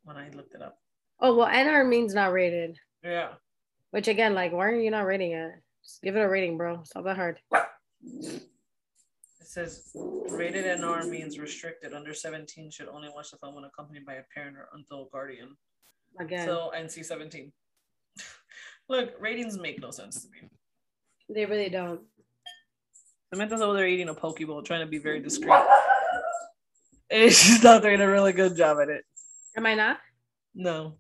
when 0.06 0.16
I 0.16 0.30
looked 0.30 0.56
it 0.56 0.62
up. 0.62 0.78
Oh 1.20 1.36
well, 1.36 1.48
NR 1.48 1.86
means 1.86 2.14
not 2.14 2.32
rated. 2.32 2.80
Yeah. 3.04 3.32
Which 3.92 4.08
again, 4.08 4.34
like, 4.34 4.54
why 4.54 4.68
are 4.68 4.80
you 4.80 4.90
not 4.90 5.06
rating 5.06 5.34
it? 5.34 5.52
Just 5.84 6.02
give 6.02 6.16
it 6.16 6.22
a 6.22 6.30
rating, 6.30 6.58
bro. 6.58 6.80
It's 6.80 6.96
not 6.96 7.04
that 7.04 7.18
hard. 7.18 7.40
It 9.48 9.52
says 9.52 9.92
rated 10.30 10.66
NR 10.66 11.10
means 11.10 11.40
restricted. 11.40 11.94
Under 11.94 12.14
17 12.14 12.70
should 12.70 12.90
only 12.90 13.08
watch 13.08 13.32
the 13.32 13.38
film 13.38 13.56
when 13.56 13.64
accompanied 13.64 14.06
by 14.06 14.16
a 14.16 14.24
parent 14.36 14.58
or 14.58 14.68
adult 14.78 15.10
guardian. 15.10 15.56
Again. 16.20 16.46
So 16.46 16.74
NC 16.76 17.06
17. 17.06 17.54
Look, 18.90 19.14
ratings 19.22 19.58
make 19.58 19.82
no 19.82 19.90
sense 19.90 20.22
to 20.24 20.28
me. 20.32 20.50
They 21.34 21.46
really 21.46 21.70
don't. 21.70 22.02
Samantha's 23.34 23.62
over 23.62 23.72
oh, 23.72 23.74
there 23.74 23.88
eating 23.88 24.10
a 24.10 24.14
poke 24.14 24.46
bowl, 24.46 24.62
trying 24.64 24.82
to 24.82 24.86
be 24.86 24.98
very 24.98 25.22
discreet. 25.22 25.54
And 27.10 27.32
she's 27.32 27.64
not 27.64 27.84
doing 27.84 28.02
a 28.02 28.08
really 28.08 28.34
good 28.34 28.58
job 28.58 28.80
at 28.82 28.90
it. 28.90 29.06
Am 29.56 29.66
I 29.66 29.76
not? 29.76 30.00
No. 30.54 30.98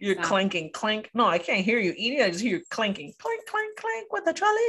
You're 0.00 0.16
clanking, 0.16 0.72
clank. 0.72 1.10
No, 1.14 1.26
I 1.26 1.38
can't 1.38 1.64
hear 1.64 1.78
you 1.78 1.94
eating. 1.96 2.22
I 2.22 2.30
just 2.30 2.42
hear 2.42 2.56
you 2.56 2.64
clanking, 2.70 3.12
clank, 3.20 3.46
clank, 3.46 3.76
clank 3.76 4.12
with 4.12 4.24
the 4.24 4.32
trolley. 4.32 4.60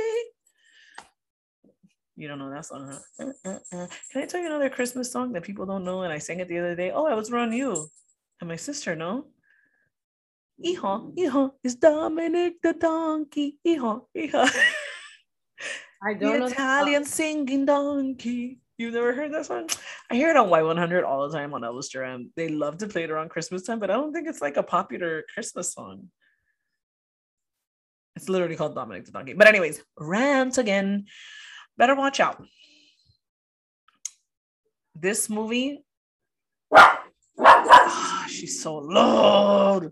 You 2.17 2.27
don't 2.27 2.39
know 2.39 2.49
that 2.49 2.65
song, 2.65 2.91
huh? 2.91 3.25
Uh, 3.45 3.49
uh, 3.49 3.59
uh. 3.71 3.87
Can 4.11 4.23
I 4.23 4.25
tell 4.25 4.41
you 4.41 4.47
another 4.47 4.71
Christmas 4.71 5.11
song 5.11 5.33
that 5.33 5.43
people 5.43 5.67
don't 5.67 5.85
know? 5.85 6.01
And 6.01 6.11
I 6.11 6.17
sang 6.17 6.39
it 6.39 6.47
the 6.47 6.57
other 6.57 6.75
day. 6.75 6.89
Oh, 6.89 7.05
I 7.05 7.13
was 7.13 7.31
around 7.31 7.53
you 7.53 7.87
and 8.41 8.49
my 8.49 8.55
sister, 8.55 8.95
no? 8.95 9.27
Hijo, 10.63 11.13
hijo, 11.15 11.53
is 11.63 11.75
Dominic 11.75 12.55
the 12.63 12.73
donkey. 12.73 13.57
Hijo, 13.63 14.07
hijo. 14.15 14.45
I 16.03 16.13
don't 16.19 16.33
the 16.33 16.39
know. 16.39 16.47
Italian 16.47 17.05
singing 17.05 17.65
donkey. 17.65 18.59
You've 18.79 18.93
never 18.93 19.13
heard 19.13 19.33
that 19.33 19.45
song? 19.45 19.69
I 20.09 20.15
hear 20.15 20.29
it 20.29 20.37
on 20.37 20.49
Y100 20.49 21.03
all 21.03 21.27
the 21.27 21.35
time 21.35 21.53
on 21.53 21.61
Elvis 21.61 21.89
Duran. 21.89 22.31
They 22.35 22.49
love 22.49 22.77
to 22.79 22.87
play 22.87 23.03
it 23.03 23.11
around 23.11 23.29
Christmas 23.29 23.63
time, 23.63 23.79
but 23.79 23.89
I 23.89 23.93
don't 23.93 24.13
think 24.13 24.27
it's 24.27 24.41
like 24.41 24.57
a 24.57 24.63
popular 24.63 25.23
Christmas 25.33 25.73
song. 25.73 26.09
It's 28.15 28.29
literally 28.29 28.55
called 28.55 28.75
Dominic 28.75 29.05
the 29.05 29.11
Donkey. 29.11 29.33
But 29.33 29.47
anyways, 29.47 29.83
rant 29.99 30.57
again. 30.57 31.05
Better 31.77 31.95
watch 31.95 32.19
out. 32.19 32.43
This 34.95 35.29
movie. 35.29 35.83
Oh, 36.71 38.25
she's 38.27 38.61
so 38.61 38.77
loud. 38.77 39.91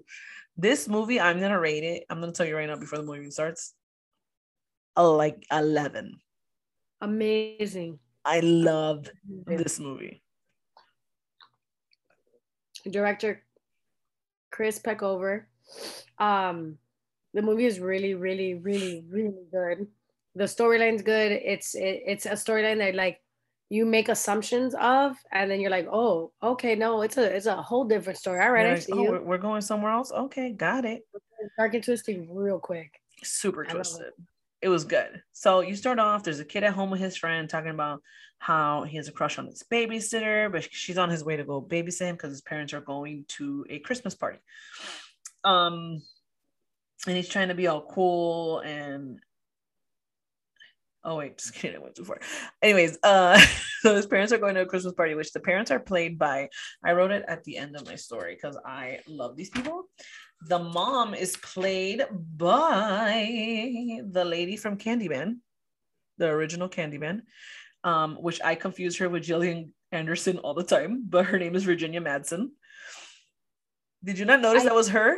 This 0.58 0.88
movie, 0.88 1.20
I'm 1.20 1.40
gonna 1.40 1.60
rate 1.60 1.84
it. 1.84 2.06
I'm 2.10 2.20
gonna 2.20 2.32
tell 2.32 2.46
you 2.46 2.56
right 2.56 2.68
now 2.68 2.78
before 2.78 2.98
the 2.98 3.06
movie 3.06 3.30
starts. 3.30 3.74
A 4.96 5.06
like 5.06 5.46
11. 5.52 6.20
Amazing. 7.02 8.00
I 8.24 8.40
love 8.40 9.10
this 9.46 9.80
movie. 9.80 10.24
Director 12.90 13.44
Chris 14.50 14.80
Peckover. 14.80 15.44
Um, 16.18 16.78
the 17.34 17.42
movie 17.42 17.66
is 17.66 17.80
really, 17.80 18.14
really, 18.14 18.56
really, 18.56 19.04
really 19.10 19.46
good. 19.52 19.88
The 20.36 20.46
storyline's 20.46 21.02
good. 21.02 21.32
It's 21.32 21.76
it, 21.76 22.04
it's 22.06 22.26
a 22.26 22.32
storyline 22.32 22.80
that 22.80 22.96
like 22.96 23.22
you 23.70 23.86
make 23.86 24.10
assumptions 24.10 24.76
of, 24.76 25.16
and 25.32 25.50
then 25.50 25.60
you're 25.60 25.72
like, 25.72 25.88
oh, 25.92 26.32
okay, 26.44 26.76
no, 26.76 27.02
it's 27.02 27.18
a 27.18 27.36
it's 27.36 27.46
a 27.46 27.62
whole 27.62 27.86
different 27.86 28.20
story. 28.20 28.42
All 28.42 28.52
right, 28.52 28.68
I 28.68 28.80
see 28.80 28.94
oh, 28.94 29.04
you. 29.04 29.22
We're 29.24 29.38
going 29.38 29.62
somewhere 29.62 29.92
else. 29.92 30.12
Okay, 30.12 30.52
got 30.52 30.86
it. 30.86 31.04
Dark 31.58 31.74
and 31.74 31.84
twisting 31.84 32.34
real 32.34 32.60
quick. 32.60 33.00
Super 33.24 33.64
twisted 33.64 34.14
it 34.66 34.70
was 34.70 34.84
good. 34.84 35.22
So 35.32 35.60
you 35.60 35.76
start 35.76 36.00
off, 36.00 36.24
there's 36.24 36.40
a 36.40 36.46
kid 36.46 36.64
at 36.64 36.74
home 36.74 36.90
with 36.90 37.00
his 37.00 37.16
friend 37.16 37.48
talking 37.48 37.70
about 37.70 38.02
how 38.40 38.82
he 38.82 38.98
has 38.98 39.08
a 39.08 39.12
crush 39.12 39.38
on 39.38 39.46
his 39.46 39.64
babysitter, 39.72 40.52
but 40.52 40.68
she's 40.74 40.98
on 40.98 41.12
his 41.12 41.24
way 41.24 41.38
to 41.38 41.44
go 41.44 41.62
babysit 41.62 42.08
him 42.08 42.16
because 42.16 42.32
his 42.32 42.42
parents 42.42 42.74
are 42.74 42.82
going 42.82 43.26
to 43.28 43.64
a 43.70 43.78
Christmas 43.78 44.16
party. 44.16 44.40
Um, 45.44 46.02
and 47.06 47.16
he's 47.16 47.30
trying 47.30 47.50
to 47.50 47.54
be 47.54 47.68
all 47.68 47.82
cool 47.82 48.62
and 48.62 49.20
oh 51.06 51.16
wait, 51.16 51.38
just 51.38 51.54
kidding, 51.54 51.78
I 51.78 51.80
went 51.80 51.96
too 51.96 52.04
far. 52.04 52.20
Anyways, 52.62 52.98
uh, 53.04 53.40
so 53.82 53.96
his 53.96 54.08
parents 54.08 54.34
are 54.34 54.38
going 54.38 54.56
to 54.56 54.62
a 54.62 54.66
Christmas 54.66 54.94
party, 54.94 55.14
which 55.16 55.32
the 55.32 55.40
parents 55.40 55.72
are 55.72 55.80
played 55.80 56.18
by. 56.18 56.50
I 56.84 56.94
wrote 56.94 57.12
it 57.12 57.24
at 57.28 57.44
the 57.44 57.58
end 57.58 57.76
of 57.76 57.86
my 57.86 57.96
story 57.96 58.36
because 58.36 58.58
I 58.66 59.00
love 59.08 59.38
these 59.38 59.50
people. 59.50 59.90
The 60.48 60.60
mom 60.60 61.14
is 61.14 61.38
played 61.38 62.06
by 62.12 64.02
the 64.06 64.26
lady 64.26 64.58
from 64.58 64.78
Candyman, 64.78 65.38
the 66.18 66.28
original 66.28 66.68
Candyman, 66.68 67.22
um, 67.84 68.16
which 68.16 68.42
I 68.44 68.56
confuse 68.56 68.98
her 68.98 69.08
with 69.08 69.24
Gillian 69.24 69.74
Anderson 69.92 70.40
all 70.40 70.54
the 70.54 70.64
time, 70.64 71.06
but 71.08 71.28
her 71.28 71.40
name 71.40 71.56
is 71.56 71.64
Virginia 71.64 72.02
Madsen. 72.02 72.50
Did 74.04 74.20
you 74.20 74.26
not 74.26 74.42
notice 74.42 74.64
I, 74.64 74.66
that 74.66 74.76
was 74.76 74.90
her? 74.90 75.18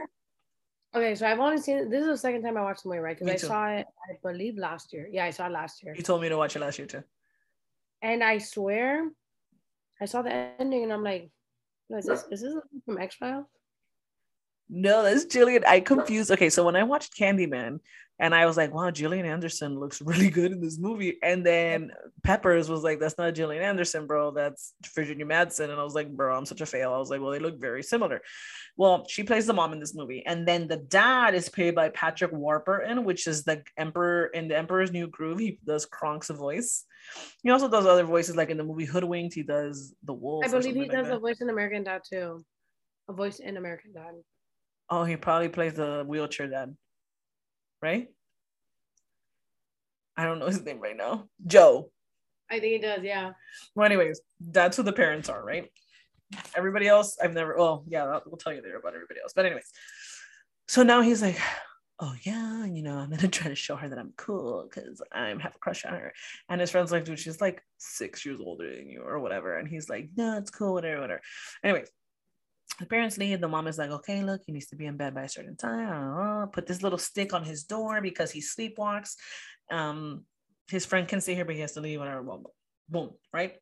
Okay, 0.98 1.14
so 1.14 1.28
I've 1.28 1.40
only 1.40 1.60
seen. 1.60 1.90
This 1.90 2.02
is 2.02 2.08
the 2.08 2.18
second 2.18 2.42
time 2.42 2.58
I 2.58 2.64
watched 2.64 2.82
the 2.82 2.90
movie, 2.90 3.02
right? 3.02 3.20
Because 3.20 3.44
I 3.44 3.48
saw 3.48 3.68
it, 3.68 3.86
I 4.10 4.18
believe, 4.24 4.58
last 4.58 4.92
year. 4.94 5.08
Yeah, 5.12 5.26
I 5.26 5.30
saw 5.30 5.46
it 5.46 5.52
last 5.52 5.84
year. 5.84 5.94
You 5.96 6.02
told 6.02 6.22
me 6.22 6.30
to 6.30 6.38
watch 6.38 6.56
it 6.56 6.60
last 6.60 6.80
year 6.80 6.88
too. 6.88 7.04
And 8.02 8.24
I 8.24 8.40
swear, 8.40 9.08
I 10.02 10.06
saw 10.06 10.24
the 10.24 10.34
ending 10.34 10.84
and 10.84 10.92
I'm 10.92 11.04
like, 11.04 11.30
is 11.92 12.06
this 12.06 12.26
is 12.32 12.42
this 12.42 12.54
from 12.86 12.98
X 12.98 13.16
Files? 13.16 13.46
No, 14.70 15.04
that's 15.04 15.26
Gillian. 15.26 15.64
I 15.68 15.82
confused. 15.82 16.32
Okay, 16.32 16.50
so 16.50 16.66
when 16.66 16.76
I 16.76 16.84
watched 16.84 17.16
Candyman, 17.16 17.80
and 18.20 18.34
I 18.34 18.48
was 18.48 18.58
like, 18.58 18.74
wow, 18.74 18.90
Gillian 18.90 19.26
Anderson 19.26 19.80
looks 19.80 20.02
really 20.06 20.30
good 20.30 20.52
in 20.52 20.62
this 20.62 20.80
movie. 20.80 21.18
And 21.22 21.46
then 21.46 21.92
Peppers 22.24 22.70
was 22.70 22.84
like, 22.84 23.00
that's 23.00 23.18
not 23.18 23.36
Gillian 23.36 23.62
Anderson, 23.62 24.08
bro. 24.08 24.32
That's 24.32 24.74
Virginia 24.96 25.26
Madsen. 25.26 25.70
And 25.70 25.80
I 25.80 25.84
was 25.84 25.94
like, 25.94 26.10
bro, 26.10 26.36
I'm 26.36 26.46
such 26.46 26.62
a 26.62 26.66
fail. 26.66 26.94
I 26.94 26.98
was 26.98 27.10
like, 27.10 27.22
well, 27.22 27.32
they 27.32 27.40
look 27.40 27.60
very 27.60 27.84
similar. 27.84 28.22
Well, 28.76 29.06
she 29.08 29.24
plays 29.24 29.46
the 29.46 29.54
mom 29.54 29.74
in 29.74 29.80
this 29.80 29.96
movie. 29.96 30.24
And 30.26 30.48
then 30.48 30.68
the 30.68 30.78
dad 30.78 31.36
is 31.36 31.50
played 31.50 31.76
by 31.76 31.90
Patrick 31.90 32.32
Warburton, 32.32 33.04
which 33.04 33.28
is 33.28 33.44
the 33.44 33.62
Emperor 33.78 34.28
in 34.28 34.48
the 34.48 34.58
Emperor's 34.58 34.92
New 34.92 35.08
Groove. 35.08 35.40
He 35.40 35.60
does 35.66 35.86
Kronk's 35.86 36.30
voice. 36.30 36.86
He 37.44 37.52
also 37.52 37.70
does 37.70 37.86
other 37.86 38.04
voices, 38.04 38.36
like 38.36 38.50
in 38.50 38.58
the 38.58 38.64
movie 38.64 38.86
Hoodwinked, 38.86 39.34
he 39.34 39.44
does 39.44 39.94
the 40.04 40.14
wolf. 40.14 40.44
I 40.44 40.50
believe 40.50 40.76
he 40.76 40.88
does 40.88 41.08
like 41.08 41.14
a 41.14 41.20
voice 41.20 41.40
in 41.40 41.50
American 41.50 41.84
Dad 41.84 42.02
too. 42.08 42.44
A 43.08 43.14
voice 43.14 43.40
in 43.40 43.56
American 43.56 43.94
Dad. 43.94 44.14
Oh, 44.90 45.04
he 45.04 45.16
probably 45.16 45.50
plays 45.50 45.74
the 45.74 46.04
wheelchair 46.06 46.48
dad 46.48 46.76
right? 47.82 48.08
I 50.16 50.26
don't 50.26 50.40
know 50.40 50.48
his 50.48 50.64
name 50.64 50.80
right 50.80 50.98
now. 50.98 51.28
Joe. 51.46 51.92
I 52.50 52.60
think 52.60 52.74
he 52.74 52.80
does, 52.80 53.04
yeah. 53.04 53.32
Well, 53.76 53.86
anyways, 53.86 54.22
that's 54.40 54.78
who 54.78 54.84
the 54.84 54.94
parents 54.94 55.30
are, 55.30 55.44
right? 55.44 55.70
Everybody 56.56 56.88
else, 56.88 57.18
I've 57.22 57.34
never, 57.34 57.56
well, 57.58 57.84
yeah, 57.88 58.20
we'll 58.26 58.38
tell 58.38 58.54
you 58.54 58.62
later 58.62 58.78
about 58.78 58.96
everybody 58.96 59.20
else. 59.22 59.34
But, 59.36 59.46
anyways, 59.46 59.70
so 60.68 60.84
now 60.84 61.02
he's 61.02 61.22
like, 61.22 61.40
oh, 62.00 62.14
yeah, 62.24 62.66
you 62.66 62.84
know, 62.84 62.98
I'm 62.98 63.10
gonna 63.10 63.28
try 63.28 63.50
to 63.50 63.56
show 63.56 63.76
her 63.76 63.90
that 63.90 64.00
I'm 64.00 64.14
cool 64.18 64.68
because 64.70 65.02
I 65.12 65.28
have 65.28 65.56
a 65.56 65.60
crush 65.60 65.86
on 65.86 65.94
her. 65.94 66.14
And 66.50 66.62
his 66.62 66.72
friend's 66.72 66.92
like, 66.92 67.06
dude, 67.06 67.20
she's 67.20 67.42
like 67.42 67.62
six 67.78 68.26
years 68.26 68.40
older 68.40 68.74
than 68.76 68.90
you 68.90 69.02
or 69.02 69.20
whatever. 69.20 69.58
And 69.58 69.68
he's 69.68 69.90
like, 69.90 70.10
no, 70.16 70.38
it's 70.38 70.52
cool, 70.52 70.74
whatever, 70.74 71.02
whatever. 71.02 71.22
Anyways, 71.64 71.90
the 72.80 72.86
parents 72.86 73.18
leave. 73.18 73.42
The 73.42 73.48
mom 73.48 73.68
is 73.68 73.78
like, 73.78 73.90
okay, 73.90 74.24
look, 74.24 74.42
he 74.46 74.52
needs 74.52 74.68
to 74.68 74.76
be 74.76 74.86
in 74.86 74.98
bed 74.98 75.16
by 75.16 75.24
a 75.24 75.30
certain 75.30 75.56
time. 75.56 75.88
Uh, 75.88 75.94
uh, 75.94 76.44
uh, 76.44 76.46
put 76.48 76.68
this 76.68 76.84
little 76.84 76.98
stick 76.98 77.34
on 77.34 77.44
his 77.44 77.64
door 77.64 78.02
because 78.02 78.32
he 78.32 78.42
sleepwalks. 78.42 79.16
Um, 79.72 80.26
his 80.70 80.86
friend 80.86 81.08
can 81.08 81.22
stay 81.22 81.36
here, 81.36 81.46
but 81.46 81.56
he 81.56 81.62
has 81.62 81.74
to 81.74 81.82
leave. 81.82 82.00
Whatever. 82.00 82.24
Boom, 82.24 82.44
boom, 82.90 83.10
right? 83.34 83.56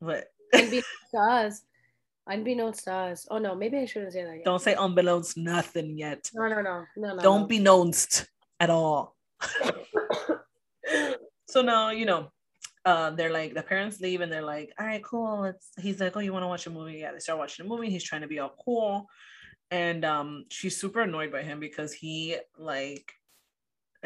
But 0.00 0.26
Unbeknownst 0.52 0.86
to 1.12 1.20
us. 1.20 1.62
Unbeknownst 2.26 2.84
to 2.84 2.92
us. 2.92 3.26
Oh 3.30 3.38
no, 3.38 3.54
maybe 3.54 3.78
I 3.78 3.86
shouldn't 3.86 4.12
say 4.12 4.24
that. 4.24 4.36
Yet. 4.36 4.44
Don't 4.44 4.60
say 4.60 4.74
unbeknownst 4.74 5.36
nothing 5.36 5.96
yet. 5.98 6.30
No, 6.34 6.48
no, 6.48 6.60
no, 6.60 6.84
no, 6.96 7.14
no. 7.14 7.22
Don't 7.22 7.42
no. 7.42 7.46
be 7.46 7.58
knownst 7.58 8.28
at 8.60 8.70
all. 8.70 9.16
so 11.48 11.62
now 11.62 11.90
you 11.90 12.06
know 12.06 12.30
uh, 12.84 13.10
they're 13.10 13.32
like 13.32 13.54
the 13.54 13.62
parents 13.62 14.00
leave 14.00 14.20
and 14.20 14.30
they're 14.30 14.42
like, 14.42 14.72
all 14.78 14.86
right, 14.86 15.02
cool. 15.02 15.40
Let's. 15.40 15.70
He's 15.80 16.00
like, 16.00 16.16
oh, 16.16 16.20
you 16.20 16.32
want 16.32 16.42
to 16.42 16.48
watch 16.48 16.66
a 16.66 16.70
movie? 16.70 16.98
Yeah, 16.98 17.12
they 17.12 17.18
start 17.18 17.38
watching 17.38 17.64
a 17.64 17.68
movie. 17.68 17.90
He's 17.90 18.04
trying 18.04 18.22
to 18.22 18.28
be 18.28 18.38
all 18.38 18.54
cool, 18.64 19.08
and 19.70 20.04
um, 20.04 20.44
she's 20.50 20.76
super 20.76 21.00
annoyed 21.00 21.32
by 21.32 21.42
him 21.42 21.60
because 21.60 21.92
he 21.92 22.36
like 22.58 23.12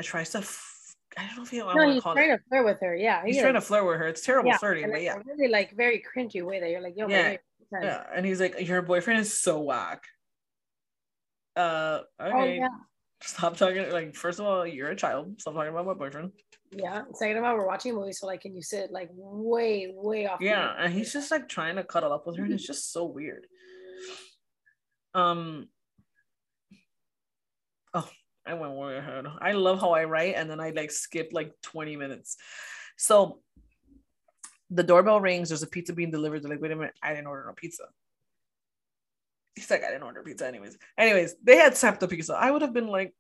tries 0.02 0.30
to. 0.30 0.38
F- 0.38 0.94
I 1.16 1.26
don't 1.26 1.36
know 1.36 1.42
if 1.42 1.50
he. 1.50 1.58
No, 1.58 1.92
he's 1.92 2.02
trying 2.02 2.30
it. 2.30 2.36
to 2.36 2.42
flirt 2.48 2.64
with 2.64 2.80
her. 2.80 2.94
Yeah, 2.94 3.24
he's 3.24 3.40
trying 3.40 3.54
to 3.54 3.60
flirt 3.60 3.84
with 3.84 3.96
her. 3.96 4.06
It's 4.06 4.24
terrible 4.24 4.50
yeah, 4.50 4.58
flirting, 4.58 4.90
but 4.90 5.02
yeah, 5.02 5.16
really 5.24 5.48
like 5.48 5.74
very 5.76 6.02
cringy 6.02 6.44
way 6.44 6.60
that 6.60 6.70
you're 6.70 6.82
like, 6.82 6.94
yo, 6.96 7.08
yeah, 7.08 7.36
yeah, 7.72 8.04
and 8.14 8.24
he's 8.24 8.40
like, 8.40 8.66
your 8.66 8.82
boyfriend 8.82 9.20
is 9.20 9.36
so 9.36 9.60
whack. 9.60 10.04
Uh, 11.56 12.02
oh, 12.20 12.26
okay. 12.26 12.36
Oh, 12.36 12.44
yeah. 12.44 12.68
Stop 13.20 13.56
talking. 13.56 13.90
Like, 13.90 14.14
first 14.14 14.38
of 14.38 14.46
all, 14.46 14.64
you're 14.64 14.90
a 14.90 14.96
child. 14.96 15.40
Stop 15.40 15.54
talking 15.54 15.70
about 15.70 15.86
my 15.86 15.94
boyfriend. 15.94 16.30
Yeah. 16.70 17.02
Second 17.14 17.38
of 17.38 17.44
all, 17.44 17.56
we're 17.56 17.66
watching 17.66 17.92
a 17.92 17.94
movie, 17.94 18.12
so 18.12 18.26
like, 18.26 18.42
can 18.42 18.54
you 18.54 18.62
sit 18.62 18.90
like 18.90 19.08
way, 19.12 19.92
way 19.94 20.26
off? 20.26 20.40
Yeah, 20.40 20.74
and 20.78 20.92
he's 20.92 21.12
just 21.12 21.30
like 21.30 21.48
trying 21.48 21.76
to 21.76 21.84
cuddle 21.84 22.12
up 22.12 22.26
with 22.26 22.36
her, 22.36 22.44
and 22.44 22.52
it's 22.52 22.66
just 22.66 22.92
so 22.92 23.04
weird. 23.04 23.46
Um. 25.14 25.68
Oh, 27.94 28.08
I 28.46 28.54
went 28.54 28.74
way 28.74 28.98
ahead. 28.98 29.24
I 29.40 29.52
love 29.52 29.80
how 29.80 29.92
I 29.92 30.04
write, 30.04 30.34
and 30.36 30.50
then 30.50 30.60
I 30.60 30.70
like 30.70 30.90
skip 30.90 31.30
like 31.32 31.52
twenty 31.62 31.96
minutes. 31.96 32.36
So, 32.96 33.40
the 34.70 34.82
doorbell 34.82 35.20
rings. 35.20 35.48
There's 35.48 35.62
a 35.62 35.66
pizza 35.66 35.94
being 35.94 36.10
delivered. 36.10 36.42
They're 36.42 36.50
like, 36.50 36.60
wait 36.60 36.72
a 36.72 36.76
minute, 36.76 36.94
I 37.02 37.14
didn't 37.14 37.28
order 37.28 37.46
no 37.46 37.54
pizza. 37.54 37.84
He's 39.54 39.70
like, 39.70 39.82
I 39.82 39.88
didn't 39.88 40.04
order 40.04 40.22
pizza 40.22 40.46
anyways. 40.46 40.76
Anyways, 40.96 41.34
they 41.42 41.56
had 41.56 41.74
the 41.74 42.08
pizza. 42.08 42.34
I 42.34 42.50
would 42.50 42.62
have 42.62 42.72
been 42.72 42.86
like, 42.86 43.14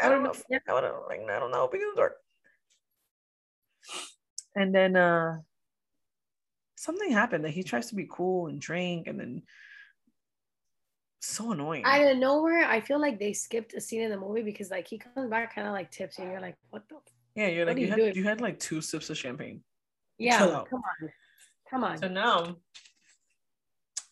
I 0.00 0.08
don't 0.08 0.22
know. 0.22 0.34
Yeah. 0.48 0.58
I 0.68 0.80
don't 0.80 1.08
like, 1.08 1.20
I 1.20 1.38
don't 1.38 1.50
know, 1.50 1.62
open 1.62 1.80
the 1.80 1.96
door. 1.96 2.16
And 4.54 4.74
then 4.74 4.96
uh 4.96 5.38
something 6.76 7.10
happened 7.10 7.44
that 7.44 7.50
he 7.50 7.62
tries 7.62 7.88
to 7.88 7.94
be 7.94 8.08
cool 8.10 8.46
and 8.46 8.60
drink 8.60 9.06
and 9.06 9.18
then 9.18 9.42
so 11.20 11.52
annoying. 11.52 11.84
Out 11.84 12.12
of 12.12 12.18
nowhere, 12.18 12.64
I 12.64 12.80
feel 12.80 13.00
like 13.00 13.18
they 13.18 13.32
skipped 13.32 13.74
a 13.74 13.80
scene 13.80 14.02
in 14.02 14.10
the 14.10 14.16
movie 14.16 14.42
because 14.42 14.70
like 14.70 14.86
he 14.86 14.98
comes 14.98 15.28
back 15.28 15.54
kind 15.54 15.66
of 15.66 15.72
like 15.72 15.90
tipsy 15.90 16.22
and 16.22 16.30
you're 16.30 16.40
like, 16.40 16.56
what 16.70 16.88
the 16.88 16.96
yeah, 17.34 17.48
you're 17.48 17.66
like 17.66 17.78
you, 17.78 17.86
you 17.86 17.90
had 17.90 18.16
you 18.16 18.24
had 18.24 18.40
like 18.40 18.58
two 18.58 18.80
sips 18.80 19.10
of 19.10 19.16
champagne. 19.16 19.62
Yeah, 20.18 20.38
come 20.38 20.80
on. 20.80 21.10
Come 21.70 21.84
on. 21.84 21.98
So 21.98 22.08
now 22.08 22.56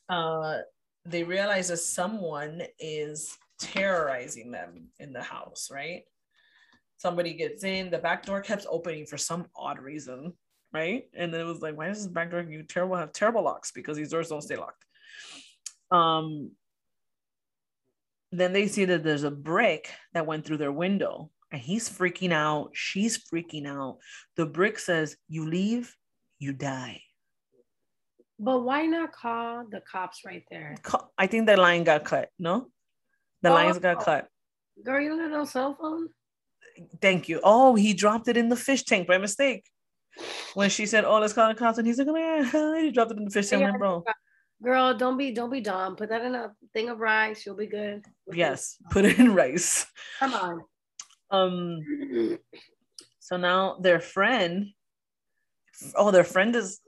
uh, 0.08 0.58
they 1.04 1.24
realize 1.24 1.68
that 1.68 1.78
someone 1.78 2.62
is 2.78 3.36
terrorizing 3.58 4.50
them 4.50 4.88
in 4.98 5.12
the 5.12 5.22
house, 5.22 5.68
right? 5.70 6.02
Somebody 6.98 7.34
gets 7.34 7.64
in, 7.64 7.90
the 7.90 7.98
back 7.98 8.24
door 8.24 8.40
kept 8.40 8.66
opening 8.68 9.06
for 9.06 9.18
some 9.18 9.46
odd 9.54 9.78
reason, 9.78 10.32
right? 10.72 11.04
And 11.14 11.32
then 11.32 11.40
it 11.40 11.44
was 11.44 11.60
like, 11.60 11.76
why 11.76 11.88
does 11.88 11.98
this 11.98 12.12
back 12.12 12.30
door 12.30 12.40
you 12.42 12.62
terrible 12.62 12.96
have 12.96 13.12
terrible 13.12 13.42
locks? 13.42 13.70
Because 13.70 13.96
these 13.96 14.10
doors 14.10 14.28
don't 14.28 14.42
stay 14.42 14.56
locked. 14.56 14.84
Um 15.90 16.50
then 18.32 18.52
they 18.52 18.66
see 18.66 18.84
that 18.86 19.04
there's 19.04 19.24
a 19.24 19.30
brick 19.30 19.90
that 20.12 20.26
went 20.26 20.44
through 20.44 20.56
their 20.56 20.72
window 20.72 21.30
and 21.52 21.60
he's 21.60 21.88
freaking 21.88 22.32
out. 22.32 22.70
She's 22.72 23.18
freaking 23.18 23.66
out. 23.66 23.98
The 24.36 24.46
brick 24.46 24.78
says, 24.78 25.16
You 25.28 25.48
leave, 25.48 25.94
you 26.38 26.52
die. 26.52 27.02
But 28.38 28.60
why 28.60 28.86
not 28.86 29.12
call 29.12 29.64
the 29.70 29.80
cops 29.80 30.22
right 30.26 30.44
there? 30.50 30.76
I 31.16 31.26
think 31.26 31.46
the 31.46 31.56
line 31.56 31.84
got 31.84 32.04
cut. 32.04 32.28
No, 32.38 32.68
the 33.46 33.52
oh, 33.52 33.54
lines 33.54 33.78
got 33.78 34.04
cut. 34.04 34.28
Girl, 34.84 35.00
you 35.00 35.08
don't 35.08 35.20
have 35.20 35.30
no 35.30 35.44
cell 35.44 35.76
phone. 35.80 36.08
Thank 37.00 37.28
you. 37.28 37.40
Oh, 37.42 37.74
he 37.74 37.94
dropped 37.94 38.28
it 38.28 38.36
in 38.36 38.48
the 38.48 38.56
fish 38.56 38.82
tank 38.82 39.06
by 39.06 39.18
mistake. 39.18 39.64
When 40.54 40.70
she 40.70 40.86
said, 40.86 41.04
"Oh, 41.04 41.18
let's 41.18 41.32
call 41.32 41.48
the 41.48 41.54
cops," 41.54 41.78
and 41.78 41.86
he's 41.86 41.98
like, 41.98 42.08
"Oh 42.08 42.12
man, 42.12 42.44
he 42.84 42.90
dropped 42.90 43.12
it 43.12 43.18
in 43.18 43.24
the 43.24 43.30
fish 43.30 43.48
tank, 43.48 43.62
yeah, 43.62 43.76
bro." 43.76 44.04
Girl, 44.62 44.96
don't 44.96 45.16
be 45.16 45.32
don't 45.32 45.50
be 45.50 45.60
dumb. 45.60 45.96
Put 45.96 46.08
that 46.08 46.24
in 46.24 46.34
a 46.34 46.52
thing 46.72 46.88
of 46.88 46.98
rice. 46.98 47.44
You'll 47.44 47.56
be 47.56 47.66
good. 47.66 48.04
Yes, 48.32 48.76
put 48.90 49.04
it 49.04 49.18
in 49.18 49.34
rice. 49.34 49.86
Come 50.18 50.34
on. 50.34 50.60
Um. 51.30 52.38
So 53.20 53.36
now 53.36 53.76
their 53.80 54.00
friend. 54.00 54.68
Oh, 55.94 56.10
their 56.10 56.24
friend 56.24 56.56
is 56.56 56.80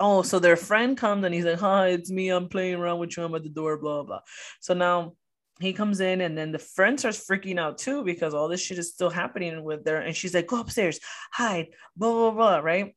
oh, 0.00 0.22
so 0.22 0.38
their 0.38 0.56
friend 0.56 0.96
comes 0.96 1.24
and 1.24 1.34
he's 1.34 1.44
like, 1.44 1.58
hi, 1.58 1.88
it's 1.88 2.10
me. 2.10 2.28
I'm 2.28 2.48
playing 2.48 2.74
around 2.74 2.98
with 2.98 3.16
you. 3.16 3.24
I'm 3.24 3.34
at 3.34 3.42
the 3.42 3.48
door, 3.48 3.78
blah, 3.78 4.02
blah. 4.02 4.20
So 4.60 4.74
now 4.74 5.14
he 5.60 5.72
comes 5.72 6.00
in 6.00 6.20
and 6.20 6.36
then 6.36 6.50
the 6.50 6.58
friend 6.58 6.98
starts 6.98 7.24
freaking 7.26 7.58
out 7.58 7.78
too 7.78 8.02
because 8.02 8.34
all 8.34 8.48
this 8.48 8.60
shit 8.60 8.78
is 8.78 8.92
still 8.92 9.10
happening 9.10 9.62
with 9.62 9.84
there. 9.84 10.00
And 10.00 10.16
she's 10.16 10.34
like, 10.34 10.48
go 10.48 10.60
upstairs, 10.60 10.98
hide, 11.32 11.68
blah, 11.96 12.12
blah, 12.12 12.30
blah, 12.32 12.58
right? 12.58 12.94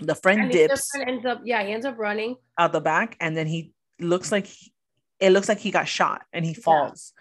The 0.00 0.14
friend 0.14 0.42
and 0.42 0.52
dips. 0.52 0.90
Friend 0.90 1.10
ends 1.10 1.26
up, 1.26 1.42
yeah, 1.44 1.62
he 1.64 1.72
ends 1.72 1.86
up 1.86 1.98
running 1.98 2.36
out 2.56 2.72
the 2.72 2.80
back 2.80 3.16
and 3.20 3.36
then 3.36 3.46
he 3.46 3.72
looks 3.98 4.30
like 4.30 4.46
he, 4.46 4.72
it 5.18 5.30
looks 5.30 5.48
like 5.48 5.58
he 5.58 5.70
got 5.70 5.88
shot 5.88 6.22
and 6.32 6.44
he 6.44 6.54
falls. 6.54 7.12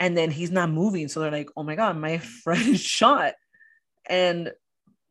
Yeah. 0.00 0.06
And 0.06 0.16
then 0.16 0.30
he's 0.30 0.50
not 0.50 0.70
moving. 0.70 1.08
So 1.08 1.20
they're 1.20 1.30
like, 1.30 1.50
oh 1.56 1.62
my 1.62 1.74
God, 1.74 1.96
my 1.96 2.18
friend 2.44 2.78
shot. 2.78 3.34
And 4.06 4.52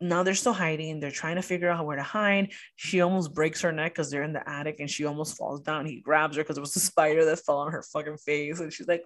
now 0.02 0.24
they're 0.24 0.34
still 0.34 0.54
hiding. 0.54 1.00
They're 1.00 1.12
trying 1.12 1.36
to 1.36 1.42
figure 1.42 1.70
out 1.70 1.86
where 1.86 1.96
to 1.96 2.04
hide. 2.04 2.52
She 2.76 3.02
almost 3.02 3.34
breaks 3.34 3.62
her 3.62 3.72
neck 3.72 3.94
because 3.94 4.10
they're 4.10 4.24
in 4.24 4.34
the 4.34 4.48
attic 4.50 4.80
and 4.80 4.90
she 4.90 5.06
almost 5.06 5.38
falls 5.38 5.62
down. 5.62 5.86
He 5.86 6.02
grabs 6.02 6.36
her 6.36 6.44
because 6.44 6.58
it 6.58 6.62
was 6.62 6.76
a 6.76 6.80
spider 6.80 7.24
that 7.26 7.40
fell 7.40 7.60
on 7.60 7.72
her 7.72 7.84
fucking 7.84 8.18
face. 8.18 8.60
And 8.60 8.74
she's 8.74 8.88
like, 8.88 9.04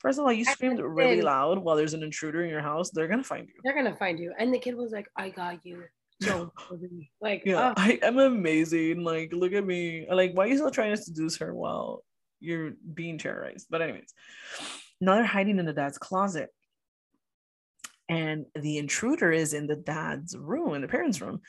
First 0.00 0.18
of 0.18 0.24
all, 0.24 0.32
you 0.32 0.44
screamed 0.44 0.80
really 0.80 1.22
loud 1.22 1.58
while 1.58 1.76
there's 1.76 1.94
an 1.94 2.02
intruder 2.02 2.42
in 2.42 2.50
your 2.50 2.60
house. 2.60 2.90
They're 2.90 3.08
going 3.08 3.22
to 3.22 3.28
find 3.28 3.46
you. 3.46 3.54
They're 3.64 3.74
going 3.74 3.86
to 3.86 3.96
find 3.96 4.18
you. 4.18 4.32
And 4.38 4.52
the 4.52 4.58
kid 4.58 4.74
was 4.74 4.90
like, 4.90 5.06
I 5.16 5.30
got 5.30 5.64
you. 5.64 5.84
Don't 6.20 6.50
like 7.20 7.42
yeah, 7.44 7.74
oh. 7.76 7.80
I 7.80 7.98
am 8.02 8.18
amazing. 8.18 9.04
Like, 9.04 9.32
look 9.32 9.52
at 9.52 9.66
me. 9.66 10.06
Like, 10.10 10.32
why 10.34 10.44
are 10.44 10.48
you 10.48 10.56
still 10.56 10.70
trying 10.70 10.96
to 10.96 11.02
seduce 11.02 11.36
her 11.38 11.54
while 11.54 12.04
you're 12.40 12.72
being 12.94 13.18
terrorized? 13.18 13.66
But 13.70 13.82
anyways, 13.82 14.12
now 15.00 15.16
they're 15.16 15.24
hiding 15.24 15.58
in 15.58 15.66
the 15.66 15.74
dad's 15.74 15.98
closet. 15.98 16.48
And 18.08 18.46
the 18.54 18.78
intruder 18.78 19.32
is 19.32 19.52
in 19.52 19.66
the 19.66 19.76
dad's 19.76 20.36
room, 20.36 20.74
in 20.74 20.82
the 20.82 20.88
parents' 20.88 21.20
room. 21.20 21.40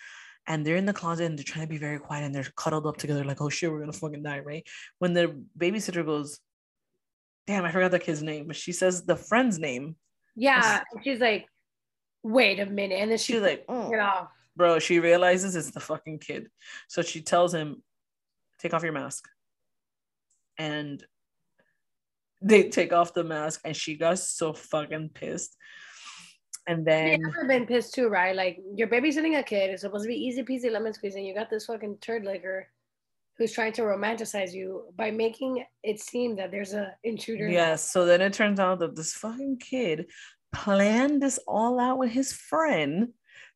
And 0.48 0.66
they're 0.66 0.78
in 0.78 0.86
the 0.86 0.94
closet 0.94 1.26
and 1.26 1.38
they're 1.38 1.44
trying 1.44 1.66
to 1.66 1.70
be 1.70 1.78
very 1.78 2.00
quiet 2.00 2.24
and 2.24 2.34
they're 2.34 2.48
cuddled 2.56 2.88
up 2.88 2.98
together, 2.98 3.24
like, 3.26 3.42
oh 3.42 3.50
shit, 3.50 3.70
we're 3.70 3.80
gonna 3.80 3.94
fucking 3.94 4.24
die, 4.24 4.40
right? 4.40 4.66
When 5.00 5.14
the 5.14 5.44
babysitter 5.58 6.06
goes, 6.06 6.40
Damn, 7.46 7.64
I 7.64 7.72
forgot 7.72 7.92
the 7.92 8.00
kid's 8.00 8.22
name, 8.22 8.48
but 8.48 8.58
she 8.58 8.74
says 8.74 9.04
the 9.04 9.16
friend's 9.16 9.58
name. 9.58 9.96
Yeah. 10.36 10.82
She's 11.04 11.22
like, 11.22 11.48
wait 12.24 12.60
a 12.60 12.66
minute. 12.66 12.96
And 12.96 13.10
then 13.10 13.18
she 13.18 13.34
she's 13.34 13.42
like, 13.42 13.64
oh. 13.70 13.90
get 13.90 14.00
mm. 14.00 14.06
off. 14.06 14.30
Bro, 14.56 14.80
she 14.80 15.00
realizes 15.00 15.56
it's 15.56 15.72
the 15.72 15.80
fucking 15.80 16.20
kid. 16.20 16.48
So 16.88 17.02
she 17.02 17.22
tells 17.22 17.54
him, 17.54 17.84
take 18.60 18.74
off 18.74 18.84
your 18.84 18.92
mask. 18.92 19.28
And 20.58 21.04
they 22.42 22.70
take 22.70 22.92
off 22.92 23.14
the 23.14 23.24
mask 23.24 23.62
and 23.64 23.76
she 23.76 23.96
got 23.96 24.20
so 24.20 24.54
fucking 24.54 25.12
pissed. 25.14 25.56
And 26.68 26.86
then 26.86 27.22
I've 27.40 27.48
been 27.48 27.66
pissed 27.66 27.94
too, 27.94 28.10
right? 28.10 28.36
Like 28.36 28.60
you're 28.76 28.90
babysitting 28.90 29.40
a 29.40 29.44
kid, 29.44 29.70
it's 29.70 29.82
supposed 29.82 30.04
to 30.04 30.10
be 30.10 30.16
easy 30.16 30.44
peasy 30.44 30.72
lemon 30.72 30.94
squeeze, 30.94 31.16
and 31.16 31.26
you 31.26 31.34
got 31.34 31.50
this 31.50 31.66
fucking 31.66 31.98
turd 32.02 32.26
licker 32.26 32.68
who's 33.38 33.54
trying 33.54 33.72
to 33.72 33.84
romanticize 33.84 34.52
you 34.52 34.84
by 34.96 35.12
making 35.12 35.64
it 35.84 36.00
seem 36.00 36.36
that 36.36 36.52
there's 36.52 36.74
a 36.74 36.94
intruder. 37.04 37.48
Yes. 37.48 37.90
So 37.90 38.06
then 38.06 38.22
it 38.22 38.34
turns 38.34 38.60
out 38.60 38.80
that 38.80 38.96
this 38.96 39.14
fucking 39.14 39.60
kid 39.60 40.08
planned 40.54 41.22
this 41.22 41.40
all 41.48 41.80
out 41.80 42.00
with 42.00 42.12
his 42.12 42.34
friend 42.34 43.10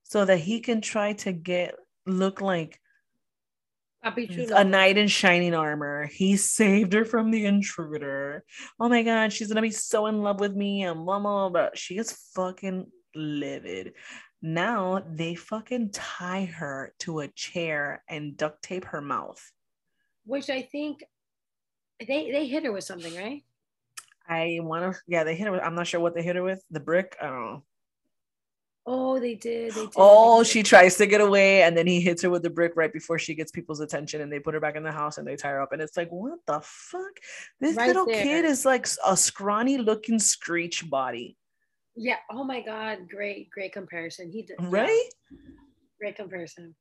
so 0.04 0.24
that 0.26 0.38
he 0.38 0.60
can 0.60 0.82
try 0.82 1.14
to 1.14 1.32
get 1.32 1.76
look 2.06 2.42
like 2.42 2.80
a 4.04 4.64
knight 4.64 4.98
in 4.98 5.08
shining 5.08 5.54
armor. 5.54 6.08
He 6.08 6.38
saved 6.38 6.94
her 6.94 7.06
from 7.06 7.30
the 7.30 7.46
intruder. 7.46 8.44
Oh 8.80 8.90
my 8.90 9.04
god, 9.04 9.32
she's 9.32 9.48
gonna 9.48 9.62
be 9.62 9.72
so 9.72 10.08
in 10.08 10.22
love 10.22 10.40
with 10.40 10.56
me 10.56 10.84
and 10.84 11.06
blah 11.06 11.20
blah 11.20 11.50
blah. 11.50 11.70
She 11.76 11.98
is 11.98 12.12
fucking 12.36 12.88
livid. 13.16 13.94
Now 14.42 15.04
they 15.08 15.36
fucking 15.36 15.92
tie 15.92 16.46
her 16.46 16.94
to 17.00 17.20
a 17.20 17.28
chair 17.30 18.04
and 18.08 18.36
duct 18.36 18.64
tape 18.64 18.86
her 18.86 19.02
mouth. 19.02 19.52
Which 20.26 20.50
I 20.50 20.62
think 20.62 21.04
they 22.00 22.32
they 22.32 22.48
hit 22.48 22.64
her 22.66 22.72
with 22.72 22.84
something, 22.84 23.16
right? 23.16 23.44
I 24.28 24.60
want 24.62 24.94
to. 24.94 25.00
Yeah, 25.08 25.24
they 25.24 25.36
hit 25.36 25.46
her. 25.46 25.52
With, 25.52 25.62
I'm 25.62 25.76
not 25.76 25.88
sure 25.88 26.00
what 26.00 26.16
they 26.16 26.24
hit 26.24 26.36
her 26.36 26.44
with. 26.44 26.64
The 26.72 26.80
brick. 26.80 27.18
I 27.22 27.28
don't 27.28 27.46
know. 27.46 27.64
Oh, 28.86 29.20
they 29.20 29.36
did. 29.36 29.74
They 29.74 29.82
did. 29.82 29.94
Oh, 29.96 30.42
she 30.44 30.64
tries 30.64 30.98
to 30.98 31.06
get 31.06 31.22
away, 31.22 31.62
and 31.62 31.78
then 31.78 31.86
he 31.86 32.02
hits 32.02 32.24
her 32.24 32.30
with 32.32 32.42
the 32.42 32.50
brick 32.50 32.74
right 32.76 32.92
before 32.92 33.20
she 33.20 33.36
gets 33.36 33.52
people's 33.52 33.80
attention, 33.80 34.22
and 34.22 34.32
they 34.32 34.40
put 34.40 34.56
her 34.56 34.60
back 34.60 34.76
in 34.76 34.84
the 34.84 34.92
house 34.92 35.20
and 35.20 35.28
they 35.28 35.36
tie 35.36 35.50
her 35.50 35.62
up. 35.62 35.72
And 35.72 35.82
it's 35.82 35.98
like, 35.98 36.10
what 36.10 36.40
the 36.48 36.62
fuck? 36.64 37.12
This 37.60 37.76
right 37.76 37.88
little 37.88 38.08
there. 38.08 38.24
kid 38.24 38.46
is 38.46 38.66
like 38.66 38.88
a 39.06 39.16
scrawny 39.16 39.78
looking 39.78 40.18
screech 40.18 40.90
body. 40.90 41.38
Yeah. 41.96 42.18
Oh 42.30 42.44
my 42.44 42.62
god. 42.62 43.10
Great, 43.10 43.50
great 43.50 43.74
comparison. 43.74 44.32
He 44.32 44.44
did. 44.44 44.58
Right. 44.60 45.10
Yeah. 45.30 45.38
Great 46.00 46.16
comparison. 46.16 46.76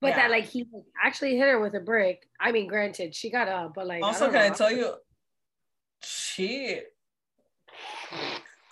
But 0.00 0.08
yeah. 0.08 0.16
that 0.16 0.30
like 0.30 0.44
he 0.44 0.66
actually 1.02 1.36
hit 1.36 1.48
her 1.48 1.60
with 1.60 1.74
a 1.74 1.80
brick. 1.80 2.26
I 2.40 2.52
mean, 2.52 2.66
granted, 2.66 3.14
she 3.14 3.30
got 3.30 3.48
up, 3.48 3.74
but 3.74 3.86
like 3.86 4.02
also, 4.02 4.26
I 4.26 4.28
can 4.28 4.34
know. 4.34 4.46
I 4.46 4.50
tell 4.50 4.72
you, 4.72 4.94
she 6.02 6.80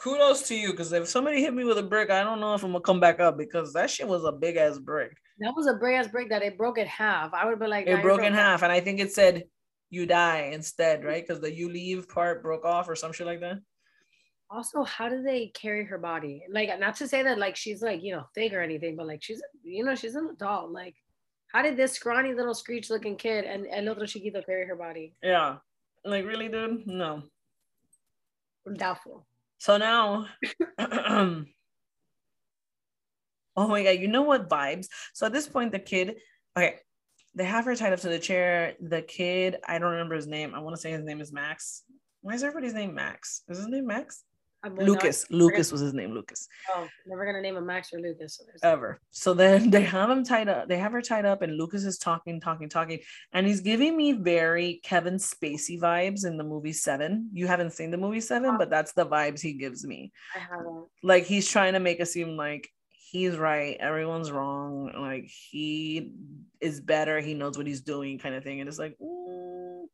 kudos 0.00 0.48
to 0.48 0.54
you 0.54 0.70
because 0.70 0.92
if 0.92 1.08
somebody 1.08 1.40
hit 1.42 1.52
me 1.52 1.64
with 1.64 1.78
a 1.78 1.82
brick, 1.82 2.10
I 2.10 2.22
don't 2.22 2.40
know 2.40 2.54
if 2.54 2.62
I'm 2.62 2.72
gonna 2.72 2.80
come 2.80 3.00
back 3.00 3.20
up 3.20 3.36
because 3.36 3.72
that 3.74 3.90
shit 3.90 4.08
was 4.08 4.24
a 4.24 4.32
big 4.32 4.56
ass 4.56 4.78
brick. 4.78 5.12
That 5.40 5.52
was 5.54 5.66
a 5.66 5.74
big 5.74 5.94
ass 5.94 6.08
brick 6.08 6.30
that 6.30 6.42
it 6.42 6.56
broke 6.56 6.78
in 6.78 6.86
half. 6.86 7.34
I 7.34 7.46
would 7.46 7.60
be 7.60 7.66
like, 7.66 7.86
it 7.86 8.02
broke 8.02 8.22
in 8.22 8.32
half, 8.32 8.62
and 8.62 8.72
I 8.72 8.80
think 8.80 8.98
it 8.98 9.12
said 9.12 9.44
you 9.90 10.06
die 10.06 10.50
instead, 10.52 11.04
right? 11.04 11.24
Because 11.26 11.40
the 11.42 11.52
you 11.52 11.70
leave 11.70 12.08
part 12.08 12.42
broke 12.42 12.64
off 12.64 12.88
or 12.88 12.96
some 12.96 13.12
shit 13.12 13.26
like 13.26 13.40
that. 13.40 13.58
Also, 14.50 14.82
how 14.82 15.08
do 15.08 15.22
they 15.22 15.48
carry 15.48 15.84
her 15.84 15.98
body? 15.98 16.42
Like, 16.50 16.70
not 16.80 16.96
to 16.96 17.08
say 17.08 17.22
that 17.22 17.38
like 17.38 17.54
she's 17.54 17.82
like 17.82 18.02
you 18.02 18.14
know 18.14 18.24
thick 18.34 18.52
or 18.52 18.60
anything, 18.62 18.96
but 18.96 19.06
like 19.06 19.22
she's 19.22 19.42
you 19.62 19.84
know 19.84 19.94
she's 19.94 20.14
an 20.14 20.30
adult. 20.32 20.70
Like, 20.70 20.94
how 21.48 21.62
did 21.62 21.76
this 21.76 21.92
scrawny 21.92 22.34
little 22.34 22.54
screech 22.54 22.90
looking 22.90 23.16
kid 23.16 23.44
and 23.44 23.66
El 23.70 23.88
Otro 23.90 24.06
Chiquito 24.06 24.42
carry 24.42 24.66
her 24.66 24.76
body? 24.76 25.14
Yeah, 25.22 25.56
like 26.04 26.24
really, 26.24 26.48
dude? 26.48 26.86
No. 26.86 27.22
I'm 28.66 28.74
doubtful. 28.74 29.26
So 29.58 29.76
now, 29.76 30.26
oh 30.78 31.44
my 33.56 33.82
god, 33.82 33.98
you 33.98 34.08
know 34.08 34.22
what 34.22 34.48
vibes? 34.48 34.86
So 35.14 35.26
at 35.26 35.32
this 35.32 35.48
point, 35.48 35.72
the 35.72 35.78
kid, 35.78 36.16
okay, 36.56 36.76
they 37.34 37.44
have 37.44 37.64
her 37.64 37.74
tied 37.74 37.92
up 37.92 38.00
to 38.00 38.08
the 38.08 38.18
chair. 38.18 38.74
The 38.80 39.02
kid, 39.02 39.56
I 39.66 39.78
don't 39.78 39.92
remember 39.92 40.14
his 40.14 40.26
name. 40.26 40.54
I 40.54 40.60
want 40.60 40.76
to 40.76 40.80
say 40.80 40.90
his 40.90 41.04
name 41.04 41.20
is 41.20 41.32
Max. 41.32 41.82
Why 42.20 42.34
is 42.34 42.42
everybody's 42.42 42.74
name 42.74 42.94
Max? 42.94 43.42
Is 43.48 43.58
his 43.58 43.68
name 43.68 43.86
Max? 43.86 44.24
Lucas. 44.76 45.26
Lucas 45.30 45.72
was 45.72 45.80
his 45.80 45.94
name. 45.94 46.12
Lucas. 46.12 46.48
Oh, 46.74 46.86
never 47.06 47.24
gonna 47.24 47.40
name 47.40 47.56
him 47.56 47.66
Max 47.66 47.92
or 47.92 48.00
Lucas. 48.00 48.40
Ever. 48.62 49.00
So 49.10 49.34
then 49.34 49.70
they 49.70 49.82
have 49.82 50.10
him 50.10 50.24
tied 50.24 50.48
up. 50.48 50.68
They 50.68 50.78
have 50.78 50.92
her 50.92 51.02
tied 51.02 51.24
up, 51.24 51.42
and 51.42 51.56
Lucas 51.56 51.84
is 51.84 51.98
talking, 51.98 52.40
talking, 52.40 52.68
talking, 52.68 53.00
and 53.32 53.46
he's 53.46 53.60
giving 53.60 53.96
me 53.96 54.12
very 54.12 54.80
Kevin 54.84 55.16
Spacey 55.16 55.80
vibes 55.80 56.26
in 56.26 56.36
the 56.36 56.44
movie 56.44 56.72
Seven. 56.72 57.30
You 57.32 57.46
haven't 57.46 57.72
seen 57.72 57.90
the 57.90 57.96
movie 57.96 58.20
Seven, 58.20 58.58
but 58.58 58.70
that's 58.70 58.92
the 58.92 59.06
vibes 59.06 59.40
he 59.40 59.54
gives 59.54 59.84
me. 59.84 60.12
I 60.34 60.40
haven't. 60.40 60.86
Like 61.02 61.24
he's 61.24 61.48
trying 61.48 61.74
to 61.74 61.80
make 61.80 62.00
it 62.00 62.06
seem 62.06 62.36
like 62.36 62.68
he's 63.10 63.36
right, 63.36 63.76
everyone's 63.80 64.30
wrong. 64.30 64.92
Like 64.96 65.24
he 65.24 66.12
is 66.60 66.80
better. 66.80 67.20
He 67.20 67.34
knows 67.34 67.56
what 67.56 67.66
he's 67.66 67.80
doing, 67.80 68.18
kind 68.18 68.34
of 68.34 68.44
thing. 68.44 68.60
And 68.60 68.68
it's 68.68 68.78
like. 68.78 68.96
Mm. 69.02 69.86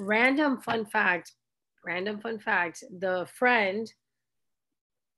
Random 0.00 0.60
fun 0.62 0.86
fact. 0.86 1.32
Random 1.84 2.20
fun 2.20 2.38
fact. 2.38 2.84
The 2.98 3.26
friend 3.34 3.90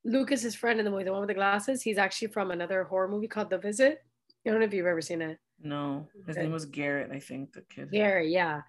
Lucas's 0.05 0.55
friend 0.55 0.79
in 0.79 0.85
the 0.85 0.91
movie, 0.91 1.05
the 1.05 1.13
one 1.13 1.21
with 1.21 1.29
the 1.29 1.35
glasses, 1.35 1.83
he's 1.83 1.99
actually 1.99 2.29
from 2.29 2.51
another 2.51 2.85
horror 2.85 3.09
movie 3.09 3.29
called 3.29 3.51
The 3.51 3.59
Visit. 3.59 4.03
I 4.45 4.51
don't 4.51 4.59
know 4.59 4.67
if 4.67 4.75
you've 4.75 4.87
ever 4.87 5.01
seen 5.01 5.23
it. 5.23 5.39
No, 5.63 6.09
his 6.27 6.37
name 6.37 6.51
was 6.51 6.65
Garrett, 6.65 7.13
I 7.13 7.21
think, 7.21 7.53
the 7.53 7.63
kid. 7.63 7.91
Garrett, 7.93 8.29
yeah. 8.29 8.63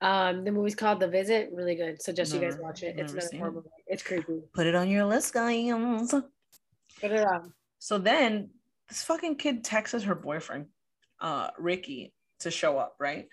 Um, 0.00 0.44
the 0.44 0.50
movie's 0.50 0.74
called 0.74 1.00
The 1.00 1.08
Visit. 1.08 1.50
Really 1.52 1.74
good. 1.74 2.00
Suggest 2.00 2.32
never, 2.32 2.44
you 2.44 2.50
guys 2.50 2.60
watch 2.60 2.82
it. 2.82 2.98
It's 2.98 3.12
another 3.12 3.28
horror 3.36 3.52
movie. 3.52 3.68
It's 3.86 4.02
creepy. 4.02 4.40
Put 4.54 4.66
it 4.66 4.74
on 4.74 4.88
your 4.88 5.04
list, 5.04 5.34
guys. 5.34 6.10
Put 6.10 7.10
it 7.10 7.26
on. 7.26 7.52
So 7.78 7.98
then 7.98 8.50
this 8.88 9.02
fucking 9.02 9.36
kid 9.36 9.64
texts 9.64 10.02
her 10.04 10.14
boyfriend, 10.14 10.66
uh, 11.20 11.50
Ricky, 11.58 12.14
to 12.40 12.50
show 12.50 12.78
up, 12.78 12.96
right? 12.98 13.28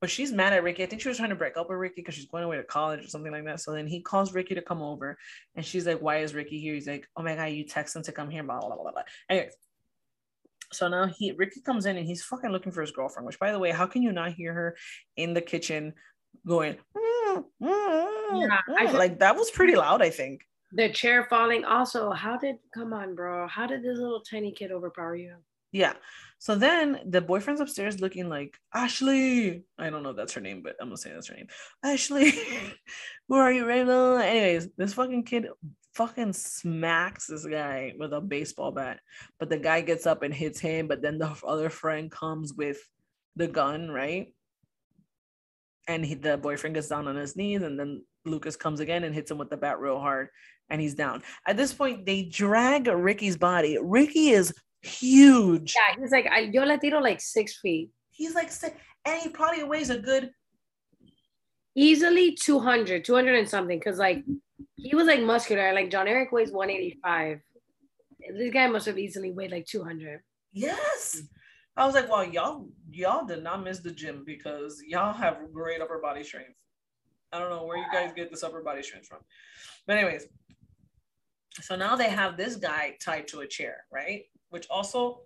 But 0.00 0.10
she's 0.10 0.32
mad 0.32 0.52
at 0.52 0.62
Ricky. 0.62 0.82
I 0.82 0.86
think 0.86 1.02
she 1.02 1.08
was 1.08 1.16
trying 1.16 1.30
to 1.30 1.36
break 1.36 1.56
up 1.56 1.68
with 1.68 1.78
Ricky 1.78 1.96
because 1.96 2.14
she's 2.14 2.26
going 2.26 2.44
away 2.44 2.56
to 2.56 2.64
college 2.64 3.04
or 3.04 3.08
something 3.08 3.32
like 3.32 3.44
that. 3.44 3.60
So 3.60 3.72
then 3.72 3.86
he 3.86 4.00
calls 4.00 4.32
Ricky 4.32 4.54
to 4.54 4.62
come 4.62 4.82
over, 4.82 5.18
and 5.56 5.64
she's 5.64 5.86
like, 5.86 6.00
"Why 6.00 6.18
is 6.18 6.34
Ricky 6.34 6.60
here?" 6.60 6.74
He's 6.74 6.86
like, 6.86 7.06
"Oh 7.16 7.22
my 7.22 7.34
god, 7.34 7.46
you 7.46 7.64
text 7.64 7.96
him 7.96 8.02
to 8.04 8.12
come 8.12 8.30
here." 8.30 8.42
Blah 8.42 8.60
blah 8.60 8.76
blah 8.76 8.92
blah. 8.92 9.02
Anyways, 9.28 9.54
so 10.72 10.88
now 10.88 11.06
he 11.06 11.32
Ricky 11.32 11.60
comes 11.60 11.86
in 11.86 11.96
and 11.96 12.06
he's 12.06 12.22
fucking 12.22 12.50
looking 12.50 12.72
for 12.72 12.80
his 12.80 12.90
girlfriend. 12.90 13.26
Which, 13.26 13.38
by 13.38 13.52
the 13.52 13.58
way, 13.58 13.70
how 13.70 13.86
can 13.86 14.02
you 14.02 14.12
not 14.12 14.32
hear 14.32 14.52
her 14.52 14.76
in 15.16 15.34
the 15.34 15.40
kitchen 15.40 15.94
going? 16.46 16.76
Mm, 16.96 17.44
mm, 17.62 18.40
yeah, 18.40 18.58
mm. 18.68 18.92
like 18.92 19.18
that 19.20 19.36
was 19.36 19.50
pretty 19.50 19.76
loud. 19.76 20.02
I 20.02 20.10
think 20.10 20.42
the 20.72 20.90
chair 20.90 21.26
falling. 21.30 21.64
Also, 21.64 22.10
how 22.10 22.36
did 22.36 22.56
come 22.74 22.92
on, 22.92 23.14
bro? 23.14 23.48
How 23.48 23.66
did 23.66 23.82
this 23.82 23.98
little 23.98 24.20
tiny 24.20 24.52
kid 24.52 24.70
overpower 24.70 25.16
you? 25.16 25.36
Yeah. 25.72 25.94
So 26.40 26.54
then 26.54 27.00
the 27.04 27.20
boyfriend's 27.20 27.60
upstairs 27.60 28.00
looking 28.00 28.28
like 28.28 28.56
Ashley. 28.72 29.64
I 29.76 29.90
don't 29.90 30.02
know 30.02 30.10
if 30.10 30.16
that's 30.16 30.34
her 30.34 30.40
name, 30.40 30.62
but 30.62 30.76
I'm 30.80 30.88
gonna 30.88 30.96
say 30.96 31.12
that's 31.12 31.26
her 31.26 31.34
name. 31.34 31.48
Ashley, 31.82 32.32
where 33.26 33.42
are 33.42 33.52
you, 33.52 33.66
Raymond? 33.66 34.22
Anyways, 34.22 34.68
this 34.76 34.94
fucking 34.94 35.24
kid 35.24 35.48
fucking 35.94 36.32
smacks 36.32 37.26
this 37.26 37.44
guy 37.44 37.92
with 37.98 38.12
a 38.12 38.20
baseball 38.20 38.70
bat, 38.70 39.00
but 39.40 39.50
the 39.50 39.58
guy 39.58 39.80
gets 39.80 40.06
up 40.06 40.22
and 40.22 40.32
hits 40.32 40.60
him. 40.60 40.86
But 40.86 41.02
then 41.02 41.18
the 41.18 41.36
other 41.44 41.70
friend 41.70 42.08
comes 42.08 42.54
with 42.54 42.78
the 43.34 43.48
gun, 43.48 43.90
right? 43.90 44.32
And 45.88 46.04
he, 46.04 46.14
the 46.14 46.36
boyfriend 46.36 46.76
gets 46.76 46.88
down 46.88 47.08
on 47.08 47.16
his 47.16 47.34
knees, 47.34 47.62
and 47.62 47.80
then 47.80 48.04
Lucas 48.24 48.54
comes 48.54 48.78
again 48.78 49.02
and 49.02 49.14
hits 49.14 49.30
him 49.30 49.38
with 49.38 49.50
the 49.50 49.56
bat 49.56 49.80
real 49.80 49.98
hard, 49.98 50.28
and 50.70 50.80
he's 50.80 50.94
down. 50.94 51.24
At 51.46 51.56
this 51.56 51.72
point, 51.72 52.06
they 52.06 52.22
drag 52.22 52.86
Ricky's 52.86 53.36
body. 53.36 53.76
Ricky 53.82 54.28
is 54.28 54.54
huge. 54.82 55.74
Yeah, 55.74 56.00
he's 56.00 56.12
like, 56.12 56.26
I, 56.26 56.40
yo 56.40 56.64
le 56.64 56.78
tiro 56.78 57.00
like 57.00 57.20
six 57.20 57.58
feet. 57.58 57.90
He's 58.10 58.34
like, 58.34 58.50
six, 58.50 58.76
and 59.04 59.20
he 59.22 59.28
probably 59.28 59.64
weighs 59.64 59.90
a 59.90 59.98
good 59.98 60.30
easily 61.74 62.32
200, 62.32 63.04
200 63.04 63.34
and 63.36 63.48
something. 63.48 63.80
Cause 63.80 63.98
like 63.98 64.24
he 64.76 64.94
was 64.94 65.06
like 65.06 65.22
muscular. 65.22 65.72
Like 65.72 65.90
John 65.90 66.08
Eric 66.08 66.32
weighs 66.32 66.52
185. 66.52 67.40
This 68.36 68.52
guy 68.52 68.66
must 68.66 68.86
have 68.86 68.98
easily 68.98 69.32
weighed 69.32 69.52
like 69.52 69.66
200. 69.66 70.20
Yes. 70.52 71.22
I 71.76 71.86
was 71.86 71.94
like, 71.94 72.10
well, 72.10 72.24
y'all, 72.24 72.68
y'all 72.90 73.24
did 73.24 73.44
not 73.44 73.62
miss 73.62 73.78
the 73.78 73.92
gym 73.92 74.24
because 74.26 74.82
y'all 74.86 75.12
have 75.12 75.52
great 75.52 75.80
upper 75.80 76.00
body 76.00 76.24
strength. 76.24 76.54
I 77.32 77.38
don't 77.38 77.50
know 77.50 77.64
where 77.64 77.76
you 77.76 77.84
guys 77.92 78.12
get 78.14 78.30
this 78.30 78.42
upper 78.42 78.62
body 78.62 78.82
strength 78.82 79.06
from. 79.06 79.18
But 79.86 79.98
anyways, 79.98 80.26
so 81.60 81.76
now 81.76 81.94
they 81.94 82.08
have 82.08 82.36
this 82.36 82.56
guy 82.56 82.96
tied 83.00 83.28
to 83.28 83.40
a 83.40 83.46
chair, 83.46 83.84
right? 83.92 84.22
which 84.50 84.66
also 84.70 85.22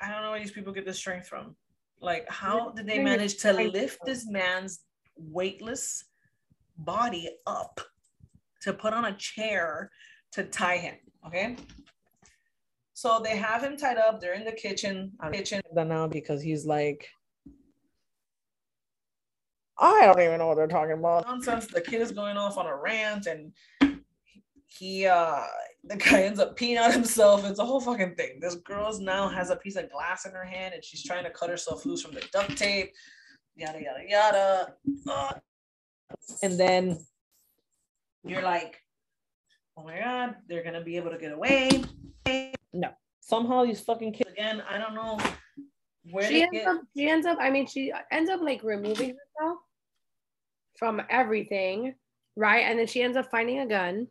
I 0.00 0.10
don't 0.10 0.22
know 0.22 0.30
where 0.30 0.40
these 0.40 0.50
people 0.50 0.72
get 0.72 0.86
the 0.86 0.94
strength 0.94 1.28
from. 1.28 1.54
Like, 2.00 2.26
how 2.30 2.70
did 2.70 2.86
they 2.86 3.00
manage 3.00 3.36
to 3.38 3.52
lift 3.52 3.98
this 4.06 4.26
man's 4.26 4.80
weightless 5.16 6.04
body 6.78 7.28
up 7.46 7.80
to 8.62 8.72
put 8.72 8.94
on 8.94 9.04
a 9.04 9.12
chair 9.16 9.90
to 10.32 10.44
tie 10.44 10.78
him? 10.78 10.94
Okay. 11.26 11.56
So 12.94 13.20
they 13.22 13.36
have 13.36 13.62
him 13.62 13.76
tied 13.76 13.98
up. 13.98 14.20
They're 14.20 14.34
in 14.34 14.44
the 14.44 14.52
kitchen. 14.52 15.12
Kitchen 15.32 15.60
that 15.74 15.86
now 15.86 16.06
because 16.06 16.42
he's 16.42 16.64
like, 16.64 17.06
I 19.78 20.06
don't 20.06 20.20
even 20.20 20.38
know 20.38 20.46
what 20.46 20.56
they're 20.56 20.66
talking 20.66 20.98
about. 20.98 21.26
Nonsense. 21.26 21.66
The 21.66 21.80
kid 21.80 22.00
is 22.00 22.12
going 22.12 22.36
off 22.36 22.58
on 22.58 22.66
a 22.66 22.76
rant 22.76 23.26
and 23.26 23.52
he 24.78 25.06
uh 25.06 25.42
the 25.84 25.96
guy 25.96 26.22
ends 26.22 26.38
up 26.38 26.56
peeing 26.58 26.80
on 26.80 26.92
himself. 26.92 27.44
It's 27.44 27.58
a 27.58 27.64
whole 27.64 27.80
fucking 27.80 28.14
thing. 28.14 28.38
This 28.40 28.56
girl's 28.56 29.00
now 29.00 29.28
has 29.28 29.50
a 29.50 29.56
piece 29.56 29.76
of 29.76 29.90
glass 29.90 30.26
in 30.26 30.32
her 30.32 30.44
hand 30.44 30.74
and 30.74 30.84
she's 30.84 31.02
trying 31.02 31.24
to 31.24 31.30
cut 31.30 31.50
herself 31.50 31.86
loose 31.86 32.02
from 32.02 32.14
the 32.14 32.22
duct 32.32 32.56
tape. 32.56 32.92
Yada 33.56 33.80
yada 33.82 34.04
yada. 34.06 34.74
Uh, 35.08 35.32
and 36.42 36.58
then 36.58 36.98
you're 38.24 38.42
like, 38.42 38.76
oh 39.76 39.84
my 39.84 39.98
god, 39.98 40.36
they're 40.48 40.64
gonna 40.64 40.84
be 40.84 40.96
able 40.96 41.10
to 41.10 41.18
get 41.18 41.32
away. 41.32 41.82
No. 42.72 42.90
Somehow 43.20 43.64
these 43.64 43.80
fucking 43.80 44.12
kids 44.12 44.30
again, 44.30 44.62
I 44.68 44.78
don't 44.78 44.94
know 44.94 45.18
where 46.10 46.28
she 46.28 46.42
ends 46.42 46.52
get... 46.52 46.66
up 46.66 46.80
she 46.96 47.08
ends 47.08 47.26
up, 47.26 47.38
I 47.40 47.50
mean, 47.50 47.66
she 47.66 47.92
ends 48.10 48.30
up 48.30 48.40
like 48.40 48.62
removing 48.62 49.16
herself 49.16 49.58
from 50.78 51.02
everything, 51.10 51.94
right? 52.36 52.60
And 52.60 52.78
then 52.78 52.86
she 52.86 53.02
ends 53.02 53.16
up 53.16 53.30
finding 53.30 53.60
a 53.60 53.66
gun 53.66 54.06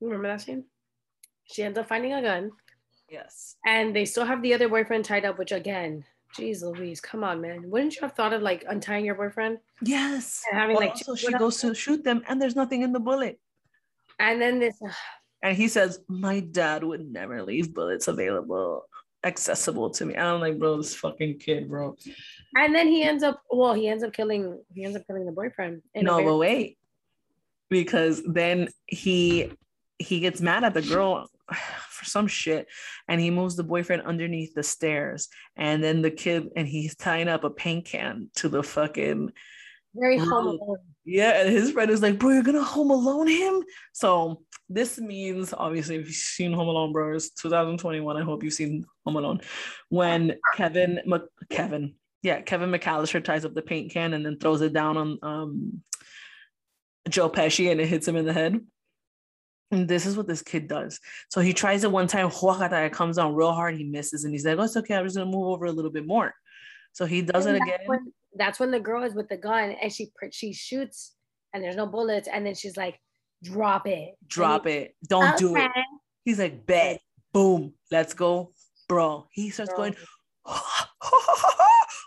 Remember 0.00 0.28
that 0.28 0.40
scene? 0.40 0.64
She 1.44 1.62
ends 1.62 1.78
up 1.78 1.88
finding 1.88 2.12
a 2.12 2.22
gun. 2.22 2.52
Yes. 3.10 3.56
And 3.66 3.94
they 3.94 4.04
still 4.04 4.24
have 4.24 4.42
the 4.42 4.54
other 4.54 4.68
boyfriend 4.68 5.04
tied 5.04 5.24
up, 5.24 5.38
which 5.38 5.52
again, 5.52 6.04
geez 6.36 6.62
Louise, 6.62 7.00
come 7.00 7.24
on, 7.24 7.40
man. 7.40 7.68
Wouldn't 7.68 7.96
you 7.96 8.02
have 8.02 8.12
thought 8.12 8.32
of 8.32 8.40
like 8.40 8.64
untying 8.68 9.04
your 9.04 9.16
boyfriend? 9.16 9.58
Yes. 9.82 10.44
And 10.50 10.60
having 10.60 10.76
well, 10.76 10.86
like 10.86 10.96
also 10.96 11.14
she 11.16 11.32
goes 11.32 11.60
to 11.60 11.74
shoot 11.74 12.04
them 12.04 12.22
and 12.28 12.40
there's 12.40 12.56
nothing 12.56 12.82
in 12.82 12.92
the 12.92 13.00
bullet. 13.00 13.40
And 14.18 14.40
then 14.40 14.60
this 14.60 14.80
and 15.42 15.56
he 15.56 15.68
says, 15.68 16.00
My 16.08 16.40
dad 16.40 16.84
would 16.84 17.10
never 17.10 17.42
leave 17.42 17.74
bullets 17.74 18.08
available, 18.08 18.84
accessible 19.24 19.90
to 19.90 20.06
me. 20.06 20.16
I'm 20.16 20.40
like, 20.40 20.58
bro, 20.58 20.76
this 20.76 20.94
fucking 20.94 21.38
kid, 21.38 21.68
bro. 21.68 21.96
And 22.56 22.74
then 22.74 22.88
he 22.88 23.02
ends 23.02 23.22
up, 23.22 23.42
well, 23.50 23.74
he 23.74 23.88
ends 23.88 24.04
up 24.04 24.12
killing, 24.12 24.60
he 24.74 24.84
ends 24.84 24.96
up 24.96 25.06
killing 25.06 25.26
the 25.26 25.32
boyfriend. 25.32 25.82
No, 25.94 26.22
but 26.22 26.36
wait. 26.36 26.78
Because 27.70 28.22
then 28.26 28.68
he 28.86 29.52
he 30.00 30.18
gets 30.18 30.40
mad 30.40 30.64
at 30.64 30.74
the 30.74 30.82
girl 30.82 31.28
for 31.90 32.04
some 32.04 32.26
shit 32.26 32.66
and 33.06 33.20
he 33.20 33.30
moves 33.30 33.54
the 33.54 33.62
boyfriend 33.62 34.02
underneath 34.02 34.54
the 34.54 34.62
stairs 34.62 35.28
and 35.56 35.84
then 35.84 36.02
the 36.02 36.10
kid 36.10 36.48
and 36.56 36.66
he's 36.66 36.96
tying 36.96 37.28
up 37.28 37.44
a 37.44 37.50
paint 37.50 37.84
can 37.84 38.30
to 38.34 38.48
the 38.48 38.62
fucking 38.62 39.30
very 39.94 40.18
home 40.18 40.46
alone. 40.46 40.78
Yeah, 41.04 41.40
and 41.40 41.50
his 41.50 41.72
friend 41.72 41.90
is 41.90 42.00
like, 42.00 42.18
bro, 42.18 42.30
you're 42.30 42.42
gonna 42.42 42.62
home 42.62 42.90
alone 42.90 43.26
him. 43.26 43.64
So 43.92 44.42
this 44.68 44.98
means 44.98 45.52
obviously 45.52 45.96
if 45.96 46.06
you've 46.06 46.14
seen 46.14 46.52
Home 46.52 46.68
Alone, 46.68 46.92
bro, 46.92 47.14
it's 47.14 47.30
2021. 47.30 48.16
I 48.16 48.22
hope 48.22 48.44
you've 48.44 48.52
seen 48.52 48.86
Home 49.04 49.16
Alone. 49.16 49.40
When 49.88 50.36
Kevin 50.54 51.00
Kevin, 51.50 51.94
yeah, 52.22 52.40
Kevin 52.40 52.70
McCallister 52.70 53.22
ties 53.22 53.44
up 53.44 53.54
the 53.54 53.62
paint 53.62 53.92
can 53.92 54.14
and 54.14 54.24
then 54.24 54.38
throws 54.38 54.60
it 54.60 54.72
down 54.72 54.96
on 54.96 55.18
um 55.22 55.82
Joe 57.08 57.28
Pesci 57.28 57.70
and 57.70 57.80
it 57.80 57.86
hits 57.86 58.06
him 58.06 58.16
in 58.16 58.24
the 58.24 58.32
head. 58.32 58.60
And 59.70 59.86
this 59.86 60.04
is 60.04 60.16
what 60.16 60.26
this 60.26 60.42
kid 60.42 60.66
does. 60.66 60.98
So 61.28 61.40
he 61.40 61.52
tries 61.52 61.84
it 61.84 61.92
one 61.92 62.08
time, 62.08 62.28
it 62.28 62.92
comes 62.92 63.18
on 63.18 63.34
real 63.34 63.52
hard, 63.52 63.76
he 63.76 63.84
misses, 63.84 64.24
and 64.24 64.34
he's 64.34 64.44
like, 64.44 64.58
Oh, 64.58 64.62
it's 64.62 64.76
okay, 64.76 64.94
I'm 64.94 65.04
just 65.04 65.16
gonna 65.16 65.30
move 65.30 65.46
over 65.46 65.66
a 65.66 65.72
little 65.72 65.90
bit 65.90 66.06
more. 66.06 66.34
So 66.92 67.06
he 67.06 67.22
does 67.22 67.46
and 67.46 67.56
it 67.56 67.62
again. 67.62 67.78
When, 67.86 68.12
that's 68.34 68.58
when 68.58 68.70
the 68.70 68.80
girl 68.80 69.04
is 69.04 69.14
with 69.14 69.28
the 69.28 69.36
gun 69.36 69.70
and 69.70 69.92
she 69.92 70.10
she 70.32 70.52
shoots 70.52 71.14
and 71.52 71.62
there's 71.62 71.76
no 71.76 71.86
bullets, 71.86 72.28
and 72.32 72.46
then 72.46 72.54
she's 72.54 72.76
like, 72.76 73.00
drop 73.42 73.86
it. 73.86 74.14
Drop 74.26 74.66
he, 74.66 74.72
it. 74.72 74.96
Don't 75.08 75.34
okay. 75.34 75.36
do 75.38 75.56
it. 75.56 75.70
He's 76.24 76.38
like, 76.38 76.66
bet, 76.66 77.00
boom, 77.32 77.74
let's 77.90 78.14
go. 78.14 78.52
Bro. 78.88 79.28
He 79.32 79.50
starts 79.50 79.72
Bro. 79.72 79.78
going, 79.78 79.96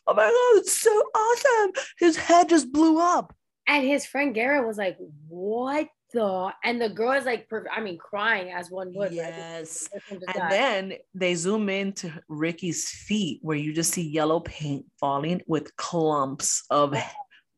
Oh 0.05 0.13
my 0.13 0.23
god, 0.23 0.61
it's 0.61 0.73
so 0.73 0.91
awesome. 1.15 1.71
His 1.97 2.17
head 2.17 2.49
just 2.49 2.71
blew 2.71 2.99
up. 2.99 3.33
And 3.67 3.85
his 3.85 4.05
friend 4.05 4.33
Garrett 4.35 4.67
was 4.67 4.77
like, 4.77 4.97
What 5.27 5.87
the 6.13 6.51
and 6.63 6.79
the 6.79 6.89
girl 6.89 7.11
is 7.13 7.25
like 7.25 7.47
i 7.71 7.81
mean 7.81 7.97
crying 7.97 8.51
as 8.51 8.69
one 8.69 8.93
would 8.93 9.11
yes. 9.11 9.89
right? 10.11 10.23
and 10.35 10.51
then 10.51 10.93
they 11.13 11.33
zoom 11.33 11.69
into 11.69 12.11
ricky's 12.29 12.89
feet 12.89 13.39
where 13.41 13.57
you 13.57 13.73
just 13.73 13.93
see 13.93 14.07
yellow 14.07 14.39
paint 14.39 14.85
falling 14.99 15.41
with 15.47 15.75
clumps 15.75 16.63
of 16.69 16.95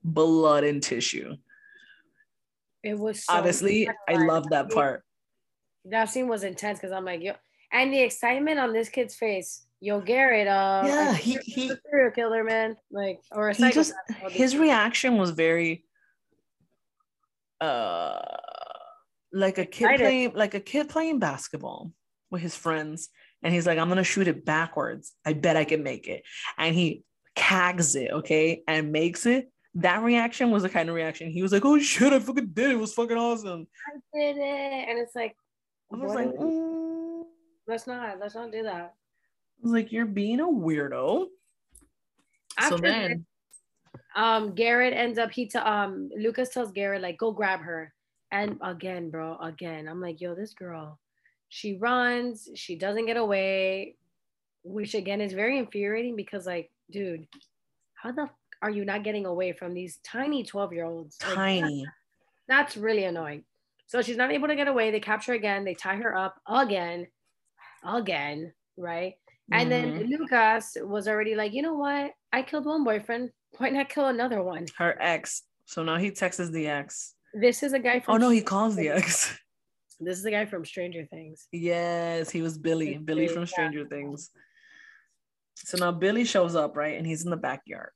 blood 0.04 0.64
and 0.64 0.84
tissue. 0.84 1.36
It 2.84 2.98
was 2.98 3.26
so 3.26 3.34
honestly 3.34 3.90
i 4.08 4.14
love 4.14 4.50
that 4.52 4.72
part. 4.72 5.04
that 5.86 6.06
scene 6.06 6.28
was 6.28 6.44
intense 6.44 6.80
because 6.80 6.92
i'm 6.92 7.06
like 7.06 7.22
yo 7.22 7.34
and 7.72 7.92
the 7.92 8.02
excitement 8.02 8.60
on 8.60 8.74
this 8.74 8.90
kid's 8.90 9.16
face. 9.16 9.66
Yo 9.82 10.00
garrett 10.00 10.48
uh 10.48 10.84
yeah 10.86 11.14
he, 11.14 11.38
he 11.44 11.72
serial 11.90 12.12
killer 12.12 12.44
man. 12.44 12.78
Like 12.90 13.20
or 13.32 13.50
a 13.50 13.54
he 13.54 13.70
just 13.72 13.94
his 14.30 14.56
reaction 14.56 15.18
was 15.18 15.32
very 15.32 15.84
uh 17.62 18.20
like 19.32 19.58
a 19.58 19.66
kid 19.66 19.98
playing 19.98 20.32
like 20.36 20.54
a 20.54 20.60
kid 20.60 20.90
playing 20.90 21.20
basketball 21.20 21.92
with 22.32 22.42
his 22.42 22.56
friends. 22.56 23.10
And 23.44 23.54
he's 23.54 23.68
like 23.68 23.78
i'm 23.78 23.90
gonna 23.90 24.04
shoot 24.04 24.28
it 24.28 24.46
backwards. 24.46 25.14
I 25.26 25.34
bet 25.34 25.58
i 25.58 25.66
can 25.66 25.84
make 25.84 26.08
it. 26.08 26.24
And 26.58 26.76
he 26.76 27.04
cags 27.36 27.96
it 27.96 28.12
okay 28.12 28.64
and 28.68 28.92
makes 28.92 29.26
it. 29.26 29.52
That 29.76 30.04
reaction 30.04 30.52
was 30.52 30.64
the 30.64 30.70
kind 30.70 30.88
of 30.88 30.96
reaction 30.96 31.30
he 31.30 31.42
was 31.42 31.52
like 31.52 31.66
oh 31.66 31.78
shit 31.80 32.14
i 32.14 32.20
fucking 32.20 32.52
did 32.54 32.72
it, 32.72 32.74
it 32.76 32.80
was 32.80 32.94
fucking 32.94 33.18
awesome. 33.18 33.68
I 33.88 34.18
did 34.18 34.38
it. 34.38 34.90
And 34.90 35.00
it's 35.00 35.16
like 35.16 35.36
i 35.94 35.98
was 35.98 36.14
like 36.14 36.30
mm. 36.30 37.24
let's 37.68 37.88
not 37.88 38.20
let's 38.20 38.36
not 38.36 38.52
do 38.52 38.64
that. 38.64 38.94
I 38.94 39.64
was 39.64 39.74
like 39.74 39.92
you're 39.92 40.06
being 40.06 40.40
a 40.40 40.48
weirdo. 40.48 41.28
After 42.58 42.78
so 42.78 42.82
then 42.82 43.26
um 44.16 44.54
Garrett 44.56 44.94
ends 44.94 45.18
up 45.18 45.32
he 45.32 45.48
t- 45.48 45.60
um 45.60 46.10
Lucas 46.18 46.50
tells 46.50 46.72
Garrett 46.72 47.02
like 47.02 47.18
go 47.18 47.32
grab 47.32 47.62
her. 47.62 47.94
And 48.32 48.58
again 48.62 49.10
bro 49.10 49.38
again 49.42 49.88
I'm 49.88 50.02
like 50.02 50.20
yo 50.20 50.36
this 50.36 50.54
girl 50.54 51.00
she 51.48 51.78
runs 51.78 52.50
she 52.56 52.76
doesn't 52.76 53.06
get 53.06 53.18
away 53.18 53.96
which 54.64 54.94
again 54.96 55.22
is 55.22 55.32
very 55.32 55.58
infuriating 55.58 56.16
because 56.16 56.46
like 56.46 56.72
dude 56.92 57.28
how 57.94 58.12
the 58.12 58.24
f- 58.24 58.30
are 58.62 58.70
you 58.70 58.84
not 58.84 59.04
getting 59.04 59.26
away 59.26 59.54
from 59.54 59.74
these 59.74 60.00
tiny 60.04 60.44
12 60.44 60.74
year 60.74 60.86
olds 60.86 61.18
tiny. 61.18 61.62
like, 61.62 61.90
that's, 62.48 62.78
really 62.78 63.06
annoying. 63.06 63.44
So 63.88 64.02
she's 64.02 64.18
not 64.18 64.32
able 64.32 64.48
to 64.48 64.56
get 64.56 64.68
away. 64.68 64.92
They 64.92 65.00
capture 65.00 65.34
again. 65.34 65.66
They 65.66 65.74
tie 65.74 65.96
her 65.96 66.16
up 66.16 66.40
again 66.48 67.08
again 67.84 68.54
right? 68.78 69.14
And 69.52 69.72
mm-hmm. 69.72 70.00
then 70.00 70.10
Lucas 70.10 70.78
was 70.82 71.08
already 71.08 71.36
like, 71.36 71.54
you 71.54 71.62
know 71.62 71.76
what? 71.76 72.12
I 72.34 72.42
killed 72.42 72.66
one 72.66 72.84
boyfriend. 72.84 73.30
Why 73.58 73.70
not 73.70 73.90
kill 73.90 74.08
another 74.08 74.44
one? 74.44 74.68
Her 74.78 74.98
ex. 75.00 75.44
So 75.66 75.84
now 75.84 75.98
he 75.98 76.12
texts 76.12 76.50
the 76.50 76.68
ex. 76.68 77.14
This 77.34 77.64
is 77.64 77.74
a 77.74 77.80
guy 77.80 78.00
from. 78.00 78.16
Oh 78.16 78.18
no, 78.18 78.30
he 78.30 78.42
calls 78.42 78.76
the 78.76 78.90
ex. 78.90 79.38
This 79.98 80.18
is 80.18 80.24
the 80.24 80.32
guy 80.32 80.46
from 80.46 80.66
Stranger 80.66 81.06
Things. 81.06 81.48
Yes, 81.54 82.30
he 82.30 82.42
was 82.42 82.58
Billy. 82.58 82.98
Billy 82.98 83.30
from 83.30 83.46
Stranger 83.46 83.84
yeah. 83.84 83.88
Things. 83.98 84.30
So 85.56 85.78
now 85.78 85.94
Billy 85.94 86.26
shows 86.26 86.54
up, 86.54 86.76
right? 86.76 86.98
And 86.98 87.08
he's 87.08 87.24
in 87.24 87.30
the 87.32 87.38
backyard. 87.38 87.92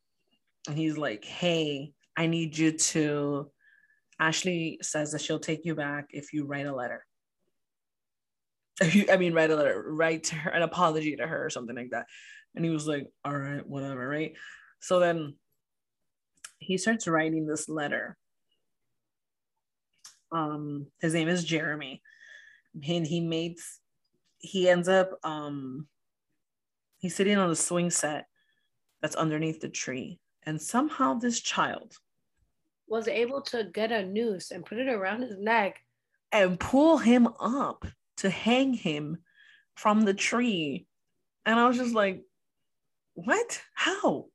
And 0.67 0.77
he's 0.77 0.97
like, 0.97 1.25
hey, 1.25 1.91
I 2.15 2.27
need 2.27 2.57
you 2.57 2.71
to. 2.71 3.51
Ashley 4.19 4.79
says 4.81 5.11
that 5.11 5.21
she'll 5.21 5.39
take 5.39 5.65
you 5.65 5.75
back 5.75 6.07
if 6.11 6.31
you 6.31 6.45
write 6.45 6.67
a 6.67 6.75
letter. 6.75 7.05
I 8.81 9.17
mean, 9.17 9.33
write 9.33 9.51
a 9.51 9.55
letter, 9.55 9.83
write 9.87 10.25
to 10.25 10.35
her, 10.35 10.51
an 10.51 10.61
apology 10.61 11.17
to 11.17 11.27
her 11.27 11.45
or 11.45 11.49
something 11.49 11.75
like 11.75 11.91
that. 11.91 12.05
And 12.55 12.63
he 12.63 12.71
was 12.71 12.87
like, 12.87 13.07
all 13.25 13.37
right, 13.37 13.67
whatever, 13.67 14.07
right? 14.07 14.33
So 14.79 14.99
then 14.99 15.35
he 16.59 16.77
starts 16.77 17.07
writing 17.07 17.45
this 17.45 17.67
letter. 17.67 18.17
Um, 20.31 20.87
his 21.01 21.13
name 21.13 21.27
is 21.27 21.43
Jeremy. 21.43 22.01
And 22.87 23.05
he 23.05 23.19
makes 23.19 23.79
he 24.37 24.69
ends 24.69 24.87
up 24.87 25.11
um 25.23 25.87
he's 26.99 27.15
sitting 27.15 27.37
on 27.37 27.49
the 27.49 27.55
swing 27.55 27.89
set 27.89 28.27
that's 29.01 29.15
underneath 29.15 29.59
the 29.59 29.69
tree. 29.69 30.19
And 30.43 30.61
somehow 30.61 31.15
this 31.15 31.39
child 31.39 31.93
was 32.87 33.07
able 33.07 33.41
to 33.41 33.65
get 33.65 33.91
a 33.91 34.05
noose 34.05 34.51
and 34.51 34.65
put 34.65 34.77
it 34.77 34.87
around 34.87 35.21
his 35.21 35.37
neck 35.37 35.79
and 36.31 36.59
pull 36.59 36.97
him 36.97 37.27
up 37.39 37.85
to 38.17 38.29
hang 38.29 38.73
him 38.73 39.17
from 39.75 40.01
the 40.01 40.13
tree. 40.13 40.87
And 41.45 41.59
I 41.59 41.67
was 41.67 41.77
just 41.77 41.95
like, 41.95 42.23
what? 43.13 43.61
How? 43.73 44.25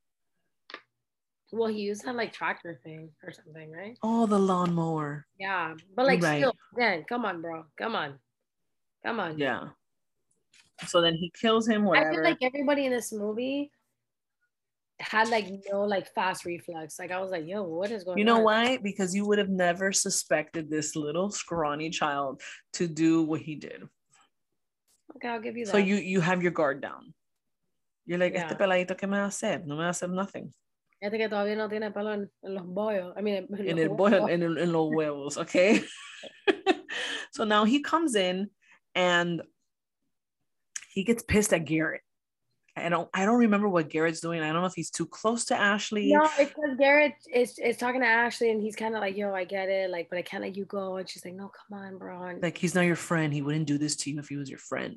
Well, 1.54 1.68
he 1.68 1.82
used 1.82 2.04
that 2.04 2.16
like 2.16 2.32
tractor 2.32 2.80
thing 2.82 3.10
or 3.22 3.32
something, 3.32 3.70
right? 3.70 3.96
Oh, 4.02 4.26
the 4.26 4.38
lawnmower. 4.38 5.24
Yeah, 5.38 5.74
but 5.94 6.04
like 6.04 6.20
right. 6.20 6.40
still, 6.40 6.56
then 6.76 7.04
come 7.08 7.24
on, 7.24 7.40
bro, 7.40 7.64
come 7.78 7.94
on, 7.94 8.18
come 9.06 9.20
on. 9.20 9.38
Yeah. 9.38 9.68
So 10.88 11.00
then 11.00 11.14
he 11.14 11.32
kills 11.40 11.68
him. 11.68 11.84
Whatever. 11.84 12.10
I 12.10 12.14
feel 12.14 12.24
like 12.24 12.38
everybody 12.42 12.86
in 12.86 12.92
this 12.92 13.12
movie 13.12 13.70
had 14.98 15.28
like 15.28 15.46
no 15.70 15.84
like 15.84 16.12
fast 16.12 16.44
reflex. 16.44 16.98
Like 16.98 17.12
I 17.12 17.20
was 17.20 17.30
like, 17.30 17.46
yo, 17.46 17.62
what 17.62 17.92
is 17.92 18.02
going 18.02 18.14
on? 18.14 18.18
You 18.18 18.24
know 18.24 18.38
on? 18.38 18.44
why? 18.44 18.78
Because 18.78 19.14
you 19.14 19.24
would 19.24 19.38
have 19.38 19.48
never 19.48 19.92
suspected 19.92 20.68
this 20.68 20.96
little 20.96 21.30
scrawny 21.30 21.88
child 21.90 22.42
to 22.72 22.88
do 22.88 23.22
what 23.22 23.40
he 23.40 23.54
did. 23.54 23.84
Okay, 25.16 25.28
I'll 25.28 25.40
give 25.40 25.56
you 25.56 25.66
that. 25.66 25.70
So 25.70 25.78
you 25.78 25.94
you 25.94 26.20
have 26.20 26.42
your 26.42 26.50
guard 26.50 26.82
down. 26.82 27.14
You're 28.06 28.18
like, 28.18 28.34
yeah. 28.34 28.46
este 28.46 28.58
peladito 28.58 28.98
que 28.98 29.06
me 29.06 29.18
va 29.18 29.24
a 29.24 29.28
hacer? 29.28 29.62
No 29.64 29.76
me 29.76 29.82
va 29.82 29.90
a 29.90 29.92
hacer 29.92 30.08
nothing. 30.08 30.52
Este 31.04 31.18
que 31.18 31.28
todavía 31.28 31.54
no 31.54 31.68
tiene 31.68 31.90
pelo 31.90 32.14
en, 32.14 32.30
en 32.42 32.54
los 32.54 32.64
bollos. 32.66 33.14
I 33.14 33.20
mean, 33.20 33.46
en, 33.50 33.68
en 33.68 33.78
el 33.78 33.90
bollo, 33.90 34.26
en, 34.26 34.42
en 34.42 34.72
los 34.72 34.88
huevos, 34.90 35.36
okay? 35.36 35.84
so 37.30 37.44
now 37.44 37.64
he 37.64 37.82
comes 37.82 38.14
in 38.14 38.48
and 38.94 39.42
he 40.88 41.04
gets 41.04 41.22
pissed 41.22 41.52
at 41.52 41.66
Garrett. 41.66 42.00
I 42.76 42.88
don't 42.88 43.08
I 43.12 43.26
don't 43.26 43.38
remember 43.38 43.68
what 43.68 43.90
Garrett's 43.90 44.20
doing. 44.20 44.40
I 44.40 44.50
don't 44.50 44.62
know 44.62 44.66
if 44.66 44.74
he's 44.74 44.90
too 44.90 45.06
close 45.06 45.44
to 45.46 45.56
Ashley. 45.56 46.10
No, 46.10 46.24
it's 46.24 46.54
because 46.54 46.76
Garrett 46.78 47.12
is, 47.32 47.58
is 47.58 47.76
talking 47.76 48.00
to 48.00 48.06
Ashley 48.06 48.50
and 48.50 48.60
he's 48.60 48.74
kind 48.74 48.94
of 48.94 49.00
like, 49.00 49.16
yo, 49.16 49.32
I 49.34 49.44
get 49.44 49.68
it, 49.68 49.90
like, 49.90 50.08
but 50.08 50.18
I 50.18 50.22
can't 50.22 50.42
let 50.42 50.56
you 50.56 50.64
go. 50.64 50.96
And 50.96 51.08
she's 51.08 51.24
like, 51.24 51.34
no, 51.34 51.50
come 51.50 51.78
on, 51.78 51.98
bro. 51.98 52.38
Like 52.40 52.56
he's 52.56 52.74
not 52.74 52.86
your 52.86 52.96
friend. 52.96 53.32
He 53.32 53.42
wouldn't 53.42 53.66
do 53.66 53.78
this 53.78 53.94
to 53.96 54.10
you 54.10 54.18
if 54.18 54.28
he 54.28 54.36
was 54.36 54.48
your 54.48 54.58
friend. 54.58 54.96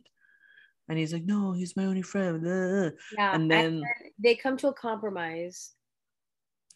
And 0.89 0.97
he's 0.97 1.11
like, 1.11 1.25
no, 1.25 1.51
he's 1.51 1.75
my 1.75 1.85
only 1.85 2.01
friend. 2.01 2.43
Yeah. 2.45 3.35
And 3.35 3.51
then, 3.51 3.65
and 3.65 3.81
then 3.81 3.83
they 4.17 4.35
come 4.35 4.55
to 4.57 4.69
a 4.69 4.73
compromise. 4.73 5.73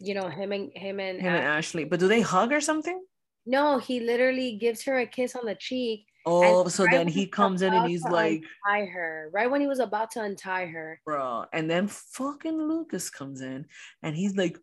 You 0.02 0.16
know, 0.16 0.28
him 0.28 0.52
and 0.52 0.72
him 0.76 1.00
and 1.00 1.20
him 1.20 1.28
Ashley. 1.28 1.38
and 1.38 1.48
Ashley. 1.48 1.84
But 1.86 2.00
do 2.00 2.08
they 2.08 2.22
hug 2.22 2.52
or 2.52 2.62
something? 2.62 3.02
No, 3.46 3.80
he 3.80 4.00
literally 4.00 4.58
gives 4.58 4.84
her 4.84 5.00
a 5.00 5.06
kiss 5.06 5.36
on 5.36 5.46
the 5.46 5.56
cheek 5.56 6.06
Oh, 6.26 6.68
so 6.68 6.84
right 6.84 6.92
then 6.92 7.08
he 7.08 7.26
comes 7.26 7.62
in 7.62 7.74
and 7.74 7.90
he's 7.90 8.04
like 8.04 8.44
untie 8.66 8.86
her 8.86 9.30
right 9.34 9.50
when 9.50 9.60
he 9.62 9.68
was 9.68 9.80
about 9.80 10.12
to 10.12 10.22
untie 10.22 10.68
her, 10.68 11.00
bro. 11.06 11.46
And 11.52 11.70
then 11.70 11.88
fucking 11.88 12.58
Lucas 12.58 13.10
comes 13.10 13.42
in 13.42 13.66
and 14.04 14.16
he's 14.16 14.36
like, 14.36 14.58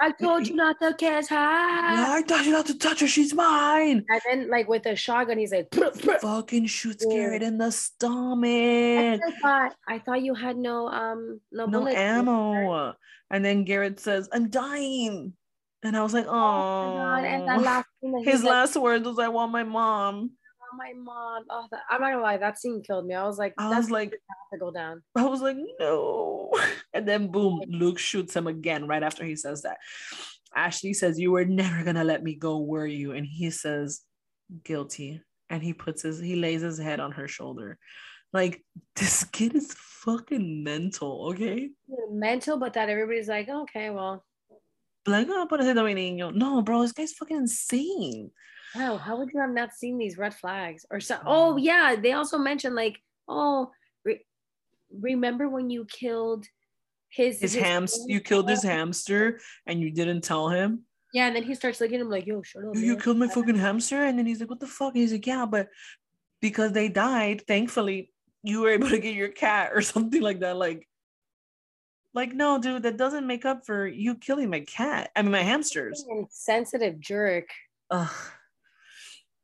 I 0.00 0.12
told 0.20 0.46
you 0.46 0.54
not 0.54 0.76
to 0.80 0.94
kiss 0.94 1.28
her. 1.28 1.34
Yeah, 1.36 2.12
I 2.12 2.22
told 2.22 2.44
you 2.44 2.52
not 2.52 2.66
to 2.66 2.78
touch 2.78 3.00
her. 3.00 3.06
She's 3.06 3.34
mine. 3.34 4.04
And 4.08 4.20
then, 4.26 4.50
like 4.50 4.68
with 4.68 4.86
a 4.86 4.96
shotgun, 4.96 5.38
he's 5.38 5.52
like, 5.52 5.68
fucking 6.20 6.66
shoots 6.66 7.04
yeah. 7.08 7.16
Garrett 7.16 7.42
in 7.42 7.58
the 7.58 7.70
stomach. 7.70 9.20
I 9.24 9.32
thought, 9.42 9.74
I 9.86 9.98
thought 9.98 10.22
you 10.22 10.34
had 10.34 10.56
no 10.56 10.88
um 10.88 11.40
no, 11.52 11.66
no 11.66 11.86
ammo. 11.88 12.94
And 13.30 13.44
then 13.44 13.64
Garrett 13.64 14.00
says, 14.00 14.28
"I'm 14.32 14.48
dying." 14.48 15.34
And 15.82 15.96
I 15.96 16.02
was 16.02 16.12
like, 16.12 16.26
oh, 16.26 16.98
and 16.98 17.46
that 17.46 17.62
last 17.62 17.86
his 18.24 18.42
last 18.42 18.74
like, 18.74 18.82
words 18.82 19.06
was, 19.06 19.18
I 19.18 19.28
want 19.28 19.52
my 19.52 19.62
mom. 19.62 20.32
My 20.76 20.92
mom. 20.96 21.44
Oh, 21.50 21.66
that, 21.70 21.82
I'm 21.90 22.00
not 22.00 22.12
gonna 22.12 22.22
lie, 22.22 22.36
that 22.36 22.58
scene 22.58 22.82
killed 22.82 23.06
me. 23.06 23.14
I 23.14 23.24
was 23.24 23.38
like, 23.38 23.54
I 23.58 23.76
was 23.76 23.90
like, 23.90 24.10
to 24.10 24.58
go 24.58 24.70
down. 24.70 25.02
I 25.16 25.24
was 25.24 25.40
like, 25.40 25.56
no. 25.78 26.50
And 26.94 27.06
then 27.06 27.30
boom, 27.30 27.60
Luke 27.68 27.98
shoots 27.98 28.34
him 28.34 28.46
again 28.46 28.86
right 28.86 29.02
after 29.02 29.24
he 29.24 29.36
says 29.36 29.62
that. 29.62 29.78
Ashley 30.54 30.94
says, 30.94 31.18
You 31.18 31.32
were 31.32 31.44
never 31.44 31.84
gonna 31.84 32.04
let 32.04 32.22
me 32.22 32.34
go, 32.34 32.58
were 32.58 32.86
you? 32.86 33.12
And 33.12 33.26
he 33.26 33.50
says, 33.50 34.00
Guilty. 34.64 35.22
And 35.50 35.62
he 35.62 35.72
puts 35.72 36.02
his 36.02 36.18
he 36.18 36.36
lays 36.36 36.62
his 36.62 36.78
head 36.78 37.00
on 37.00 37.12
her 37.12 37.28
shoulder. 37.28 37.78
Like 38.32 38.64
this 38.96 39.24
kid 39.24 39.54
is 39.54 39.74
fucking 39.74 40.64
mental, 40.64 41.28
okay? 41.30 41.70
Mental, 42.10 42.58
but 42.58 42.72
that 42.74 42.88
everybody's 42.88 43.28
like, 43.28 43.48
okay, 43.48 43.90
well, 43.90 44.24
like, 45.06 45.26
oh, 45.30 45.46
pobrecito 45.50 45.84
mi 45.84 45.94
niño. 45.94 46.34
No, 46.34 46.62
bro, 46.62 46.82
this 46.82 46.92
guy's 46.92 47.12
fucking 47.12 47.36
insane. 47.36 48.30
Wow, 48.74 48.96
how 48.96 49.16
would 49.18 49.30
you 49.32 49.40
have 49.40 49.50
not 49.50 49.72
seen 49.72 49.98
these 49.98 50.18
red 50.18 50.34
flags? 50.34 50.84
Or 50.90 51.00
so, 51.00 51.16
oh, 51.16 51.54
oh 51.54 51.56
yeah, 51.56 51.96
they 52.00 52.12
also 52.12 52.38
mentioned 52.38 52.74
like, 52.74 52.98
oh, 53.26 53.70
re- 54.04 54.24
remember 54.92 55.48
when 55.48 55.70
you 55.70 55.86
killed 55.86 56.46
his 57.08 57.40
his, 57.40 57.54
his 57.54 57.62
hamster? 57.62 58.04
You 58.06 58.20
killed 58.20 58.48
his 58.48 58.62
hamster 58.62 59.40
and 59.66 59.80
you 59.80 59.90
didn't 59.90 60.22
tell 60.22 60.48
him. 60.48 60.84
Yeah, 61.12 61.26
and 61.26 61.36
then 61.36 61.42
he 61.42 61.54
starts 61.54 61.80
looking 61.80 61.96
at 61.96 62.02
him 62.02 62.10
like, 62.10 62.26
yo, 62.26 62.42
shut 62.42 62.64
up. 62.64 62.76
You 62.76 62.92
man. 62.92 63.00
killed 63.00 63.16
my 63.16 63.28
fucking 63.28 63.56
hamster, 63.56 64.04
and 64.04 64.18
then 64.18 64.26
he's 64.26 64.40
like, 64.40 64.50
what 64.50 64.60
the 64.60 64.66
fuck? 64.66 64.94
And 64.94 65.02
he's 65.02 65.12
like, 65.12 65.26
yeah, 65.26 65.46
but 65.46 65.68
because 66.42 66.72
they 66.72 66.88
died, 66.88 67.46
thankfully, 67.46 68.12
you 68.42 68.60
were 68.60 68.70
able 68.70 68.90
to 68.90 68.98
get 68.98 69.14
your 69.14 69.28
cat 69.28 69.70
or 69.74 69.80
something 69.82 70.20
like 70.20 70.40
that. 70.40 70.56
Like, 70.56 70.86
like, 72.14 72.34
no, 72.34 72.58
dude, 72.58 72.82
that 72.82 72.96
doesn't 72.96 73.26
make 73.26 73.44
up 73.44 73.64
for 73.64 73.86
you 73.86 74.16
killing 74.16 74.50
my 74.50 74.60
cat. 74.60 75.10
I 75.16 75.22
mean, 75.22 75.32
my 75.32 75.42
hamsters. 75.42 76.04
Sensitive 76.30 77.00
jerk. 77.00 77.48
Ugh. 77.90 78.10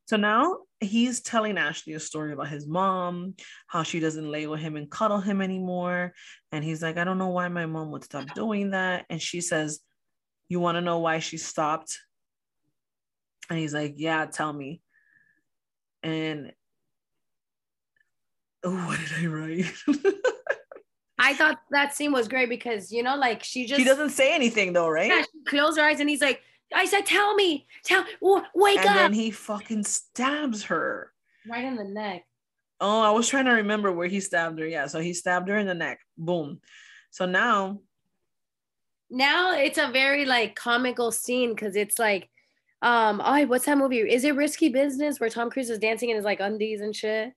So 0.07 0.17
now 0.17 0.59
he's 0.81 1.23
telling 1.23 1.57
Ashley 1.57 1.95
a 1.95 2.01
story 2.01 2.33
about 2.33 2.49
his 2.49 2.67
mom, 2.67 3.35
how 3.67 3.83
she 3.83 4.01
doesn't 4.01 4.31
lay 4.31 4.47
with 4.47 4.61
him 4.61 4.77
and 4.77 4.91
cuddle 4.91 5.21
him 5.21 5.41
anymore. 5.41 6.13
And 6.53 6.63
he's 6.63 6.83
like, 6.83 6.99
I 6.99 7.05
don't 7.05 7.19
know 7.19 7.29
why 7.29 7.49
my 7.49 7.67
mom 7.67 7.91
would 7.93 8.05
stop 8.05 8.35
doing 8.35 8.71
that. 8.71 9.07
And 9.09 9.21
she 9.21 9.41
says, 9.41 9.81
You 10.49 10.61
want 10.61 10.77
to 10.77 10.83
know 10.83 10.99
why 10.99 11.21
she 11.21 11.39
stopped? 11.39 11.99
And 13.49 13.59
he's 13.59 13.73
like, 13.73 13.95
Yeah, 13.97 14.27
tell 14.27 14.53
me. 14.53 14.83
And 16.03 16.53
oh, 18.63 18.87
what 18.87 19.01
did 19.01 19.25
I 19.25 19.27
write? 19.27 19.73
I 21.19 21.33
thought 21.33 21.59
that 21.71 21.95
scene 21.95 22.13
was 22.13 22.29
great 22.29 22.51
because 22.51 22.93
you 22.93 23.03
know, 23.03 23.17
like 23.17 23.43
she 23.43 23.65
just 23.65 23.79
she 23.79 23.85
doesn't 23.85 24.11
say 24.11 24.35
anything 24.35 24.75
though, 24.75 24.89
right? 24.89 25.09
Yeah, 25.09 25.23
she 25.23 25.45
closed 25.47 25.79
her 25.79 25.85
eyes 25.85 26.01
and 26.01 26.11
he's 26.11 26.21
like, 26.21 26.43
I 26.75 26.87
said, 26.87 27.07
tell 27.07 27.35
me, 27.35 27.67
tell, 27.85 28.05
wake 28.55 28.79
and 28.81 28.89
up. 28.89 28.97
And 28.97 28.99
then 28.99 29.13
he 29.13 29.31
fucking 29.31 29.85
stabs 29.85 30.65
her 30.65 31.13
right 31.49 31.65
in 31.65 31.77
the 31.77 31.85
neck. 31.85 32.25
Oh, 32.81 33.03
I 33.03 33.11
was 33.11 33.29
trying 33.29 33.45
to 33.47 33.53
remember 33.53 33.93
where 33.93 34.09
he 34.09 34.21
stabbed 34.21 34.59
her. 34.59 34.67
Yeah, 34.67 34.87
so 34.87 35.01
he 35.01 35.15
stabbed 35.15 35.49
her 35.49 35.57
in 35.57 35.67
the 35.67 35.75
neck. 35.75 36.01
Boom. 36.19 36.61
So 37.11 37.27
now, 37.27 37.81
now 39.09 39.57
it's 39.57 39.79
a 39.79 39.91
very 39.93 40.25
like 40.25 40.57
comical 40.57 41.13
scene 41.13 41.55
because 41.55 41.77
it's 41.77 41.99
like, 41.99 42.29
um, 42.83 43.23
oh, 43.25 43.47
what's 43.47 43.67
that 43.67 43.79
movie? 43.79 44.01
Is 44.01 44.25
it 44.25 44.35
Risky 44.35 44.69
Business 44.69 45.21
where 45.21 45.31
Tom 45.31 45.51
Cruise 45.51 45.71
is 45.71 45.79
dancing 45.79 46.11
in 46.11 46.17
his 46.17 46.25
like 46.25 46.41
undies 46.41 46.81
and 46.81 46.95
shit? 46.95 47.33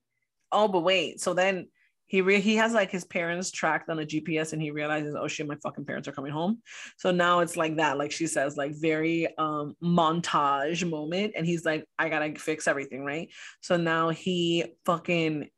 Oh, 0.52 0.68
but 0.68 0.82
wait. 0.82 1.22
So 1.22 1.34
then 1.34 1.68
he 2.08 2.22
re- 2.22 2.40
he 2.40 2.56
has 2.56 2.74
like 2.74 2.90
his 2.90 3.04
parents 3.04 3.52
tracked 3.52 3.90
on 3.90 4.00
a 4.00 4.06
GPS 4.06 4.54
and 4.54 4.62
he 4.62 4.72
realizes, 4.72 5.16
oh 5.20 5.28
shit, 5.28 5.48
my 5.48 5.58
fucking 5.62 5.86
parents 5.86 6.08
are 6.08 6.14
coming 6.14 6.32
home. 6.32 6.62
So 6.98 7.12
now 7.12 7.42
it's 7.42 7.58
like 7.58 7.76
that, 7.78 7.98
like 7.98 8.12
she 8.12 8.28
says, 8.28 8.56
like 8.58 8.74
very 8.76 9.28
um 9.38 9.76
montage 9.84 10.90
moment. 10.90 11.34
And 11.36 11.46
he's 11.46 11.66
like, 11.66 11.86
I 12.00 12.10
gotta 12.10 12.34
fix 12.40 12.68
everything, 12.68 13.04
right? 13.04 13.30
So 13.62 13.76
now 13.76 14.10
he 14.10 14.66
fucking 14.86 15.50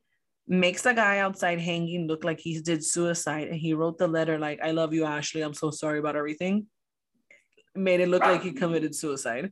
makes 0.48 0.82
the 0.82 0.94
guy 0.94 1.20
outside 1.20 1.60
hanging 1.60 2.08
look 2.08 2.24
like 2.24 2.40
he 2.40 2.60
did 2.60 2.84
suicide. 2.84 3.50
And 3.50 3.58
he 3.58 3.76
wrote 3.76 4.00
the 4.00 4.08
letter 4.08 4.40
like, 4.40 4.60
I 4.64 4.72
love 4.72 4.94
you, 4.94 5.06
Ashley. 5.06 5.42
I'm 5.42 5.54
so 5.54 5.70
sorry 5.70 6.00
about 6.00 6.16
everything. 6.16 6.66
Made 7.76 8.00
it 8.00 8.10
look 8.10 8.24
like 8.24 8.42
he 8.42 8.52
committed 8.52 8.96
suicide. 8.96 9.52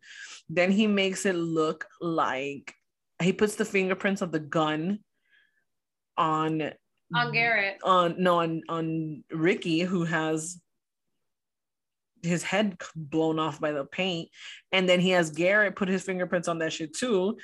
Then 0.49 0.71
he 0.71 0.87
makes 0.87 1.27
it 1.27 1.35
look 1.35 1.85
like 2.01 2.73
he 3.21 3.31
puts 3.31 3.55
the 3.55 3.65
fingerprints 3.65 4.23
of 4.23 4.31
the 4.31 4.39
gun 4.39 4.99
on 6.17 6.71
on 7.13 7.31
Garrett. 7.31 7.77
On 7.83 8.15
no, 8.17 8.39
on 8.39 8.61
on 8.69 9.23
Ricky, 9.31 9.81
who 9.81 10.03
has 10.03 10.61
his 12.23 12.43
head 12.43 12.77
blown 12.95 13.39
off 13.39 13.59
by 13.59 13.71
the 13.71 13.85
paint, 13.85 14.29
and 14.71 14.87
then 14.87 14.99
he 14.99 15.11
has 15.11 15.31
Garrett 15.31 15.75
put 15.75 15.87
his 15.87 16.03
fingerprints 16.03 16.47
on 16.47 16.59
that 16.59 16.73
shit 16.73 16.93
too. 16.93 17.37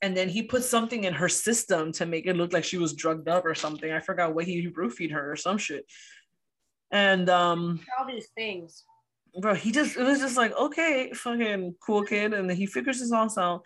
And 0.00 0.16
then 0.16 0.28
he 0.28 0.42
put 0.42 0.62
something 0.62 1.04
in 1.04 1.12
her 1.12 1.28
system 1.28 1.90
to 1.92 2.06
make 2.06 2.26
it 2.26 2.36
look 2.36 2.52
like 2.52 2.62
she 2.62 2.78
was 2.78 2.94
drugged 2.94 3.28
up 3.28 3.44
or 3.44 3.54
something. 3.54 3.90
I 3.90 3.98
forgot 3.98 4.34
what 4.34 4.44
he 4.44 4.70
roofied 4.70 5.10
her 5.10 5.32
or 5.32 5.36
some 5.36 5.58
shit. 5.58 5.86
And 6.92 7.28
um 7.28 7.80
all 7.98 8.06
these 8.06 8.28
things. 8.36 8.84
Bro, 9.40 9.54
he 9.54 9.72
just 9.72 9.96
it 9.96 10.04
was 10.04 10.20
just 10.20 10.36
like, 10.36 10.56
okay, 10.56 11.12
fucking 11.12 11.74
cool 11.84 12.04
kid. 12.04 12.32
And 12.32 12.48
then 12.48 12.56
he 12.56 12.66
figures 12.66 13.00
this 13.00 13.12
all 13.12 13.28
out. 13.38 13.62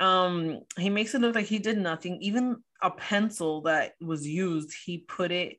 Um, 0.00 0.60
he 0.76 0.90
makes 0.90 1.14
it 1.14 1.20
look 1.20 1.34
like 1.34 1.46
he 1.46 1.58
did 1.58 1.78
nothing. 1.78 2.18
Even 2.20 2.62
a 2.82 2.90
pencil 2.90 3.62
that 3.62 3.94
was 4.00 4.26
used, 4.26 4.72
he 4.84 4.98
put 4.98 5.32
it 5.32 5.58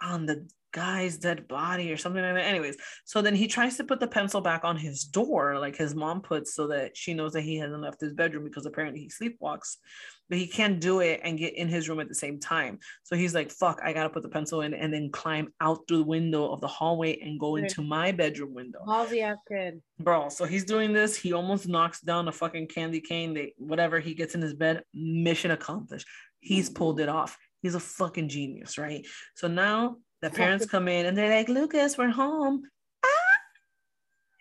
on 0.00 0.26
the 0.26 0.48
guy's 0.76 1.16
dead 1.16 1.48
body 1.48 1.90
or 1.90 1.96
something 1.96 2.22
like 2.22 2.34
that. 2.34 2.44
Anyways, 2.44 2.76
so 3.06 3.22
then 3.22 3.34
he 3.34 3.48
tries 3.48 3.78
to 3.78 3.84
put 3.84 3.98
the 3.98 4.06
pencil 4.06 4.42
back 4.42 4.62
on 4.62 4.76
his 4.76 5.04
door, 5.04 5.58
like 5.58 5.74
his 5.74 5.94
mom 5.94 6.20
puts, 6.20 6.54
so 6.54 6.66
that 6.66 6.94
she 6.94 7.14
knows 7.14 7.32
that 7.32 7.40
he 7.40 7.56
hasn't 7.56 7.80
left 7.80 8.00
his 8.00 8.12
bedroom 8.12 8.44
because 8.44 8.66
apparently 8.66 9.00
he 9.00 9.08
sleepwalks, 9.08 9.76
but 10.28 10.36
he 10.36 10.46
can't 10.46 10.78
do 10.78 11.00
it 11.00 11.20
and 11.24 11.38
get 11.38 11.56
in 11.56 11.68
his 11.68 11.88
room 11.88 11.98
at 11.98 12.08
the 12.08 12.14
same 12.14 12.38
time. 12.38 12.78
So 13.04 13.16
he's 13.16 13.34
like, 13.34 13.50
fuck, 13.50 13.80
I 13.82 13.94
gotta 13.94 14.10
put 14.10 14.22
the 14.22 14.28
pencil 14.28 14.60
in 14.60 14.74
and 14.74 14.92
then 14.92 15.10
climb 15.10 15.48
out 15.62 15.78
through 15.88 15.98
the 15.98 16.04
window 16.04 16.52
of 16.52 16.60
the 16.60 16.68
hallway 16.68 17.18
and 17.20 17.40
go 17.40 17.56
into 17.56 17.80
my 17.80 18.12
bedroom 18.12 18.52
window. 18.52 18.80
Halsey 18.86 19.22
ass 19.22 19.38
kid. 19.48 19.80
Bro, 19.98 20.28
so 20.28 20.44
he's 20.44 20.66
doing 20.66 20.92
this. 20.92 21.16
He 21.16 21.32
almost 21.32 21.66
knocks 21.66 22.02
down 22.02 22.28
a 22.28 22.32
fucking 22.32 22.66
candy 22.68 23.00
cane. 23.00 23.32
They 23.32 23.54
whatever 23.56 23.98
he 23.98 24.12
gets 24.12 24.34
in 24.34 24.42
his 24.42 24.52
bed, 24.52 24.82
mission 24.92 25.52
accomplished. 25.52 26.06
He's 26.40 26.68
pulled 26.68 27.00
it 27.00 27.08
off. 27.08 27.38
He's 27.62 27.74
a 27.74 27.80
fucking 27.80 28.28
genius, 28.28 28.76
right? 28.76 29.06
So 29.34 29.48
now 29.48 29.96
the 30.22 30.30
parents 30.30 30.66
come 30.66 30.88
in 30.88 31.06
and 31.06 31.16
they're 31.16 31.34
like, 31.34 31.48
Lucas, 31.48 31.98
we're 31.98 32.10
home. 32.10 32.62
Ah! 33.04 33.08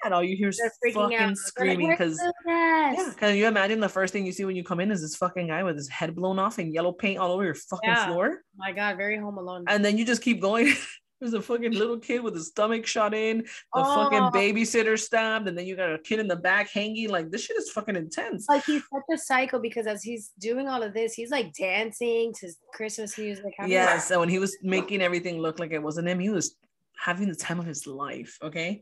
and 0.05 0.13
all 0.13 0.23
you 0.23 0.37
hear 0.37 0.49
is 0.49 0.61
fucking 0.93 1.17
out. 1.17 1.37
screaming 1.37 1.89
because 1.89 2.21
yeah, 2.45 3.11
can 3.17 3.35
you 3.35 3.47
imagine 3.47 3.79
the 3.79 3.89
first 3.89 4.13
thing 4.13 4.25
you 4.25 4.31
see 4.31 4.45
when 4.45 4.55
you 4.55 4.63
come 4.63 4.79
in 4.79 4.91
is 4.91 5.01
this 5.01 5.15
fucking 5.15 5.47
guy 5.47 5.63
with 5.63 5.75
his 5.75 5.89
head 5.89 6.15
blown 6.15 6.37
off 6.37 6.59
and 6.59 6.73
yellow 6.73 6.91
paint 6.91 7.17
all 7.17 7.31
over 7.31 7.43
your 7.43 7.55
fucking 7.55 7.89
yeah. 7.89 8.05
floor? 8.07 8.41
My 8.55 8.71
God, 8.71 8.97
very 8.97 9.17
home 9.17 9.37
alone. 9.37 9.65
And 9.67 9.83
then 9.83 9.97
you 9.97 10.05
just 10.05 10.21
keep 10.21 10.39
going. 10.41 10.73
There's 11.19 11.33
a 11.33 11.41
fucking 11.41 11.71
little 11.71 11.97
kid 11.97 12.21
with 12.23 12.35
his 12.35 12.47
stomach 12.47 12.85
shot 12.85 13.13
in, 13.13 13.39
the 13.39 13.47
oh. 13.73 13.95
fucking 13.95 14.39
babysitter 14.39 14.99
stabbed, 14.99 15.47
and 15.47 15.57
then 15.57 15.65
you 15.65 15.75
got 15.75 15.93
a 15.93 15.97
kid 15.97 16.19
in 16.19 16.27
the 16.27 16.35
back 16.35 16.69
hanging. 16.69 17.09
Like 17.09 17.31
this 17.31 17.45
shit 17.45 17.57
is 17.57 17.71
fucking 17.71 17.95
intense. 17.95 18.47
Like 18.49 18.65
he's 18.65 18.83
such 18.93 19.03
a 19.13 19.17
psycho 19.17 19.59
because 19.59 19.87
as 19.87 20.03
he's 20.03 20.31
doing 20.39 20.67
all 20.67 20.83
of 20.83 20.93
this, 20.93 21.13
he's 21.13 21.31
like 21.31 21.53
dancing 21.53 22.33
to 22.41 22.51
Christmas 22.73 23.17
music. 23.17 23.53
Yeah, 23.65 23.97
so 23.97 24.19
when 24.19 24.29
he 24.29 24.39
was 24.39 24.57
making 24.61 25.01
everything 25.01 25.39
look 25.39 25.57
like 25.59 25.71
it 25.71 25.81
wasn't 25.81 26.09
him, 26.09 26.19
he 26.19 26.29
was 26.29 26.57
having 26.97 27.29
the 27.29 27.35
time 27.35 27.59
of 27.59 27.65
his 27.65 27.87
life. 27.87 28.37
Okay. 28.41 28.81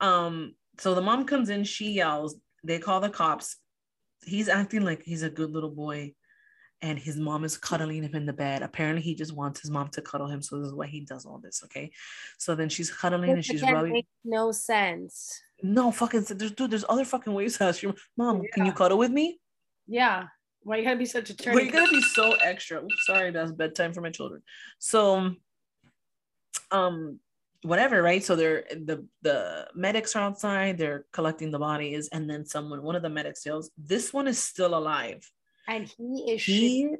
Um, 0.00 0.54
so 0.78 0.94
the 0.94 1.02
mom 1.02 1.26
comes 1.26 1.48
in, 1.48 1.64
she 1.64 1.92
yells, 1.92 2.36
they 2.64 2.78
call 2.78 3.00
the 3.00 3.10
cops. 3.10 3.56
He's 4.24 4.48
acting 4.48 4.82
like 4.84 5.02
he's 5.04 5.22
a 5.22 5.30
good 5.30 5.50
little 5.50 5.70
boy 5.70 6.14
and 6.82 6.98
his 6.98 7.16
mom 7.16 7.44
is 7.44 7.56
cuddling 7.56 8.02
him 8.02 8.14
in 8.14 8.26
the 8.26 8.32
bed. 8.32 8.62
Apparently, 8.62 9.00
he 9.00 9.14
just 9.14 9.32
wants 9.32 9.60
his 9.60 9.70
mom 9.70 9.88
to 9.90 10.02
cuddle 10.02 10.26
him, 10.26 10.42
so 10.42 10.58
this 10.58 10.66
is 10.66 10.74
why 10.74 10.88
he 10.88 11.00
does 11.00 11.24
all 11.24 11.38
this. 11.38 11.62
Okay, 11.64 11.92
so 12.38 12.54
then 12.54 12.68
she's 12.68 12.90
cuddling 12.90 13.30
and 13.30 13.44
she's 13.44 13.62
rubbing. 13.62 14.02
No 14.24 14.50
sense. 14.52 15.40
No 15.62 15.92
fucking. 15.92 16.24
There's 16.28 16.52
dude. 16.52 16.72
There's 16.72 16.84
other 16.88 17.04
fucking 17.04 17.32
ways 17.32 17.56
to 17.58 17.64
ask 17.64 17.82
your 17.82 17.94
mom. 18.16 18.42
Yeah. 18.42 18.50
Can 18.52 18.66
you 18.66 18.72
cuddle 18.72 18.98
with 18.98 19.12
me? 19.12 19.38
Yeah. 19.86 20.24
Why 20.64 20.76
you 20.76 20.84
gotta 20.84 20.96
be 20.96 21.06
such 21.06 21.30
a 21.30 21.36
turn? 21.36 21.54
Why 21.54 21.62
you 21.62 21.72
gotta 21.72 21.90
be 21.90 22.02
so 22.02 22.32
extra? 22.34 22.82
Oops, 22.82 23.06
sorry, 23.06 23.30
that's 23.30 23.52
bedtime 23.52 23.92
for 23.92 24.00
my 24.00 24.10
children. 24.10 24.42
So, 24.78 25.34
um, 26.70 27.20
whatever, 27.62 28.02
right? 28.02 28.22
So 28.22 28.36
they're 28.36 28.64
the 28.70 29.06
the 29.22 29.68
medics 29.74 30.16
are 30.16 30.22
outside. 30.22 30.78
They're 30.78 31.04
collecting 31.12 31.52
the 31.52 31.58
bodies, 31.58 32.08
and 32.08 32.28
then 32.28 32.44
someone, 32.44 32.82
one 32.82 32.96
of 32.96 33.02
the 33.02 33.08
medics 33.08 33.46
yells, 33.46 33.70
"This 33.78 34.12
one 34.12 34.26
is 34.26 34.38
still 34.38 34.76
alive." 34.76 35.28
And 35.68 35.86
he 35.86 36.32
is 36.32 36.42
he 36.42 36.84
shitting. 36.84 36.96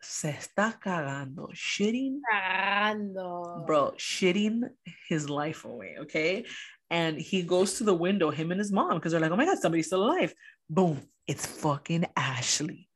se 0.00 0.36
está 0.38 0.78
cagando, 0.80 1.52
shitting, 1.52 2.20
cagando. 2.32 3.66
bro, 3.66 3.92
shitting 3.98 4.62
his 5.08 5.28
life 5.28 5.64
away. 5.64 5.96
Okay, 6.00 6.44
and 6.90 7.20
he 7.20 7.42
goes 7.42 7.74
to 7.74 7.84
the 7.84 7.94
window, 7.94 8.30
him 8.30 8.50
and 8.50 8.58
his 8.58 8.72
mom, 8.72 8.94
because 8.94 9.12
they're 9.12 9.20
like, 9.20 9.30
"Oh 9.30 9.36
my 9.36 9.44
god, 9.44 9.58
somebody's 9.58 9.86
still 9.86 10.04
alive!" 10.04 10.34
Boom, 10.68 11.02
it's 11.26 11.46
fucking 11.46 12.06
Ashley. 12.16 12.88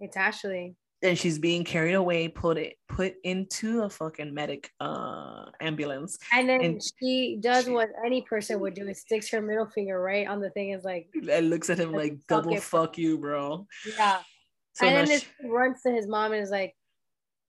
It's 0.00 0.16
Ashley. 0.16 0.76
And 1.02 1.18
she's 1.18 1.38
being 1.38 1.64
carried 1.64 1.94
away, 1.94 2.28
put 2.28 2.56
it 2.56 2.76
put 2.88 3.14
into 3.24 3.82
a 3.82 3.90
fucking 3.90 4.32
medic 4.32 4.70
uh 4.80 5.46
ambulance. 5.60 6.18
And 6.32 6.48
then 6.48 6.60
and 6.62 6.82
she 6.98 7.38
does 7.40 7.64
she, 7.64 7.70
what 7.70 7.90
any 8.04 8.22
person 8.22 8.60
would 8.60 8.74
do: 8.74 8.88
is 8.88 9.00
sticks 9.00 9.30
her 9.30 9.42
middle 9.42 9.66
finger 9.66 10.00
right 10.00 10.26
on 10.26 10.40
the 10.40 10.50
thing. 10.50 10.70
Is 10.70 10.84
like, 10.84 11.08
and 11.14 11.50
looks 11.50 11.68
at 11.68 11.78
him 11.78 11.92
like, 11.92 12.18
"Double 12.26 12.56
fuck 12.56 12.96
you, 12.96 13.18
bro." 13.18 13.66
Yeah. 13.98 14.20
So 14.74 14.86
and 14.86 14.96
then 14.96 15.06
this 15.06 15.24
runs 15.44 15.82
to 15.82 15.92
his 15.92 16.06
mom 16.06 16.32
and 16.32 16.42
is 16.42 16.50
like, 16.50 16.74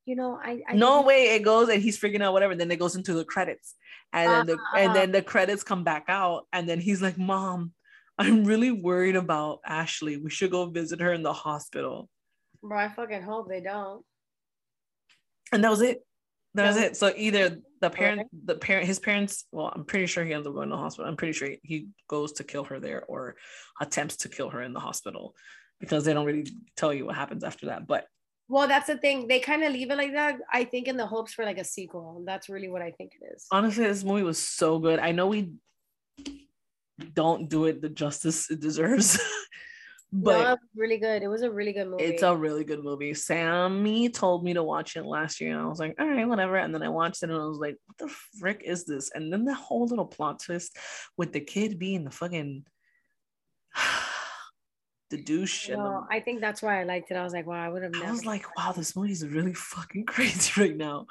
you 0.05 0.15
know, 0.15 0.39
I, 0.41 0.61
I 0.67 0.75
no 0.75 1.01
way 1.01 1.35
it 1.35 1.43
goes 1.43 1.69
and 1.69 1.81
he's 1.81 1.99
freaking 1.99 2.21
out, 2.21 2.33
whatever. 2.33 2.55
Then 2.55 2.69
it 2.69 2.77
goes 2.77 2.95
into 2.95 3.13
the 3.13 3.25
credits, 3.25 3.73
and 4.13 4.29
uh, 4.29 4.35
then 4.35 4.45
the 4.45 4.57
and 4.77 4.95
then 4.95 5.11
the 5.11 5.21
credits 5.23 5.63
come 5.63 5.83
back 5.83 6.05
out, 6.07 6.45
and 6.53 6.69
then 6.69 6.79
he's 6.79 7.01
like, 7.01 7.17
"Mom, 7.17 7.73
I'm 8.19 8.45
really 8.45 8.71
worried 8.71 9.15
about 9.15 9.59
Ashley. 9.65 10.17
We 10.17 10.29
should 10.29 10.51
go 10.51 10.67
visit 10.67 11.01
her 11.01 11.13
in 11.13 11.23
the 11.23 11.33
hospital." 11.33 12.09
Bro, 12.61 12.77
I 12.77 12.89
fucking 12.89 13.23
hope 13.23 13.49
they 13.49 13.61
don't. 13.61 14.03
And 15.51 15.63
that 15.63 15.71
was 15.71 15.81
it. 15.81 16.05
That 16.53 16.67
was 16.67 16.77
it. 16.77 16.95
So 16.95 17.11
either 17.17 17.57
the 17.81 17.89
parent, 17.89 18.29
the 18.45 18.55
parent, 18.55 18.87
his 18.87 18.99
parents. 18.99 19.45
Well, 19.51 19.71
I'm 19.73 19.85
pretty 19.85 20.05
sure 20.05 20.23
he 20.23 20.33
ends 20.33 20.47
up 20.47 20.53
going 20.53 20.69
to 20.69 20.75
the 20.75 20.81
hospital. 20.81 21.09
I'm 21.09 21.17
pretty 21.17 21.33
sure 21.33 21.49
he 21.63 21.87
goes 22.07 22.33
to 22.33 22.43
kill 22.43 22.63
her 22.65 22.79
there 22.79 23.03
or 23.05 23.35
attempts 23.81 24.17
to 24.17 24.29
kill 24.29 24.51
her 24.51 24.61
in 24.61 24.73
the 24.73 24.79
hospital 24.79 25.33
because 25.79 26.05
they 26.05 26.13
don't 26.13 26.25
really 26.25 26.47
tell 26.75 26.93
you 26.93 27.05
what 27.05 27.15
happens 27.15 27.43
after 27.43 27.67
that. 27.67 27.87
But 27.87 28.07
well, 28.47 28.67
that's 28.67 28.87
the 28.87 28.97
thing. 28.97 29.27
They 29.27 29.39
kind 29.39 29.63
of 29.63 29.71
leave 29.73 29.89
it 29.89 29.97
like 29.97 30.13
that. 30.13 30.37
I 30.51 30.65
think 30.65 30.87
in 30.87 30.97
the 30.97 31.07
hopes 31.07 31.33
for 31.33 31.45
like 31.45 31.57
a 31.57 31.63
sequel. 31.63 32.23
That's 32.25 32.47
really 32.47 32.69
what 32.69 32.81
I 32.81 32.91
think 32.91 33.13
it 33.19 33.33
is. 33.35 33.45
Honestly, 33.51 33.85
this 33.85 34.03
movie 34.03 34.23
was 34.23 34.37
so 34.37 34.77
good. 34.77 34.99
I 34.99 35.11
know 35.11 35.27
we 35.27 35.53
don't 37.13 37.49
do 37.49 37.65
it 37.65 37.81
the 37.81 37.89
justice 37.89 38.49
it 38.51 38.59
deserves. 38.59 39.19
but 40.11 40.43
no, 40.43 40.57
really 40.75 40.97
good. 40.97 41.23
It 41.23 41.27
was 41.27 41.41
a 41.41 41.49
really 41.49 41.73
good 41.73 41.87
movie. 41.87 42.03
It's 42.03 42.21
a 42.21 42.35
really 42.35 42.63
good 42.63 42.83
movie. 42.83 43.13
Sammy 43.15 44.09
told 44.09 44.43
me 44.43 44.53
to 44.53 44.63
watch 44.63 44.95
it 44.95 45.05
last 45.05 45.41
year, 45.41 45.53
and 45.53 45.61
I 45.61 45.65
was 45.65 45.79
like, 45.79 45.95
all 45.99 46.07
right, 46.07 46.27
whatever. 46.27 46.57
And 46.57 46.73
then 46.73 46.83
I 46.83 46.89
watched 46.89 47.23
it, 47.23 47.29
and 47.29 47.41
I 47.41 47.45
was 47.45 47.57
like, 47.57 47.77
what 47.87 47.97
the 47.97 48.13
frick 48.39 48.61
is 48.63 48.85
this? 48.85 49.11
And 49.13 49.33
then 49.33 49.45
the 49.45 49.55
whole 49.55 49.87
little 49.87 50.05
plot 50.05 50.39
twist 50.39 50.77
with 51.17 51.33
the 51.33 51.41
kid 51.41 51.79
being 51.79 52.03
the 52.03 52.11
fucking 52.11 52.65
the 55.09 55.17
douche. 55.17 55.69
and 55.69 55.79
the, 55.79 56.05
I 56.09 56.19
think 56.19 56.41
that's 56.41 56.61
why 56.61 56.81
I 56.81 56.83
liked 56.83 57.11
it. 57.11 57.15
I 57.15 57.23
was 57.23 57.33
like, 57.33 57.45
wow, 57.45 57.63
I 57.63 57.69
would 57.69 57.83
have. 57.83 57.93
I 58.03 58.11
was 58.11 58.25
like, 58.25 58.45
wow, 58.57 58.71
this 58.71 58.95
movie 58.95 59.11
is 59.11 59.25
really 59.25 59.53
fucking 59.53 60.05
crazy 60.07 60.59
right 60.59 60.75
now. 60.75 61.07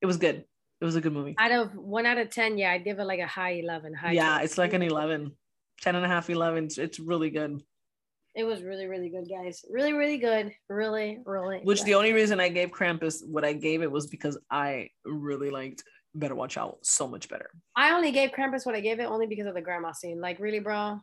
It 0.00 0.06
was 0.06 0.16
good. 0.16 0.44
It 0.80 0.84
was 0.84 0.96
a 0.96 1.00
good 1.00 1.12
movie. 1.12 1.36
Out 1.38 1.52
of 1.52 1.76
one 1.76 2.06
out 2.06 2.18
of 2.18 2.30
10, 2.30 2.58
yeah, 2.58 2.72
I'd 2.72 2.84
give 2.84 2.98
it 2.98 3.04
like 3.04 3.20
a 3.20 3.26
high 3.26 3.52
11. 3.52 3.94
High 3.94 4.12
yeah, 4.12 4.36
10. 4.38 4.44
it's 4.44 4.58
like 4.58 4.72
an 4.72 4.82
11, 4.82 5.30
10 5.80 5.94
and 5.94 6.04
a 6.04 6.08
half, 6.08 6.28
11. 6.28 6.64
It's, 6.64 6.78
it's 6.78 6.98
really 6.98 7.30
good. 7.30 7.62
It 8.34 8.44
was 8.44 8.62
really, 8.62 8.86
really 8.86 9.10
good, 9.10 9.28
guys. 9.28 9.62
Really, 9.70 9.92
really 9.92 10.16
good. 10.16 10.52
Really, 10.68 11.20
really. 11.24 11.60
Which 11.62 11.80
good. 11.80 11.86
the 11.86 11.94
only 11.94 12.12
reason 12.12 12.40
I 12.40 12.48
gave 12.48 12.70
Krampus 12.70 13.24
what 13.28 13.44
I 13.44 13.52
gave 13.52 13.82
it 13.82 13.92
was 13.92 14.06
because 14.06 14.38
I 14.50 14.88
really 15.04 15.50
liked 15.50 15.84
Better 16.14 16.34
Watch 16.34 16.56
Out 16.56 16.78
so 16.82 17.06
much 17.06 17.28
better. 17.28 17.50
I 17.76 17.92
only 17.92 18.10
gave 18.10 18.30
Krampus 18.30 18.66
what 18.66 18.74
I 18.74 18.80
gave 18.80 19.00
it 19.00 19.04
only 19.04 19.26
because 19.26 19.46
of 19.46 19.54
the 19.54 19.60
grandma 19.60 19.92
scene. 19.92 20.20
Like, 20.20 20.40
really, 20.40 20.60
bro? 20.60 20.98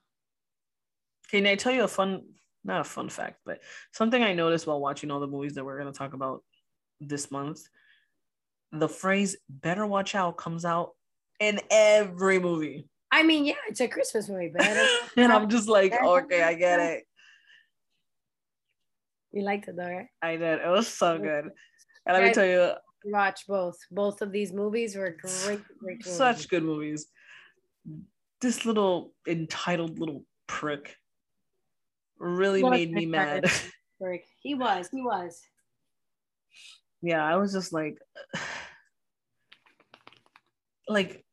Can 1.32 1.46
I 1.46 1.56
tell 1.56 1.72
you 1.72 1.84
a 1.84 1.88
fun, 1.88 2.24
not 2.64 2.82
a 2.82 2.84
fun 2.84 3.10
fact, 3.10 3.40
but 3.46 3.60
something 3.92 4.22
I 4.22 4.34
noticed 4.34 4.68
while 4.68 4.80
watching 4.80 5.12
all 5.12 5.20
the 5.20 5.28
movies 5.28 5.56
that 5.56 5.66
we're 5.66 5.80
going 5.80 5.92
to 5.92 5.98
talk 5.98 6.14
about 6.14 6.44
this 7.00 7.32
month? 7.32 7.62
The 8.72 8.90
phrase 8.90 9.38
better 9.50 9.86
watch 9.86 10.16
out 10.16 10.38
comes 10.38 10.66
out 10.66 10.92
in 11.40 11.60
every 11.72 12.40
movie. 12.40 12.88
I 13.12 13.24
mean, 13.24 13.46
yeah, 13.46 13.56
it's 13.68 13.82
a 13.82 13.88
Christmas 13.88 14.30
movie, 14.30 14.50
better. 14.50 14.86
and 15.18 15.32
I'm 15.32 15.50
just 15.50 15.68
like, 15.68 15.94
okay, 15.94 16.44
I 16.44 16.54
get 16.54 16.80
it. 16.80 17.04
You 19.32 19.44
liked 19.44 19.68
it 19.68 19.76
though, 19.76 19.84
right? 19.84 20.08
I 20.22 20.38
did. 20.38 20.60
It 20.60 20.70
was 20.70 20.88
so 20.88 21.18
good. 21.18 21.46
And 22.06 22.14
let 22.18 22.24
me 22.24 22.34
tell 22.34 22.46
you, 22.46 22.72
watch 23.06 23.46
both. 23.48 23.78
Both 23.92 24.22
of 24.22 24.32
these 24.32 24.52
movies 24.52 24.96
were 24.96 25.16
great, 25.22 25.62
great 25.80 25.98
movies. 26.06 26.16
Such 26.16 26.50
good 26.50 26.64
movies. 26.64 27.08
This 28.42 28.66
little 28.66 29.14
entitled 29.28 30.00
little 30.00 30.26
prick 30.48 30.96
really 32.20 32.64
made 32.64 32.92
me 32.92 33.06
mad. 33.06 33.46
He 34.42 34.56
was, 34.56 34.88
he 34.94 35.02
was. 35.02 35.42
Yeah, 37.02 37.24
I 37.24 37.36
was 37.36 37.52
just 37.52 37.74
like, 37.74 37.98
like 40.88 41.26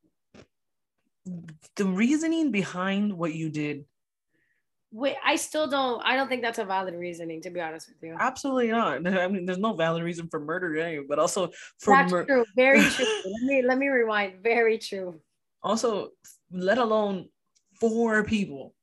the 1.77 1.85
reasoning 1.85 2.51
behind 2.51 3.13
what 3.13 3.35
you 3.35 3.51
did. 3.51 3.85
Wait, 4.93 5.17
I 5.25 5.37
still 5.37 5.67
don't. 5.67 6.01
I 6.05 6.17
don't 6.17 6.29
think 6.29 6.43
that's 6.43 6.59
a 6.59 6.65
valid 6.65 6.95
reasoning, 6.95 7.43
to 7.43 7.51
be 7.51 7.61
honest 7.61 7.89
with 7.89 8.03
you. 8.03 8.17
Absolutely 8.19 8.69
not. 8.69 9.07
I 9.19 9.29
mean, 9.29 9.45
there's 9.45 9.59
no 9.59 9.75
valid 9.75 10.03
reason 10.03 10.29
for 10.29 10.41
murder 10.41 10.79
anyway, 10.79 11.05
but 11.09 11.19
also 11.19 11.51
for 11.79 11.95
that's 11.95 12.13
mur- 12.13 12.25
true. 12.25 12.45
Very 12.55 12.81
true. 12.83 13.07
let 13.25 13.43
me 13.43 13.63
let 13.63 13.79
me 13.79 13.89
rewind. 13.89 14.43
Very 14.43 14.79
true. 14.79 15.21
Also, 15.63 16.11
let 16.51 16.79
alone 16.79 17.29
four 17.81 18.25
people. 18.25 18.75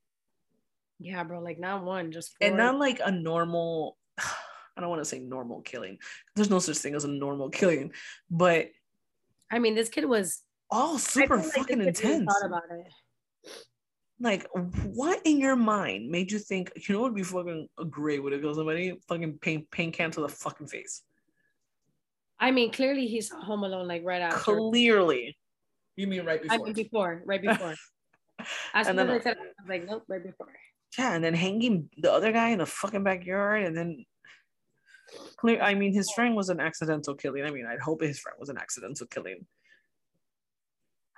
Yeah, 0.98 1.22
bro, 1.24 1.40
like 1.40 1.58
not 1.58 1.84
one, 1.84 2.12
just 2.12 2.36
four. 2.38 2.48
and 2.48 2.56
not 2.56 2.78
like 2.78 3.00
a 3.04 3.10
normal. 3.10 3.96
I 4.76 4.80
don't 4.80 4.90
want 4.90 5.02
to 5.02 5.04
say 5.04 5.20
normal 5.20 5.60
killing. 5.62 5.98
There's 6.34 6.50
no 6.50 6.58
such 6.58 6.78
thing 6.78 6.94
as 6.94 7.04
a 7.04 7.08
normal 7.08 7.48
killing, 7.48 7.92
but 8.30 8.70
I 9.50 9.58
mean, 9.60 9.74
this 9.74 9.88
kid 9.88 10.04
was 10.04 10.42
all 10.70 10.98
super 10.98 11.38
fucking 11.38 11.78
like 11.78 11.88
intense. 11.88 12.24
Thought 12.32 12.46
about 12.46 12.62
it. 12.70 13.52
Like, 14.20 14.46
what 14.84 15.20
in 15.24 15.38
your 15.38 15.56
mind 15.56 16.10
made 16.10 16.32
you 16.32 16.38
think 16.38 16.72
you 16.76 16.94
know 16.94 17.02
what 17.02 17.12
would 17.12 17.16
be 17.16 17.22
fucking 17.22 17.68
great 17.90 18.22
would 18.22 18.32
it 18.32 18.40
kill 18.40 18.54
somebody? 18.54 18.98
Fucking 19.08 19.38
paint 19.38 19.70
paint 19.70 19.94
can 19.94 20.10
to 20.12 20.22
the 20.22 20.28
fucking 20.28 20.66
face. 20.66 21.02
I 22.38 22.50
mean, 22.50 22.72
clearly 22.72 23.06
he's 23.06 23.30
home 23.30 23.62
alone, 23.62 23.86
like 23.86 24.02
right 24.04 24.22
after. 24.22 24.38
Clearly, 24.38 25.36
you 25.96 26.06
mean 26.06 26.24
right 26.24 26.42
before? 26.42 26.54
I 26.54 26.62
mean 26.62 26.72
before, 26.72 27.22
right 27.26 27.42
before. 27.42 27.74
As 28.72 28.86
soon 28.86 28.98
as 28.98 29.08
I 29.08 29.20
said, 29.20 29.36
I 29.36 29.62
was 29.62 29.68
like, 29.68 29.86
nope, 29.86 30.04
right 30.08 30.22
before 30.22 30.48
yeah, 30.98 31.14
and 31.14 31.24
then 31.24 31.34
hanging 31.34 31.88
the 31.98 32.12
other 32.12 32.32
guy 32.32 32.50
in 32.50 32.58
the 32.58 32.66
fucking 32.66 33.04
backyard, 33.04 33.64
and 33.64 33.76
then 33.76 34.04
clear. 35.36 35.60
I 35.60 35.74
mean, 35.74 35.92
his 35.92 36.10
friend 36.10 36.34
was 36.34 36.48
an 36.48 36.60
accidental 36.60 37.14
killing. 37.14 37.44
I 37.44 37.50
mean, 37.50 37.66
I'd 37.66 37.80
hope 37.80 38.02
his 38.02 38.18
friend 38.18 38.36
was 38.38 38.48
an 38.48 38.58
accidental 38.58 39.06
killing. 39.06 39.46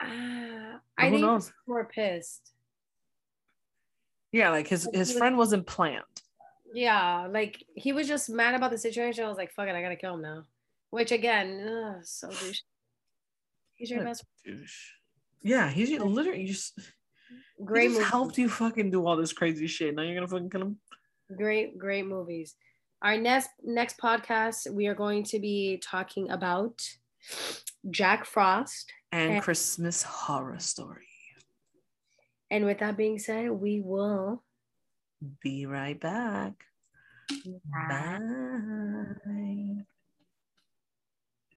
Uh, 0.01 0.79
I 0.99 1.11
think 1.11 1.23
knows? 1.23 1.53
more 1.67 1.85
pissed. 1.87 2.53
Yeah, 4.33 4.51
like 4.51 4.69
his 4.69 4.89
his 4.93 5.13
friend 5.13 5.39
wasn't 5.39 5.67
planned. 5.67 6.05
Yeah, 6.75 7.29
like 7.31 7.65
he 7.75 7.93
was 7.93 8.09
just 8.09 8.29
mad 8.29 8.55
about 8.55 8.71
the 8.71 8.79
situation. 8.79 9.25
I 9.25 9.29
was 9.29 9.39
like, 9.39 9.53
"Fuck 9.53 9.69
it, 9.69 9.75
I 9.75 9.83
gotta 9.83 9.97
kill 9.97 10.15
him 10.15 10.23
now." 10.23 10.45
Which 10.91 11.13
again, 11.13 11.67
ugh, 11.69 12.05
so 12.05 12.29
douche. 12.29 12.61
He's 13.77 13.91
your 13.91 14.05
best. 14.05 14.25
Douche. 14.45 14.93
Yeah, 15.43 15.71
he's 15.71 15.91
literally 15.99 16.47
just 16.47 16.79
Great. 17.65 17.91
He 17.91 17.99
helped 17.99 18.39
you 18.39 18.49
fucking 18.49 18.91
do 18.91 19.07
all 19.07 19.17
this 19.17 19.33
crazy 19.33 19.67
shit. 19.67 19.95
Now 19.95 20.03
you're 20.03 20.15
gonna 20.15 20.29
fucking 20.29 20.51
kill 20.51 20.63
him. 20.63 20.79
Great, 21.37 21.79
great 21.79 22.07
movies. 22.07 22.55
Our 23.03 23.17
next 23.17 23.51
next 23.63 23.99
podcast, 23.99 24.71
we 24.71 24.87
are 24.87 24.95
going 24.95 25.25
to 25.25 25.39
be 25.39 25.81
talking 25.83 26.31
about 26.31 26.81
Jack 27.91 28.25
Frost 28.25 28.93
and, 29.13 29.35
and 29.35 29.43
Christmas 29.43 30.03
Horror 30.03 30.59
Story. 30.59 31.09
And 32.51 32.65
with 32.65 32.79
that 32.79 32.97
being 32.97 33.19
said, 33.19 33.51
we 33.51 33.81
will 33.81 34.45
be 35.43 35.67
right 35.67 35.99
back. 35.99 36.53
Bye. 37.73 38.19
Bye. 39.25 39.87